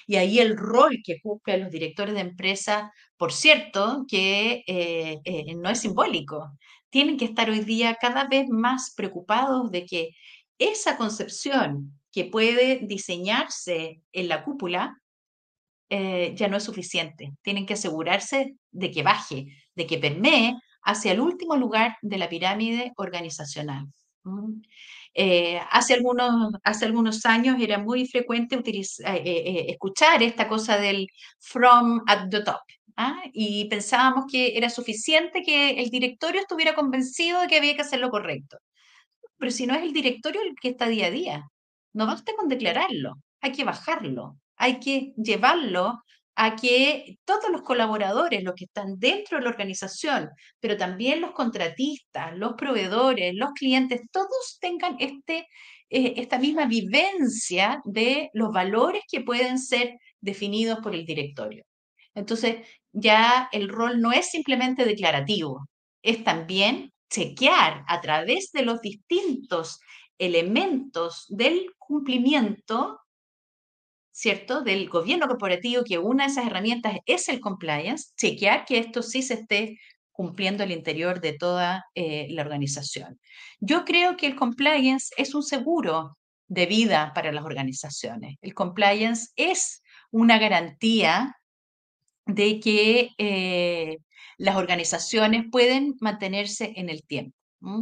Y 0.05 0.17
ahí 0.17 0.39
el 0.39 0.57
rol 0.57 0.99
que 1.03 1.19
cumplen 1.21 1.61
los 1.61 1.71
directores 1.71 2.13
de 2.13 2.21
empresa, 2.21 2.93
por 3.17 3.33
cierto, 3.33 4.05
que 4.07 4.63
eh, 4.67 5.55
no 5.55 5.69
es 5.69 5.79
simbólico, 5.79 6.51
tienen 6.89 7.17
que 7.17 7.25
estar 7.25 7.49
hoy 7.49 7.61
día 7.61 7.97
cada 7.99 8.25
vez 8.27 8.47
más 8.49 8.93
preocupados 8.95 9.71
de 9.71 9.85
que 9.85 10.09
esa 10.57 10.97
concepción 10.97 11.99
que 12.11 12.25
puede 12.25 12.79
diseñarse 12.83 14.01
en 14.11 14.27
la 14.27 14.43
cúpula 14.43 15.01
eh, 15.89 16.33
ya 16.35 16.47
no 16.47 16.57
es 16.57 16.63
suficiente. 16.63 17.33
Tienen 17.41 17.65
que 17.65 17.73
asegurarse 17.73 18.55
de 18.71 18.91
que 18.91 19.03
baje, 19.03 19.47
de 19.75 19.87
que 19.87 19.97
permee 19.97 20.55
hacia 20.83 21.11
el 21.11 21.19
último 21.19 21.55
lugar 21.55 21.97
de 22.01 22.17
la 22.17 22.29
pirámide 22.29 22.93
organizacional. 22.97 23.87
Eh, 25.13 25.59
hace, 25.71 25.95
algunos, 25.95 26.53
hace 26.63 26.85
algunos 26.85 27.25
años 27.25 27.57
era 27.59 27.79
muy 27.79 28.07
frecuente 28.07 28.55
eh, 28.57 29.65
escuchar 29.69 30.21
esta 30.23 30.47
cosa 30.47 30.77
del 30.77 31.07
from 31.39 32.01
at 32.07 32.29
the 32.29 32.43
top. 32.43 32.61
¿ah? 32.97 33.23
Y 33.33 33.65
pensábamos 33.69 34.25
que 34.31 34.57
era 34.57 34.69
suficiente 34.69 35.41
que 35.43 35.71
el 35.81 35.89
directorio 35.89 36.41
estuviera 36.41 36.75
convencido 36.75 37.41
de 37.41 37.47
que 37.47 37.57
había 37.57 37.75
que 37.75 37.81
hacer 37.81 37.99
lo 37.99 38.09
correcto. 38.09 38.57
Pero 39.37 39.51
si 39.51 39.65
no 39.65 39.75
es 39.75 39.83
el 39.83 39.93
directorio 39.93 40.41
el 40.41 40.55
que 40.61 40.69
está 40.69 40.87
día 40.87 41.07
a 41.07 41.11
día, 41.11 41.49
no 41.93 42.05
basta 42.05 42.33
con 42.37 42.49
declararlo, 42.49 43.15
hay 43.41 43.51
que 43.53 43.63
bajarlo, 43.63 44.37
hay 44.59 44.79
que 44.79 45.13
llevarlo 45.17 46.03
a 46.35 46.55
que 46.55 47.17
todos 47.25 47.49
los 47.51 47.63
colaboradores, 47.63 48.43
los 48.43 48.53
que 48.55 48.65
están 48.65 48.97
dentro 48.97 49.37
de 49.37 49.43
la 49.43 49.49
organización, 49.49 50.29
pero 50.59 50.77
también 50.77 51.19
los 51.19 51.31
contratistas, 51.31 52.37
los 52.37 52.53
proveedores, 52.53 53.33
los 53.35 53.51
clientes, 53.51 54.01
todos 54.11 54.57
tengan 54.61 54.95
este, 54.99 55.47
eh, 55.89 56.13
esta 56.17 56.39
misma 56.39 56.65
vivencia 56.65 57.81
de 57.83 58.29
los 58.33 58.53
valores 58.53 59.03
que 59.11 59.21
pueden 59.21 59.59
ser 59.59 59.97
definidos 60.21 60.79
por 60.79 60.95
el 60.95 61.05
directorio. 61.05 61.65
Entonces, 62.15 62.65
ya 62.91 63.49
el 63.51 63.67
rol 63.67 63.99
no 63.99 64.11
es 64.11 64.29
simplemente 64.29 64.85
declarativo, 64.85 65.67
es 66.01 66.23
también 66.23 66.93
chequear 67.09 67.83
a 67.87 68.01
través 68.01 68.51
de 68.53 68.63
los 68.63 68.81
distintos 68.81 69.79
elementos 70.17 71.25
del 71.29 71.71
cumplimiento 71.77 72.99
¿cierto? 74.11 74.61
Del 74.61 74.89
gobierno 74.89 75.27
corporativo, 75.27 75.83
que 75.83 75.97
una 75.97 76.25
de 76.25 76.31
esas 76.31 76.47
herramientas 76.47 76.97
es 77.05 77.29
el 77.29 77.39
compliance, 77.39 78.11
chequear 78.17 78.65
que 78.65 78.79
esto 78.79 79.01
sí 79.01 79.21
se 79.21 79.35
esté 79.35 79.79
cumpliendo 80.11 80.63
al 80.63 80.71
interior 80.71 81.21
de 81.21 81.33
toda 81.33 81.85
eh, 81.95 82.27
la 82.31 82.41
organización. 82.41 83.19
Yo 83.59 83.85
creo 83.85 84.17
que 84.17 84.27
el 84.27 84.35
compliance 84.35 85.13
es 85.17 85.33
un 85.33 85.43
seguro 85.43 86.17
de 86.47 86.65
vida 86.65 87.13
para 87.15 87.31
las 87.31 87.45
organizaciones. 87.45 88.35
El 88.41 88.53
compliance 88.53 89.29
es 89.35 89.81
una 90.11 90.37
garantía 90.37 91.37
de 92.25 92.59
que 92.59 93.11
eh, 93.17 93.99
las 94.37 94.57
organizaciones 94.57 95.45
pueden 95.51 95.95
mantenerse 96.01 96.73
en 96.75 96.89
el 96.89 97.03
tiempo 97.03 97.38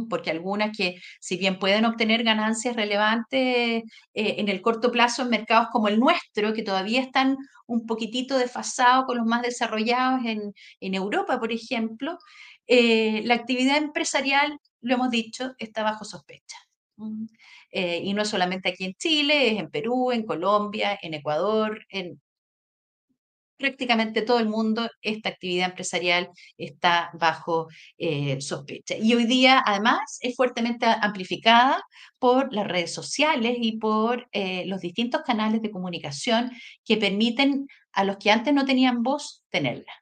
porque 0.08 0.30
algunas 0.30 0.76
que, 0.76 1.00
si 1.20 1.36
bien 1.36 1.58
pueden 1.58 1.84
obtener 1.84 2.24
ganancias 2.24 2.76
relevantes 2.76 3.40
eh, 3.40 3.82
en 4.14 4.48
el 4.48 4.60
corto 4.60 4.90
plazo 4.90 5.22
en 5.22 5.30
mercados 5.30 5.68
como 5.72 5.88
el 5.88 6.00
nuestro, 6.00 6.52
que 6.52 6.62
todavía 6.62 7.00
están 7.00 7.36
un 7.66 7.86
poquitito 7.86 8.38
desfasados 8.38 9.04
con 9.06 9.18
los 9.18 9.26
más 9.26 9.42
desarrollados 9.42 10.22
en, 10.24 10.94
Europa, 10.94 11.38
por 11.38 11.52
ejemplo, 11.52 12.18
eh, 12.66 13.22
la 13.24 13.34
actividad 13.34 13.76
empresarial, 13.76 14.58
lo 14.80 14.94
hemos 14.94 15.10
dicho, 15.10 15.54
está 15.58 15.82
bajo 15.82 16.04
sospecha. 16.04 16.56
Eh, 17.70 18.00
y 18.02 18.14
no 18.14 18.22
es 18.22 18.28
solamente 18.28 18.70
aquí 18.70 18.84
en 18.84 18.94
Chile, 18.94 19.52
es 19.52 19.60
en 19.60 19.70
Perú, 19.70 20.10
en 20.10 20.24
Colombia, 20.24 20.98
en 21.00 21.14
Ecuador, 21.14 21.84
en 21.90 22.20
prácticamente 23.58 24.22
todo 24.22 24.38
el 24.38 24.48
mundo, 24.48 24.88
esta 25.02 25.28
actividad 25.28 25.70
empresarial 25.70 26.28
está 26.56 27.10
bajo 27.14 27.68
eh, 27.98 28.40
sospecha. 28.40 28.96
Y 28.96 29.14
hoy 29.14 29.26
día, 29.26 29.62
además, 29.66 30.18
es 30.20 30.36
fuertemente 30.36 30.86
amplificada 30.86 31.82
por 32.18 32.52
las 32.52 32.66
redes 32.66 32.94
sociales 32.94 33.56
y 33.60 33.78
por 33.78 34.28
eh, 34.32 34.64
los 34.66 34.80
distintos 34.80 35.22
canales 35.22 35.60
de 35.62 35.70
comunicación 35.70 36.50
que 36.84 36.96
permiten 36.96 37.66
a 37.92 38.04
los 38.04 38.16
que 38.18 38.30
antes 38.30 38.54
no 38.54 38.64
tenían 38.64 39.02
voz 39.02 39.44
tenerla. 39.50 39.92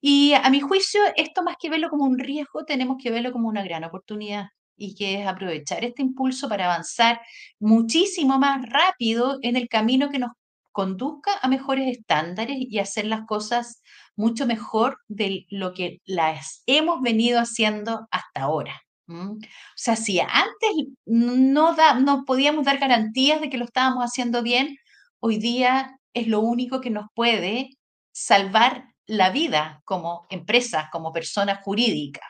Y 0.00 0.34
a 0.34 0.50
mi 0.50 0.60
juicio, 0.60 1.00
esto 1.16 1.42
más 1.42 1.56
que 1.60 1.70
verlo 1.70 1.88
como 1.88 2.04
un 2.04 2.18
riesgo, 2.18 2.64
tenemos 2.64 2.96
que 3.02 3.10
verlo 3.10 3.32
como 3.32 3.48
una 3.48 3.62
gran 3.62 3.84
oportunidad 3.84 4.48
y 4.76 4.94
que 4.94 5.20
es 5.20 5.26
aprovechar 5.26 5.84
este 5.84 6.02
impulso 6.02 6.48
para 6.48 6.64
avanzar 6.64 7.20
muchísimo 7.60 8.38
más 8.38 8.68
rápido 8.68 9.38
en 9.42 9.56
el 9.56 9.68
camino 9.68 10.10
que 10.10 10.18
nos 10.18 10.32
conduzca 10.72 11.38
a 11.40 11.48
mejores 11.48 11.96
estándares 11.96 12.56
y 12.58 12.78
hacer 12.78 13.06
las 13.06 13.26
cosas 13.26 13.82
mucho 14.16 14.46
mejor 14.46 14.98
de 15.08 15.46
lo 15.50 15.72
que 15.74 16.00
las 16.04 16.62
hemos 16.66 17.00
venido 17.02 17.38
haciendo 17.38 18.08
hasta 18.10 18.42
ahora. 18.42 18.82
O 19.08 19.38
sea, 19.76 19.96
si 19.96 20.20
antes 20.20 20.70
no, 21.04 21.74
da, 21.74 21.94
no 21.94 22.24
podíamos 22.24 22.64
dar 22.64 22.78
garantías 22.78 23.40
de 23.40 23.50
que 23.50 23.58
lo 23.58 23.66
estábamos 23.66 24.02
haciendo 24.04 24.42
bien, 24.42 24.76
hoy 25.20 25.38
día 25.38 25.98
es 26.14 26.28
lo 26.28 26.40
único 26.40 26.80
que 26.80 26.90
nos 26.90 27.06
puede 27.14 27.70
salvar 28.12 28.86
la 29.06 29.30
vida 29.30 29.82
como 29.84 30.26
empresa, 30.30 30.88
como 30.92 31.12
persona 31.12 31.56
jurídica. 31.56 32.22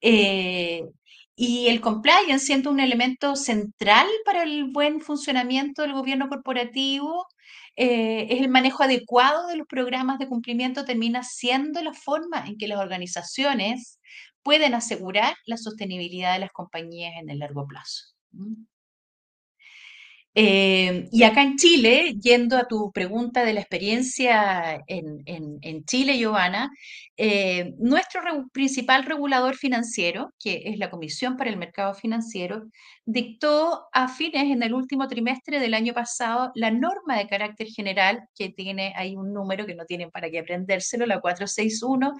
Eh, 0.00 0.82
y 1.36 1.68
el 1.68 1.80
compliance, 1.80 2.46
siendo 2.46 2.70
un 2.70 2.80
elemento 2.80 3.34
central 3.36 4.06
para 4.24 4.44
el 4.44 4.70
buen 4.72 5.00
funcionamiento 5.00 5.82
del 5.82 5.92
gobierno 5.92 6.28
corporativo, 6.28 7.26
eh, 7.76 8.26
es 8.30 8.40
el 8.40 8.48
manejo 8.48 8.84
adecuado 8.84 9.48
de 9.48 9.56
los 9.56 9.66
programas 9.66 10.18
de 10.18 10.28
cumplimiento, 10.28 10.84
termina 10.84 11.24
siendo 11.24 11.82
la 11.82 11.92
forma 11.92 12.46
en 12.46 12.56
que 12.56 12.68
las 12.68 12.78
organizaciones 12.78 13.98
pueden 14.42 14.74
asegurar 14.74 15.34
la 15.46 15.56
sostenibilidad 15.56 16.34
de 16.34 16.40
las 16.40 16.52
compañías 16.52 17.14
en 17.20 17.30
el 17.30 17.40
largo 17.40 17.66
plazo. 17.66 18.04
Eh, 20.36 21.08
y 21.12 21.22
acá 21.22 21.42
en 21.42 21.56
Chile, 21.56 22.16
yendo 22.20 22.56
a 22.56 22.66
tu 22.66 22.90
pregunta 22.92 23.44
de 23.44 23.52
la 23.52 23.60
experiencia 23.60 24.82
en, 24.88 25.84
Chile, 25.84 26.18
Giovanna, 26.18 26.70
eh, 27.16 27.74
nuestro 27.78 28.20
principal 28.52 29.04
regulador 29.04 29.54
financiero, 29.54 30.32
que 30.40 30.62
es 30.66 30.78
la 30.78 30.90
Comisión 30.90 31.36
para 31.36 31.50
el 31.50 31.56
Mercado 31.56 31.94
Financiero, 31.94 32.64
dictó 33.04 33.86
a 33.92 34.08
fines 34.08 34.50
en 34.50 34.64
el 34.64 34.74
último 34.74 35.06
trimestre 35.06 35.60
del 35.60 35.74
año 35.74 35.94
pasado 35.94 36.50
la 36.56 36.72
norma 36.72 37.16
de 37.16 37.28
carácter 37.28 37.68
general, 37.68 38.24
que 38.34 38.48
tiene 38.48 38.92
ahí 38.96 39.14
un 39.14 39.32
número 39.32 39.66
que 39.66 39.76
no 39.76 39.84
tienen 39.84 40.10
para 40.10 40.30
qué 40.30 40.40
aprendérselo, 40.40 41.06
la 41.06 41.20
461, 41.20 42.12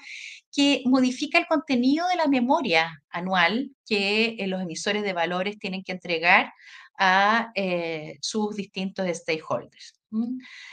que 0.54 0.82
modifica 0.86 1.38
el 1.38 1.46
contenido 1.46 2.06
de 2.08 2.16
la 2.16 2.28
memoria 2.28 3.02
anual 3.10 3.70
que 3.86 4.36
eh, 4.38 4.46
los 4.46 4.62
emisores 4.62 5.02
de 5.02 5.12
valores 5.12 5.58
tienen 5.58 5.82
que 5.82 5.92
entregar 5.92 6.52
a 6.98 7.50
eh, 7.54 8.18
sus 8.20 8.56
distintos 8.56 9.06
stakeholders. 9.16 9.94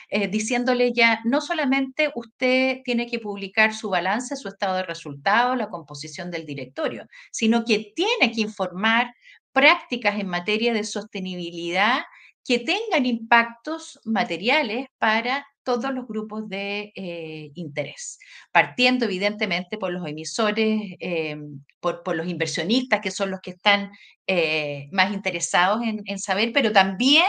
Eh, 0.07 0.28
diciéndole 0.28 0.93
ya, 0.93 1.19
no 1.26 1.41
solamente 1.41 2.11
usted 2.13 2.82
tiene 2.84 3.07
que 3.07 3.19
publicar 3.19 3.74
su 3.74 3.89
balance, 3.89 4.36
su 4.36 4.47
estado 4.47 4.76
de 4.78 4.84
resultados, 4.84 5.57
la 5.57 5.69
composición 5.69 6.30
del 6.30 6.45
directorio, 6.45 7.07
sino 7.32 7.65
que 7.65 7.91
tiene 7.95 8.32
que 8.32 8.41
informar 8.41 9.15
prácticas 9.51 10.19
en 10.19 10.28
materia 10.28 10.74
de 10.74 10.84
sostenibilidad 10.84 12.01
que 12.46 12.60
tengan 12.60 13.06
impactos 13.06 14.00
materiales 14.06 14.88
para 14.98 15.46
todos 15.64 15.94
los 15.94 16.08
grupos 16.08 16.50
de 16.50 16.92
eh, 16.96 17.52
interés, 17.56 18.20
partiendo 18.52 19.06
evidentemente 19.06 19.78
por 19.78 19.92
los 19.92 20.08
emisores, 20.08 20.82
eh, 21.00 21.38
por, 21.80 22.16
los 22.16 22.28
inversionistas, 22.28 23.02
que 23.02 23.12
son 23.12 23.32
los 23.32 23.42
que 23.42 23.52
están 23.52 23.92
eh, 24.28 24.89
más 24.92 25.14
interesados 25.14 25.82
en, 25.84 26.02
en, 26.06 26.20
saber, 26.20 26.52
pero 26.54 26.72
también 26.72 27.26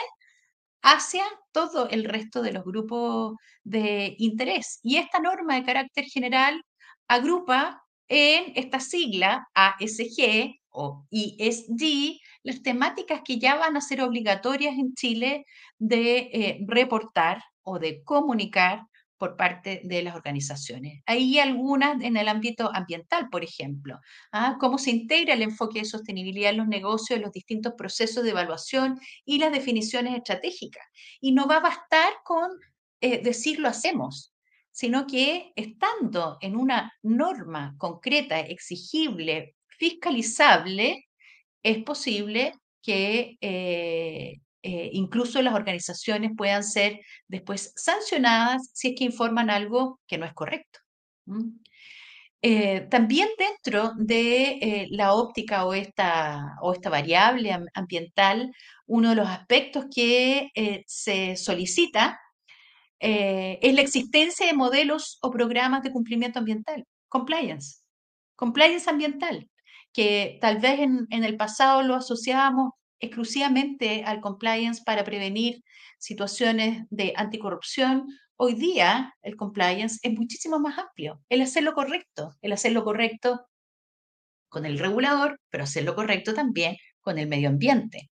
hacia 0.83 1.25
todo 1.53 1.89
el 1.91 2.05
resto 2.05 2.43
de 2.43 2.53
los 2.53 2.65
grupos 2.65 3.37
de 3.65 4.15
interés. 4.19 4.81
Y 4.83 4.97
esta 4.97 5.21
norma 5.21 5.55
de 5.55 5.65
carácter 5.65 6.05
general 6.07 6.63
agrupa 7.07 7.83
en 8.09 8.53
esta 8.57 8.81
sigla 8.81 9.49
ASG 9.55 10.62
o 10.73 11.07
ESG 11.11 12.21
las 12.43 12.63
temáticas 12.63 13.23
que 13.25 13.39
ya 13.39 13.57
van 13.57 13.77
a 13.77 13.81
ser 13.81 14.03
obligatorias 14.03 14.75
en 14.75 14.95
Chile 14.95 15.47
de 15.79 16.59
reportar 16.67 17.43
o 17.63 17.79
de 17.79 18.03
comunicar 18.03 18.83
por 19.23 19.37
parte 19.37 19.83
de 19.85 20.03
las 20.03 20.17
organizaciones. 20.17 21.01
Hay 21.07 21.39
algunas 21.39 22.03
en 22.03 22.17
el 22.17 22.27
ámbito 22.27 22.75
ambiental, 22.75 23.29
por 23.31 23.45
ejemplo, 23.45 24.01
¿ah? 24.33 24.57
cómo 24.59 24.79
se 24.79 24.91
integra 24.91 25.35
el 25.35 25.43
enfoque 25.43 25.79
de 25.79 25.85
sostenibilidad 25.85 26.51
en 26.51 26.57
los 26.57 26.67
negocios, 26.67 27.19
en 27.19 27.23
los 27.23 27.31
distintos 27.31 27.75
procesos 27.79 28.25
de 28.25 28.31
evaluación 28.31 28.99
y 29.25 29.39
las 29.39 29.53
definiciones 29.53 30.17
estratégicas. 30.17 30.85
Y 31.21 31.31
no 31.31 31.47
va 31.47 31.59
a 31.59 31.61
bastar 31.61 32.15
con 32.25 32.51
eh, 33.01 33.23
decir 33.23 33.61
lo 33.61 33.69
hacemos, 33.69 34.35
sino 34.73 35.07
que 35.07 35.53
estando 35.55 36.39
en 36.41 36.57
una 36.57 36.93
norma 37.05 37.77
concreta, 37.79 38.41
exigible, 38.41 39.55
fiscalizable, 39.83 41.09
es 41.61 41.83
posible 41.83 42.55
que 42.83 43.37
eh, 43.41 44.39
eh, 44.63 44.91
incluso 44.93 45.43
las 45.43 45.55
organizaciones 45.55 46.31
puedan 46.37 46.63
ser 46.63 47.01
después 47.27 47.73
sancionadas 47.75 48.71
si 48.73 48.91
es 48.91 48.95
que 48.97 49.03
informan 49.03 49.51
algo 49.51 49.99
que 50.07 50.19
no 50.19 50.27
es 50.27 50.35
correcto. 50.35 50.79
Eh, 52.43 52.83
también 52.91 53.29
dentro 53.37 53.93
de 53.97 54.87
la 54.91 55.15
óptica 55.15 55.65
o 55.67 55.75
esta, 55.75 56.55
o 56.61 56.73
esta 56.75 56.89
variable 56.89 57.53
ambiental, 57.75 58.53
uno 58.87 59.11
de 59.11 59.17
los 59.17 59.29
aspectos 59.29 59.87
que 59.93 60.51
se 60.87 61.37
solicita 61.37 62.21
es 63.01 63.75
la 63.75 63.81
existencia 63.81 64.47
de 64.47 64.53
modelos 64.53 65.19
o 65.23 65.33
programas 65.33 65.83
de 65.83 65.91
cumplimiento 65.91 66.39
ambiental, 66.39 66.87
compliance, 67.09 67.81
compliance 68.37 68.89
ambiental, 68.89 69.49
que 69.93 70.39
tal 70.41 70.59
vez 70.59 70.81
en, 70.81 71.07
el 71.11 71.37
pasado 71.37 71.83
lo 71.83 71.95
asociábamos 71.95 72.73
exclusivamente 73.01 74.05
al 74.05 74.21
compliance 74.21 74.83
para 74.85 75.05
prevenir 75.05 75.63
situaciones 75.99 76.85
de 76.91 77.13
anticorrupción, 77.17 78.07
hoy 78.37 78.55
día 78.55 79.15
el 79.23 79.37
compliance 79.37 79.99
es 80.03 80.13
muchísimo 80.19 80.59
más 80.59 80.79
amplio. 80.79 81.21
El 81.29 81.43
hacer 81.43 81.63
lo 81.63 81.75
correcto, 81.75 82.35
el 82.43 82.53
hacer 82.53 82.73
lo 82.73 82.85
correcto 82.85 83.47
con 84.49 84.67
el 84.67 84.79
regulador, 84.79 85.41
pero 85.51 85.65
hacer 85.65 85.85
lo 85.85 85.95
correcto 85.95 86.35
también 86.35 86.77
con 87.01 87.19
el 87.19 87.29
medio 87.29 87.49
ambiente. 87.49 88.11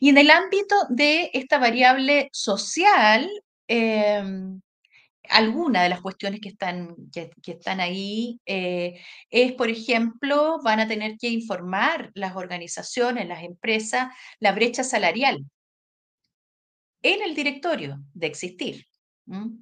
Y 0.00 0.08
en 0.08 0.18
el 0.18 0.30
ámbito 0.30 0.74
de 0.88 1.30
esta 1.32 1.58
variable 1.58 2.28
social, 2.32 3.28
eh, 3.68 4.22
alguna 5.28 5.82
de 5.82 5.88
las 5.88 6.00
cuestiones 6.00 6.40
que 6.40 6.50
están, 6.50 6.96
que, 7.12 7.30
están 7.44 7.80
ahí 7.80 8.40
eh, 8.46 9.00
es, 9.30 9.52
por 9.52 9.70
ejemplo, 9.70 10.58
van 10.62 10.80
a 10.80 10.88
tener 10.88 11.16
que 11.18 11.28
informar 11.28 12.10
las 12.14 12.36
organizaciones, 12.36 13.28
las 13.28 13.42
empresas, 13.42 14.08
la 14.40 14.52
brecha 14.52 14.84
salarial 14.84 15.44
en 17.02 17.22
el 17.22 17.34
directorio 17.34 17.98
de 18.14 18.26
existir, 18.26 18.86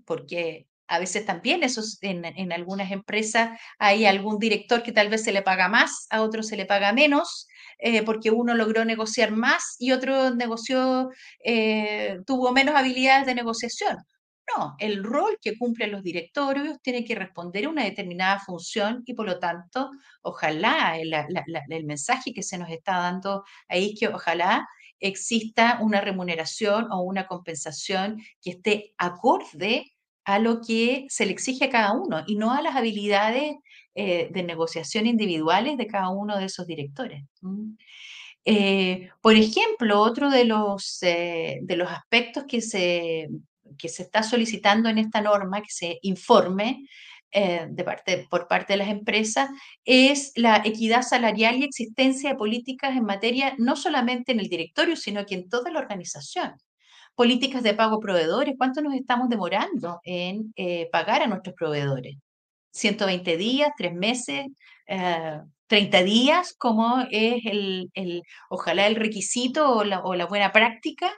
porque 0.04 0.66
a 0.88 0.98
veces 0.98 1.24
también 1.24 1.62
esos, 1.62 1.98
en, 2.02 2.24
en, 2.24 2.52
algunas 2.52 2.90
empresas 2.90 3.58
hay 3.78 4.06
algún 4.06 4.38
director 4.38 4.82
que 4.82 4.92
tal 4.92 5.08
vez 5.08 5.22
se 5.22 5.32
le 5.32 5.42
paga 5.42 5.68
más, 5.68 6.06
a 6.10 6.22
otro 6.22 6.42
se 6.42 6.56
le 6.56 6.66
paga 6.66 6.92
menos, 6.92 7.46
eh, 7.78 8.02
porque 8.02 8.30
uno 8.30 8.54
logró 8.54 8.84
negociar 8.84 9.30
más 9.30 9.76
y 9.78 9.92
otro 9.92 10.34
negoció, 10.34 11.10
eh, 11.44 12.18
tuvo 12.26 12.52
menos 12.52 12.74
habilidades 12.74 13.26
de 13.26 13.34
negociación. 13.34 13.98
No, 14.56 14.74
el 14.78 15.04
rol 15.04 15.38
que 15.40 15.56
cumplen 15.58 15.92
los 15.92 16.02
directorios 16.02 16.80
tiene 16.82 17.04
que 17.04 17.14
responder 17.14 17.66
a 17.66 17.68
una 17.68 17.84
determinada 17.84 18.38
función 18.40 19.02
y 19.06 19.14
por 19.14 19.26
lo 19.26 19.38
tanto, 19.38 19.90
ojalá 20.22 20.98
el, 20.98 21.84
mensaje 21.84 22.32
que 22.32 22.42
se 22.42 22.58
nos 22.58 22.70
está 22.70 22.98
dando 22.98 23.44
ahí, 23.68 23.94
que 23.94 24.08
ojalá 24.08 24.66
exista 24.98 25.78
una 25.80 26.00
remuneración 26.00 26.90
o 26.92 27.02
una 27.02 27.26
compensación 27.26 28.18
que 28.42 28.50
esté 28.50 28.94
acorde 28.98 29.92
a 30.24 30.38
lo 30.38 30.60
que 30.60 31.06
se 31.08 31.26
le 31.26 31.32
exige 31.32 31.64
a 31.66 31.70
cada 31.70 31.92
uno 31.92 32.22
y 32.26 32.36
no 32.36 32.52
a 32.52 32.62
las 32.62 32.76
habilidades 32.76 33.54
eh, 33.94 34.28
de 34.30 34.42
negociación 34.42 35.06
individuales 35.06 35.76
de 35.76 35.86
cada 35.86 36.10
uno 36.10 36.38
de 36.38 36.44
esos 36.46 36.66
directores. 36.66 37.24
Eh, 38.44 39.10
por 39.20 39.34
ejemplo, 39.34 40.00
otro 40.00 40.30
de 40.30 40.44
los, 40.44 41.02
eh, 41.02 41.58
de 41.62 41.76
los 41.76 41.90
aspectos 41.90 42.44
que 42.48 42.60
se 42.60 43.28
que 43.80 43.88
se 43.88 44.02
está 44.02 44.22
solicitando 44.22 44.88
en 44.88 44.98
esta 44.98 45.20
norma, 45.20 45.62
que 45.62 45.70
se 45.70 45.98
informe 46.02 46.84
eh, 47.32 47.68
de 47.70 47.84
parte, 47.84 48.26
por 48.28 48.48
parte 48.48 48.72
de 48.72 48.78
las 48.78 48.88
empresas, 48.88 49.48
es 49.84 50.32
la 50.34 50.62
equidad 50.64 51.02
salarial 51.02 51.56
y 51.56 51.64
existencia 51.64 52.30
de 52.30 52.36
políticas 52.36 52.96
en 52.96 53.04
materia 53.04 53.54
no 53.58 53.76
solamente 53.76 54.32
en 54.32 54.40
el 54.40 54.48
directorio, 54.48 54.96
sino 54.96 55.24
que 55.24 55.36
en 55.36 55.48
toda 55.48 55.70
la 55.70 55.78
organización. 55.78 56.54
políticas 57.14 57.62
de 57.62 57.74
pago 57.74 58.00
proveedores. 58.00 58.54
¿Cuánto 58.56 58.80
nos 58.80 58.94
estamos 58.94 59.28
demorando 59.28 60.00
en 60.04 60.52
eh, 60.56 60.88
pagar 60.90 61.22
a 61.22 61.26
nuestros 61.26 61.54
proveedores? 61.54 62.16
120 62.72 63.36
días, 63.36 63.70
tres 63.76 63.92
meses, 63.94 64.46
30 64.86 66.00
eh, 66.00 66.04
días, 66.04 66.54
como 66.56 67.00
es 67.10 67.44
el, 67.44 67.90
el, 67.94 68.22
ojalá 68.48 68.86
el 68.86 68.96
requisito 68.96 69.70
o 69.70 69.84
la, 69.84 70.00
o 70.00 70.14
la 70.14 70.26
buena 70.26 70.52
práctica. 70.52 71.12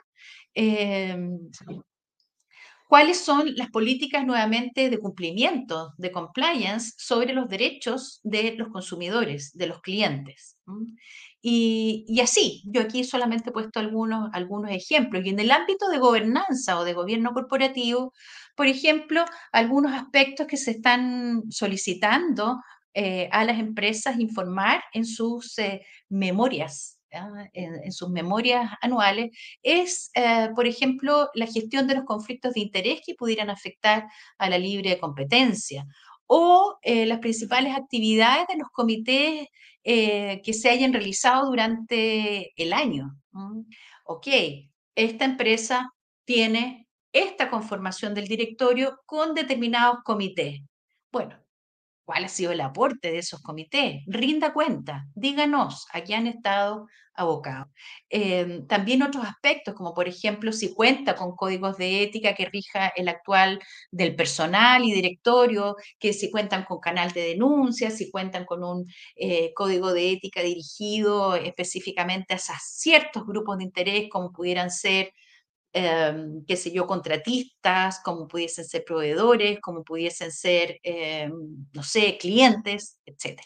Em, 0.53 1.39
¿Cuáles 2.93 3.21
son 3.21 3.55
las 3.55 3.71
políticas 3.71 4.23
nuevamente 4.23 4.91
de 4.91 4.99
cumplimiento, 4.99 5.95
de 5.97 6.11
compliance 6.11 6.93
sobre 6.95 7.33
los 7.33 7.49
derechos 7.49 8.19
de 8.21 8.53
los 8.55 8.67
consumidores, 8.67 9.51
de 9.57 9.65
los 9.65 9.81
clientes? 9.81 10.59
Y, 11.41 12.05
y, 12.07 12.19
así, 12.21 12.61
yo 12.67 12.81
aquí 12.81 13.03
solamente 13.03 13.49
he 13.49 13.51
puesto 13.51 13.79
algunos, 13.79 14.29
algunos 14.31 14.69
ejemplos. 14.69 15.25
Y 15.25 15.29
en 15.29 15.39
el 15.39 15.49
ámbito 15.49 15.89
de 15.89 15.97
gobernanza 15.97 16.77
o 16.77 16.83
de 16.83 16.93
gobierno 16.93 17.33
corporativo, 17.33 18.13
por 18.55 18.67
ejemplo, 18.67 19.25
algunos 19.51 19.91
aspectos 19.93 20.45
que 20.45 20.57
se 20.57 20.69
están 20.69 21.41
solicitando 21.49 22.61
eh, 22.93 23.27
a 23.31 23.43
las 23.43 23.57
empresas 23.59 24.19
informar 24.19 24.83
en 24.93 25.05
sus 25.05 25.57
eh, 25.57 25.81
memorias 26.09 26.99
en, 27.53 27.91
sus 27.91 28.09
memorias 28.09 28.71
anuales 28.81 29.31
es, 29.61 30.11
eh, 30.15 30.49
por 30.55 30.67
ejemplo, 30.67 31.29
la 31.33 31.47
gestión 31.47 31.87
de 31.87 31.95
los 31.95 32.05
conflictos 32.05 32.53
de 32.53 32.61
interés 32.61 33.01
que 33.05 33.15
pudieran 33.15 33.49
afectar 33.49 34.07
a 34.37 34.49
la 34.49 34.57
libre 34.57 34.99
competencia 34.99 35.85
o 36.27 36.77
eh, 36.81 37.05
las 37.05 37.19
principales 37.19 37.75
actividades 37.75 38.47
de 38.47 38.57
los 38.57 38.69
comités 38.69 39.47
eh, 39.83 40.41
que 40.43 40.53
se 40.53 40.69
hayan 40.69 40.93
realizado 40.93 41.47
durante 41.47 42.53
el 42.55 42.73
año. 42.73 43.15
Ok, 44.05 44.27
esta 44.95 45.25
empresa 45.25 45.91
tiene 46.25 46.87
esta 47.11 47.49
conformación 47.49 48.13
del 48.13 48.27
directorio 48.27 48.99
con 49.05 49.35
determinados 49.35 49.97
comités. 50.03 50.61
Bueno, 51.11 51.42
cuál 52.05 52.25
ha 52.25 52.29
sido 52.29 52.51
el 52.51 52.61
aporte 52.61 53.11
de 53.11 53.19
esos 53.19 53.41
comités. 53.41 54.01
Rinda 54.07 54.53
cuenta, 54.53 55.05
díganos 55.15 55.87
a 55.91 55.99
han 56.13 56.27
estado 56.27 56.87
abocados. 57.15 57.67
Em, 58.09 58.65
también 58.67 59.03
otros 59.03 59.23
aspectos, 59.25 59.75
como 59.75 59.93
por 59.93 60.07
ejemplo 60.07 60.51
si 60.51 60.73
cuenta 60.73 61.15
con 61.15 61.35
códigos 61.35 61.77
de 61.77 62.03
ética 62.03 62.33
que 62.35 62.45
rija 62.45 62.87
el 62.95 63.07
actual 63.07 63.59
del 63.91 64.15
personal 64.15 64.83
y 64.83 64.93
directorio, 64.93 65.75
que 65.99 66.13
si 66.13 66.31
cuentan 66.31 66.65
con 66.65 66.79
canal 66.79 67.11
de 67.11 67.21
denuncia, 67.21 67.91
si 67.91 68.09
cuentan 68.11 68.45
con 68.45 68.63
un 68.63 68.85
eh, 69.15 69.53
código 69.53 69.93
de 69.93 70.11
ética 70.11 70.41
dirigido 70.41 71.35
específicamente 71.35 72.33
a 72.33 72.39
ciertos 72.39 73.25
grupos 73.25 73.57
de 73.57 73.65
interés, 73.65 74.09
como 74.09 74.31
pudieran 74.31 74.71
ser 74.71 75.11
Em, 75.75 76.45
qué 76.45 76.55
sé 76.55 76.71
yo, 76.71 76.85
contratistas, 76.85 77.99
como 78.03 78.27
pudiesen 78.27 78.63
ser 78.65 78.83
proveedores, 78.85 79.59
como 79.59 79.83
pudiesen 79.83 80.31
ser, 80.31 80.79
em, 80.83 81.31
no 81.73 81.81
sé, 81.83 82.17
clientes, 82.19 82.99
etc. 83.07 83.41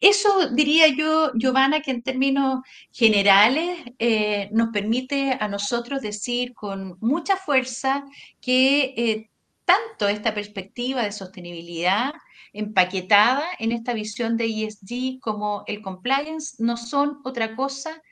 Eso 0.00 0.50
diría 0.50 0.88
yo, 0.88 1.32
Giovanna, 1.34 1.80
que 1.80 1.90
en 1.90 2.02
términos 2.02 2.60
generales 2.92 3.78
eh, 3.98 4.50
nos 4.52 4.68
permite 4.68 5.38
a 5.40 5.48
nosotros 5.48 6.02
decir 6.02 6.52
con 6.52 6.98
mucha 7.00 7.36
fuerza 7.38 8.04
que 8.42 8.94
eh, 8.98 9.30
tanto 9.64 10.08
esta 10.08 10.34
perspectiva 10.34 11.02
de 11.02 11.12
sostenibilidad 11.12 12.12
empaquetada 12.52 13.44
en 13.58 13.72
esta 13.72 13.94
visión 13.94 14.36
de 14.36 14.44
ESG 14.46 15.20
como 15.20 15.64
el 15.66 15.80
compliance 15.80 16.62
no 16.62 16.76
son 16.76 17.20
otra 17.24 17.56
cosa 17.56 18.02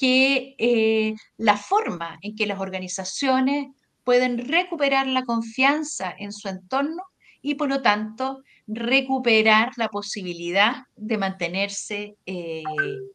que 0.00 0.54
eh, 0.56 1.14
la 1.36 1.58
forma 1.58 2.18
en 2.22 2.34
que 2.34 2.46
las 2.46 2.58
organizaciones 2.58 3.66
pueden 4.02 4.48
recuperar 4.48 5.06
la 5.06 5.26
confianza 5.26 6.10
en 6.18 6.32
su 6.32 6.48
entorno 6.48 7.02
y 7.42 7.56
por 7.56 7.68
lo 7.68 7.82
tanto 7.82 8.42
recuperar 8.66 9.72
la 9.76 9.88
posibilidad 9.88 10.84
de 10.96 11.18
mantenerse 11.18 12.16
eh, 12.24 12.62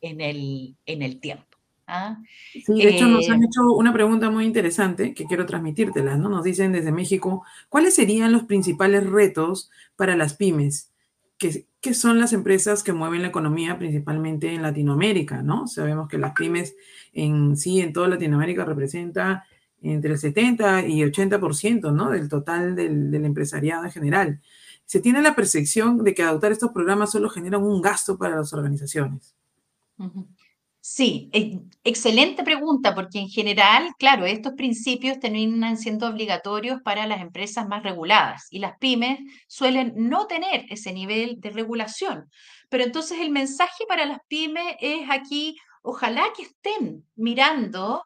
en, 0.02 0.22
el, 0.22 0.76
en 0.86 1.02
el 1.02 1.20
tiempo. 1.20 1.58
¿ah? 1.88 2.20
Sí, 2.52 2.64
de 2.68 2.90
hecho 2.90 3.08
nos 3.08 3.28
han 3.32 3.42
eh, 3.42 3.48
hecho 3.48 3.64
una 3.74 3.92
pregunta 3.92 4.30
muy 4.30 4.46
interesante 4.46 5.16
que 5.16 5.26
quiero 5.26 5.48
transmitírtela, 5.48 6.18
¿no? 6.18 6.30
Nos 6.30 6.44
dicen 6.44 6.72
desde 6.72 6.92
México, 6.92 7.44
¿cuáles 7.68 7.96
serían 7.96 8.32
los 8.32 8.44
principales 8.44 9.08
retos 9.10 9.72
para 9.96 10.16
las 10.16 10.36
pymes? 10.36 10.92
Que, 11.38 11.94
son 11.94 12.20
las 12.20 12.34
empresas 12.34 12.84
que 12.84 12.94
mueven 12.94 13.22
la 13.22 13.28
economía 13.28 13.78
principalmente 13.78 14.54
en 14.54 14.62
Latinoamérica, 14.62 15.42
¿no? 15.44 15.68
Sabemos 15.68 16.08
que 16.08 16.18
las 16.18 16.34
pymes 16.34 16.76
en 17.14 17.56
sí, 17.56 17.82
en 17.82 17.94
toda 17.94 18.08
Latinoamérica, 18.08 18.66
representa 18.66 19.46
entre 19.82 20.14
el 20.14 20.18
70 20.18 20.88
y 20.88 21.02
80%, 21.02 21.94
¿no? 21.94 22.10
Del 22.10 22.28
total 22.28 22.76
del, 22.76 23.14
empresariado 23.14 23.86
en 23.86 23.92
general. 23.92 24.42
Se 24.86 25.00
tiene 25.00 25.22
la 25.22 25.36
percepción 25.36 26.04
de 26.04 26.14
que 26.14 26.24
adoptar 26.24 26.52
estos 26.52 26.72
programas 26.72 27.12
solo 27.12 27.30
generan 27.30 27.64
un 27.64 27.82
gasto 27.82 28.18
para 28.18 28.36
las 28.36 28.54
organizaciones. 28.54 29.36
Sí, 30.88 31.32
excelente 31.84 32.44
pregunta, 32.44 32.94
porque 32.94 33.18
en 33.18 33.28
general, 33.28 33.96
claro, 33.98 34.26
estos 34.28 34.54
principios 34.54 35.20
terminan 35.20 35.78
siendo 35.78 36.08
obligatorios 36.08 36.80
para 36.84 37.08
las 37.08 37.22
empresas 37.22 37.68
más 37.68 37.82
reguladas 37.82 38.46
y 38.52 38.60
las 38.60 38.78
pymes 38.78 39.20
suelen 39.48 39.94
no 39.96 40.28
tener 40.28 40.66
ese 40.70 40.94
nivel 40.94 41.42
de 41.42 41.50
regulación. 41.50 42.30
Pero 42.70 42.84
entonces 42.84 43.20
el 43.20 43.32
mensaje 43.32 43.86
para 43.88 44.06
las 44.06 44.20
pymes 44.28 44.76
es 44.80 45.10
aquí, 45.10 45.58
ojalá 45.82 46.24
que 46.38 46.44
estén 46.44 47.04
mirando, 47.16 48.04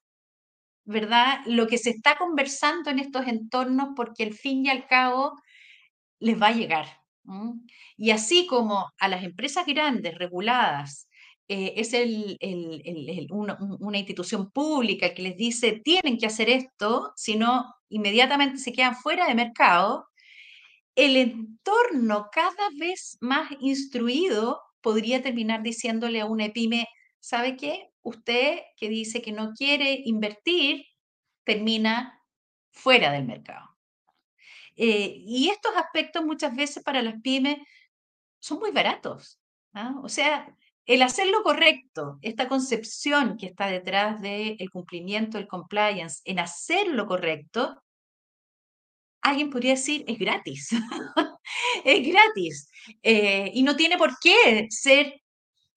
¿verdad? 0.85 1.41
Lo 1.47 1.67
que 1.67 1.77
se 1.79 1.91
está 1.91 2.17
conversando 2.17 2.91
en 2.91 2.99
estos 2.99 3.27
entornos, 3.27 3.89
porque 3.95 4.23
al 4.23 4.33
fin 4.33 4.65
y 4.65 4.69
al 4.69 4.87
cabo 4.87 5.33
les 6.19 6.41
va 6.41 6.47
a 6.47 6.53
llegar. 6.53 6.87
Y 7.97 8.11
así 8.11 8.47
como 8.47 8.89
a 8.99 9.07
las 9.09 9.23
empresas 9.23 9.65
grandes, 9.65 10.17
reguladas, 10.17 11.08
eh, 11.51 11.73
es 11.77 11.93
el, 11.95 12.37
una, 13.31 13.97
institución 13.97 14.51
pública 14.51 15.15
que 15.15 15.23
les 15.23 15.35
dice 15.35 15.81
tienen 15.83 16.19
que 16.19 16.27
hacer 16.27 16.47
esto, 16.47 17.11
si 17.15 17.37
no, 17.37 17.73
inmediatamente 17.89 18.59
se 18.59 18.71
quedan 18.71 18.95
fuera 18.95 19.27
de 19.27 19.33
mercado, 19.33 20.07
el 20.93 21.17
entorno 21.17 22.27
cada 22.31 22.69
vez 22.77 23.17
más 23.19 23.49
instruido 23.61 24.61
podría 24.81 25.23
terminar 25.23 25.63
diciéndole 25.63 26.21
a 26.21 26.27
una 26.27 26.49
pyme, 26.49 26.87
¿sabe 27.19 27.57
qué? 27.57 27.89
Usted 28.03 28.59
que 28.77 28.87
dice 28.87 29.23
que 29.23 29.31
no 29.31 29.53
quiere 29.53 30.03
invertir, 30.05 30.85
termina 31.43 32.21
fuera 32.71 33.11
del 33.11 33.25
mercado. 33.25 33.67
Eh, 34.75 35.15
y 35.25 35.49
estos 35.49 35.75
aspectos 35.75 36.23
muchas 36.23 36.55
veces 36.55 36.83
para 36.83 37.01
las 37.01 37.19
pymes 37.21 37.57
son 38.39 38.59
muy 38.59 38.69
baratos. 38.69 39.39
¿ah? 39.73 39.95
O 40.03 40.09
sea, 40.09 40.55
el 40.89 41.03
hacer 41.03 41.27
lo 41.27 41.43
correcto, 41.43 42.17
esta 42.23 42.47
concepción 42.47 43.37
que 43.37 43.45
está 43.45 43.67
detrás 43.67 44.19
del 44.23 44.57
cumplimiento, 44.71 45.37
el 45.37 45.47
compliance, 45.47 46.21
en 46.25 46.39
hacer 46.39 46.87
lo 46.87 47.05
correcto, 47.05 47.79
alguien 49.21 49.51
podría 49.51 49.73
decir, 49.73 50.03
es 50.07 50.17
gratis. 50.17 50.69
es 51.85 52.07
gratis. 52.07 52.71
Eh, 53.03 53.51
y 53.53 53.61
no 53.61 53.75
tiene 53.75 53.99
por 53.99 54.17
qué 54.19 54.65
ser 54.71 55.21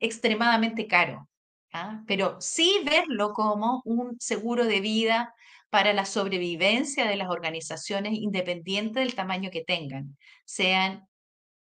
extremadamente 0.01 0.87
caro. 0.87 1.29
¿ah? 1.75 2.03
Pero 2.07 2.41
sí 2.41 2.81
verlo 2.83 3.35
como 3.35 3.83
un 3.85 4.17
seguro 4.19 4.65
de 4.65 4.81
vida 4.81 5.35
para 5.69 5.93
la 5.93 6.07
sobrevivencia 6.07 7.05
de 7.05 7.17
las 7.17 7.29
organizaciones 7.29 8.15
independientes 8.15 9.05
del 9.05 9.15
tamaño 9.15 9.51
que 9.51 9.63
tengan, 9.63 10.17
sean 10.47 11.07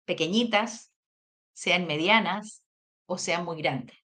pequeñitas, 0.04 0.92
sean 1.52 1.88
medianas, 1.88 2.63
o 3.06 3.18
sean 3.18 3.44
muy 3.44 3.60
grandes. 3.60 3.96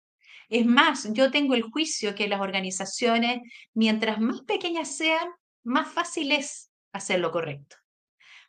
Es 0.49 0.67
más, 0.67 1.09
yo 1.13 1.31
tengo 1.31 1.55
el 1.55 1.63
juicio 1.63 2.15
que 2.15 2.29
las 2.29 2.41
organizaciones, 2.41 3.41
mientras 3.73 4.21
más 4.21 4.43
pequeñas 4.43 4.97
sean, 4.97 5.29
más 5.63 5.89
fácil 5.89 6.33
es 6.33 6.71
hacer 6.93 7.21
lo 7.21 7.31
correcto, 7.31 7.77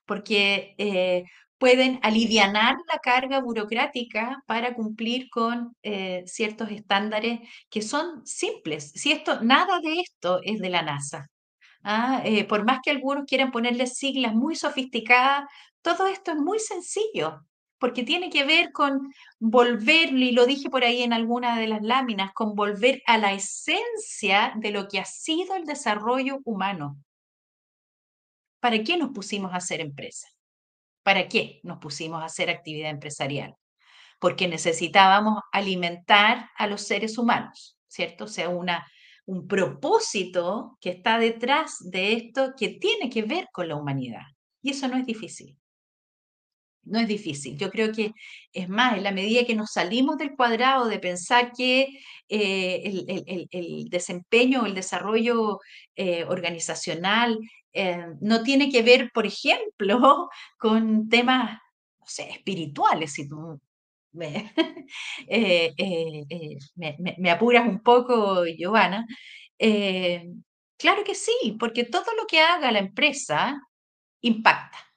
porque 0.06 0.74
eh, 0.80 1.26
pueden 1.60 2.00
aliviar 2.02 2.52
la 2.54 3.00
carga 3.04 3.40
burocrática 3.40 4.44
para 4.48 4.74
cumplir 4.74 5.30
con 5.30 5.76
eh, 5.84 6.24
ciertos 6.26 6.72
estándares 6.72 7.42
que 7.70 7.84
son 7.84 8.26
simples. 8.26 8.92
Si 8.96 9.12
esto, 9.12 9.42
nada 9.42 9.80
de 9.80 10.00
esto 10.00 10.40
es 10.44 10.60
de 10.60 10.70
la 10.70 10.82
NASA. 10.82 11.28
¿ah? 11.84 12.22
Eh, 12.26 12.46
por 12.46 12.66
más 12.66 12.80
que 12.84 12.90
algunos 12.90 13.26
quieran 13.26 13.52
ponerle 13.52 13.86
siglas 13.86 14.34
muy 14.34 14.56
sofisticadas, 14.56 15.46
todo 15.84 16.08
esto 16.08 16.32
es 16.32 16.38
muy 16.38 16.60
sencillo 16.60 17.46
porque 17.82 18.04
tiene 18.04 18.30
que 18.30 18.46
ver 18.46 18.72
con 18.72 19.12
volver, 19.40 20.14
y 20.14 20.34
lo 20.34 20.46
dije 20.46 20.70
por 20.70 20.84
ahí 20.84 21.02
en 21.02 21.14
alguna 21.14 21.58
de 21.58 21.66
las 21.66 21.82
láminas, 21.82 22.32
con 22.32 22.54
volver 22.54 23.02
a 23.08 23.18
la 23.18 23.34
esencia 23.34 24.54
de 24.56 24.70
lo 24.70 24.88
que 24.88 25.00
ha 25.00 25.06
sido 25.06 25.56
el 25.56 25.66
desarrollo 25.66 26.42
humano. 26.46 27.04
¿Para 28.60 28.84
qué 28.84 28.98
nos 28.98 29.10
pusimos 29.10 29.52
a 29.52 29.56
hacer 29.56 29.82
empresa? 29.82 30.28
¿Para 31.02 31.28
qué 31.28 31.60
nos 31.64 31.80
pusimos 31.80 32.22
a 32.22 32.26
hacer 32.26 32.52
actividad 32.52 32.92
empresarial? 32.92 33.56
Porque 34.20 34.48
necesitábamos 34.48 35.42
alimentar 35.52 36.52
a 36.56 36.68
los 36.68 36.84
seres 36.84 37.18
humanos, 37.18 37.80
¿cierto? 37.88 38.26
O 38.26 38.28
sea, 38.28 38.50
una, 38.50 38.86
un 39.26 39.48
propósito 39.48 40.78
que 40.80 40.92
está 40.92 41.18
detrás 41.18 41.78
de 41.80 42.14
esto 42.14 42.54
que 42.56 42.70
tiene 42.70 43.10
que 43.10 43.24
ver 43.24 43.48
con 43.52 43.68
la 43.68 43.76
humanidad. 43.76 44.28
Y 44.62 44.70
eso 44.70 44.88
no 44.88 44.98
es 44.98 45.06
difícil. 45.08 45.58
No 46.84 47.00
es 47.00 47.08
difícil. 47.08 47.58
Yo 47.58 47.70
creo 47.70 47.92
que 47.92 48.14
es 48.54 48.70
más, 48.70 48.98
en 48.98 49.04
la 49.04 49.12
medida 49.12 49.46
que 49.46 49.56
nos 49.56 49.72
salimos 49.72 50.18
del 50.18 50.36
cuadrado 50.36 50.88
de 50.88 51.00
pensar 51.00 51.52
que 51.54 51.88
eh, 52.28 53.48
el, 53.52 53.90
desempeño 53.90 54.64
o 54.64 54.66
el 54.66 54.74
desarrollo 54.76 55.60
eh, 55.96 56.26
organizacional 56.26 57.38
eh, 57.74 58.06
no 58.20 58.44
tiene 58.44 58.72
que 58.72 58.82
ver, 58.82 59.12
por 59.14 59.26
ejemplo, 59.28 60.30
con 60.58 61.08
temas, 61.10 61.60
no 62.00 62.06
sé, 62.08 62.30
espirituales, 62.32 63.14
si 63.14 63.30
tú 63.30 63.60
me, 64.14 64.52
me, 67.18 67.32
apuras 67.32 67.68
un 67.68 67.82
poco, 67.82 68.46
Giovanna. 68.46 69.06
claro 70.78 71.04
que 71.06 71.16
sí, 71.16 71.56
porque 71.60 71.86
todo 71.86 72.06
lo 72.20 72.26
que 72.28 72.40
haga 72.42 72.72
la 72.72 72.80
empresa 72.80 73.62
impacta 74.22 74.91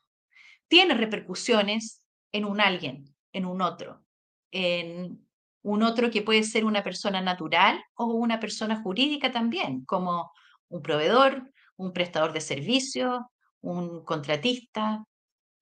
tiene 0.68 0.94
repercusiones 0.94 2.04
en 2.32 2.44
un 2.44 2.60
alguien, 2.60 3.04
en 3.32 3.46
un 3.46 3.62
otro, 3.62 4.04
en 4.50 5.24
un 5.62 5.82
otro 5.82 6.10
que 6.10 6.22
puede 6.22 6.42
ser 6.42 6.64
una 6.64 6.82
persona 6.82 7.20
natural 7.20 7.82
o 7.94 8.06
una 8.06 8.38
persona 8.38 8.82
jurídica 8.82 9.32
también, 9.32 9.84
como 9.84 10.32
un 10.68 10.82
proveedor, 10.82 11.50
un 11.76 11.92
prestador 11.92 12.32
de 12.32 12.40
servicios, 12.40 13.22
un 13.60 14.04
contratista 14.04 15.04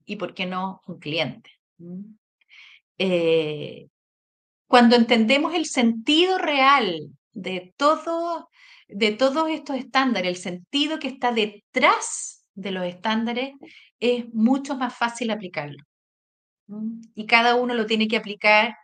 y, 0.05 0.17
¿por 0.17 0.35
qué 0.35 0.47
no, 0.47 0.81
un 0.87 0.99
cliente? 0.99 1.51
Eh, 2.99 3.89
cuando 4.67 4.97
entendemos 4.97 5.55
el 5.55 5.67
sentido 5.67 6.39
real 6.39 7.11
de, 7.33 7.73
todo, 7.77 8.49
de 8.89 9.13
todos 9.13 9.51
estos 9.51 9.77
estándares, 9.77 10.31
el 10.31 10.43
sentido 10.43 10.99
que 10.99 11.09
está 11.09 11.33
detrás 11.33 12.42
de 12.55 12.71
los 12.71 12.85
estándares, 12.85 13.55
es 14.01 14.33
mucho 14.33 14.77
más 14.77 14.95
fácil 14.95 15.31
aplicarlo. 15.31 15.83
Y 17.15 17.27
cada 17.27 17.57
uno 17.57 17.75
lo 17.75 17.87
tiene 17.87 18.09
que 18.09 18.17
aplicar 18.17 18.77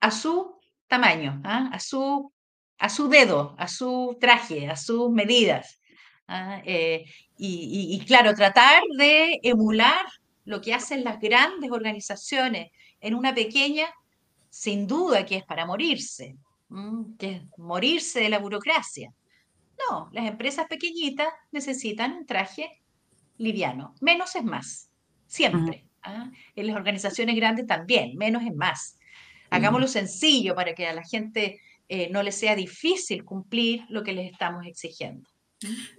a 0.00 0.10
su 0.10 0.58
tamaño, 0.86 1.40
¿ah? 1.44 1.70
a, 1.72 1.80
su, 1.80 2.32
a 2.78 2.88
su 2.88 3.08
dedo, 3.08 3.54
a 3.58 3.68
su 3.68 4.16
traje, 4.20 4.68
a 4.68 4.76
sus 4.76 5.10
medidas. 5.10 5.80
¿ah? 6.28 6.60
Eh, 6.64 7.04
y, 7.38 8.04
claro, 8.06 8.34
tratar 8.34 8.82
de 8.96 9.40
emular 9.42 10.06
lo 10.44 10.60
que 10.60 10.74
hacen 10.74 11.02
las 11.02 11.18
grandes 11.18 11.70
organizaciones 11.70 12.70
en 13.00 13.14
una 13.14 13.34
pequeña, 13.34 13.86
sin 14.48 14.86
duda 14.86 15.26
que 15.26 15.36
es 15.36 15.44
para 15.44 15.66
morirse, 15.66 16.36
que 17.18 17.30
es 17.30 17.42
morirse 17.58 18.20
de 18.20 18.28
la 18.28 18.38
burocracia. 18.38 19.12
No, 19.90 20.10
las 20.12 20.26
empresas 20.26 20.66
pequeñitas 20.66 21.28
necesitan 21.50 22.12
un 22.12 22.26
traje 22.26 22.82
liviano. 23.38 23.94
Menos 24.00 24.36
es 24.36 24.44
más, 24.44 24.90
siempre. 25.26 25.86
¿ah? 26.02 26.30
En 26.54 26.66
las 26.66 26.76
organizaciones 26.76 27.36
grandes 27.36 27.66
también, 27.66 28.16
menos 28.16 28.42
es 28.42 28.54
más. 28.54 28.98
Hagámoslo 29.50 29.86
sencillo 29.86 30.54
para 30.54 30.74
que 30.74 30.86
a 30.86 30.94
la 30.94 31.02
gente 31.02 31.60
eh, 31.88 32.08
no 32.10 32.22
le 32.22 32.32
sea 32.32 32.56
difícil 32.56 33.24
cumplir 33.24 33.84
lo 33.90 34.02
que 34.02 34.14
les 34.14 34.32
estamos 34.32 34.64
exigiendo. 34.66 35.28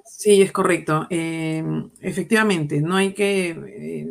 Sí, 0.05 0.41
es 0.41 0.51
correcto. 0.51 1.07
Em, 1.09 1.89
efectivamente, 2.01 2.81
no 2.81 2.95
hay 2.95 3.13
que, 3.13 3.49
eh, 3.49 4.07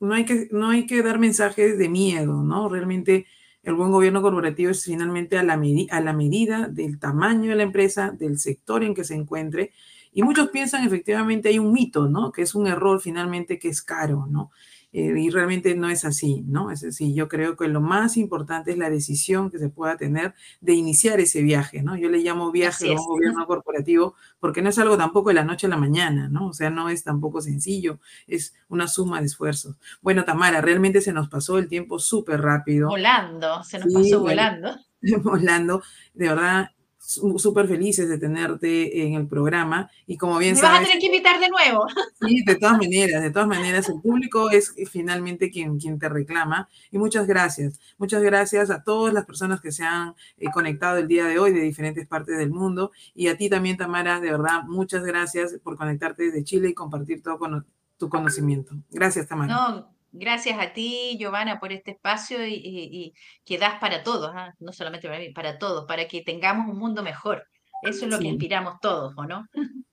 no 0.00 0.14
hay 0.14 0.24
que, 0.24 0.48
no 0.50 0.70
hay 0.70 0.86
que 0.86 1.02
dar 1.02 1.18
mensajes 1.18 1.78
de 1.78 1.88
miedo, 1.88 2.42
¿no? 2.42 2.68
Realmente 2.68 3.26
el 3.62 3.74
buen 3.74 3.90
gobierno 3.90 4.22
corporativo 4.22 4.70
es 4.70 4.84
finalmente 4.84 5.38
a 5.38 5.42
la, 5.42 5.56
medida 5.56 6.68
del 6.68 6.98
tamaño 6.98 7.50
de 7.50 7.56
la 7.56 7.62
empresa, 7.62 8.10
del 8.10 8.38
sector 8.38 8.82
en 8.82 8.94
que 8.94 9.04
se 9.04 9.14
encuentre 9.14 9.72
y 10.12 10.22
muchos 10.22 10.48
piensan 10.48 10.84
efectivamente 10.84 11.50
hay 11.50 11.58
un 11.58 11.72
mito, 11.72 12.08
¿no? 12.08 12.32
Que 12.32 12.42
es 12.42 12.54
un 12.54 12.66
error 12.66 13.00
finalmente 13.00 13.58
que 13.58 13.68
es 13.68 13.82
caro, 13.82 14.26
¿no? 14.28 14.50
Eh, 14.92 15.14
y 15.16 15.30
realmente 15.30 15.74
no 15.76 15.88
es 15.88 16.04
así, 16.04 16.42
¿no? 16.48 16.72
Es 16.72 16.80
decir, 16.80 17.14
yo 17.14 17.28
creo 17.28 17.56
que 17.56 17.68
lo 17.68 17.80
más 17.80 18.16
importante 18.16 18.72
es 18.72 18.78
la 18.78 18.90
decisión 18.90 19.48
que 19.48 19.58
se 19.58 19.68
pueda 19.68 19.96
tener 19.96 20.34
de 20.60 20.74
iniciar 20.74 21.20
ese 21.20 21.42
viaje, 21.42 21.82
¿no? 21.82 21.96
Yo 21.96 22.08
le 22.08 22.18
llamo 22.18 22.50
viaje 22.50 22.88
a 22.88 23.00
un 23.00 23.06
gobierno 23.06 23.46
corporativo 23.46 24.16
porque 24.40 24.62
no 24.62 24.68
es 24.68 24.78
algo 24.80 24.96
tampoco 24.96 25.28
de 25.28 25.36
la 25.36 25.44
noche 25.44 25.68
a 25.68 25.70
la 25.70 25.76
mañana, 25.76 26.28
¿no? 26.28 26.48
O 26.48 26.52
sea, 26.52 26.70
no 26.70 26.88
es 26.88 27.04
tampoco 27.04 27.40
sencillo, 27.40 28.00
es 28.26 28.54
una 28.68 28.88
suma 28.88 29.20
de 29.20 29.26
esfuerzos. 29.26 29.76
Bueno, 30.02 30.24
Tamara, 30.24 30.60
realmente 30.60 31.00
se 31.00 31.12
nos 31.12 31.28
pasó 31.28 31.58
el 31.58 31.68
tiempo 31.68 32.00
súper 32.00 32.40
rápido. 32.40 32.88
Volando, 32.88 33.62
se 33.62 33.78
nos 33.78 33.92
pasó 33.92 34.20
volando. 34.20 34.76
Volando, 35.22 35.82
de 36.12 36.28
verdad, 36.28 36.70
súper 37.10 37.66
felices 37.66 38.08
de 38.08 38.18
tenerte 38.18 39.02
en 39.02 39.14
el 39.14 39.26
programa 39.26 39.90
y 40.06 40.16
como 40.16 40.38
bien 40.38 40.54
Me 40.54 40.60
sabes... 40.60 40.72
vas 40.72 40.80
a 40.80 40.84
tener 40.84 41.00
que 41.00 41.06
invitar 41.06 41.40
de 41.40 41.48
nuevo. 41.48 41.86
Sí, 42.20 42.42
de 42.44 42.54
todas 42.56 42.78
maneras, 42.78 43.22
de 43.22 43.30
todas 43.30 43.48
maneras, 43.48 43.88
el 43.88 44.00
público 44.00 44.50
es 44.50 44.74
finalmente 44.90 45.50
quien, 45.50 45.78
quien 45.78 45.98
te 45.98 46.08
reclama 46.08 46.68
y 46.90 46.98
muchas 46.98 47.26
gracias. 47.26 47.80
Muchas 47.98 48.22
gracias 48.22 48.70
a 48.70 48.82
todas 48.82 49.12
las 49.12 49.26
personas 49.26 49.60
que 49.60 49.72
se 49.72 49.84
han 49.84 50.14
eh, 50.38 50.46
conectado 50.52 50.98
el 50.98 51.08
día 51.08 51.26
de 51.26 51.38
hoy 51.38 51.52
de 51.52 51.60
diferentes 51.60 52.06
partes 52.06 52.38
del 52.38 52.50
mundo 52.50 52.92
y 53.14 53.28
a 53.28 53.36
ti 53.36 53.48
también, 53.48 53.76
Tamara, 53.76 54.20
de 54.20 54.30
verdad, 54.30 54.62
muchas 54.64 55.02
gracias 55.04 55.58
por 55.62 55.76
conectarte 55.76 56.24
desde 56.24 56.44
Chile 56.44 56.68
y 56.68 56.74
compartir 56.74 57.22
todo 57.22 57.38
con 57.38 57.66
tu 57.96 58.08
conocimiento. 58.08 58.74
Gracias, 58.90 59.26
Tamara. 59.26 59.52
No, 59.52 59.99
Gracias 60.12 60.58
a 60.58 60.72
ti, 60.72 61.16
Giovanna, 61.18 61.60
por 61.60 61.72
este 61.72 61.92
espacio 61.92 62.46
y, 62.46 63.14
que 63.44 63.58
das 63.58 63.78
para 63.80 64.02
todos, 64.02 64.32
¿ah? 64.34 64.54
no 64.58 64.72
solamente 64.72 65.08
para 65.08 65.20
mí, 65.20 65.30
para 65.30 65.58
todos, 65.58 65.86
para 65.86 66.08
que 66.08 66.22
tengamos 66.22 66.68
un 66.68 66.78
mundo 66.78 67.02
mejor. 67.02 67.44
Eso 67.82 68.04
es 68.04 68.10
lo 68.10 68.18
que 68.18 68.28
inspiramos 68.28 68.78
todos, 68.80 69.14
¿o 69.16 69.24
no? 69.24 69.46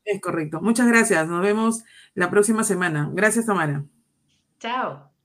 Es 0.04 0.22
correcto. 0.22 0.62
Muchas 0.62 0.88
gracias. 0.88 1.28
Nos 1.28 1.42
vemos 1.42 1.84
la 2.14 2.30
próxima 2.30 2.64
semana. 2.64 3.10
Gracias, 3.14 3.46
Tamara. 3.46 3.84
Chao. 4.60 5.17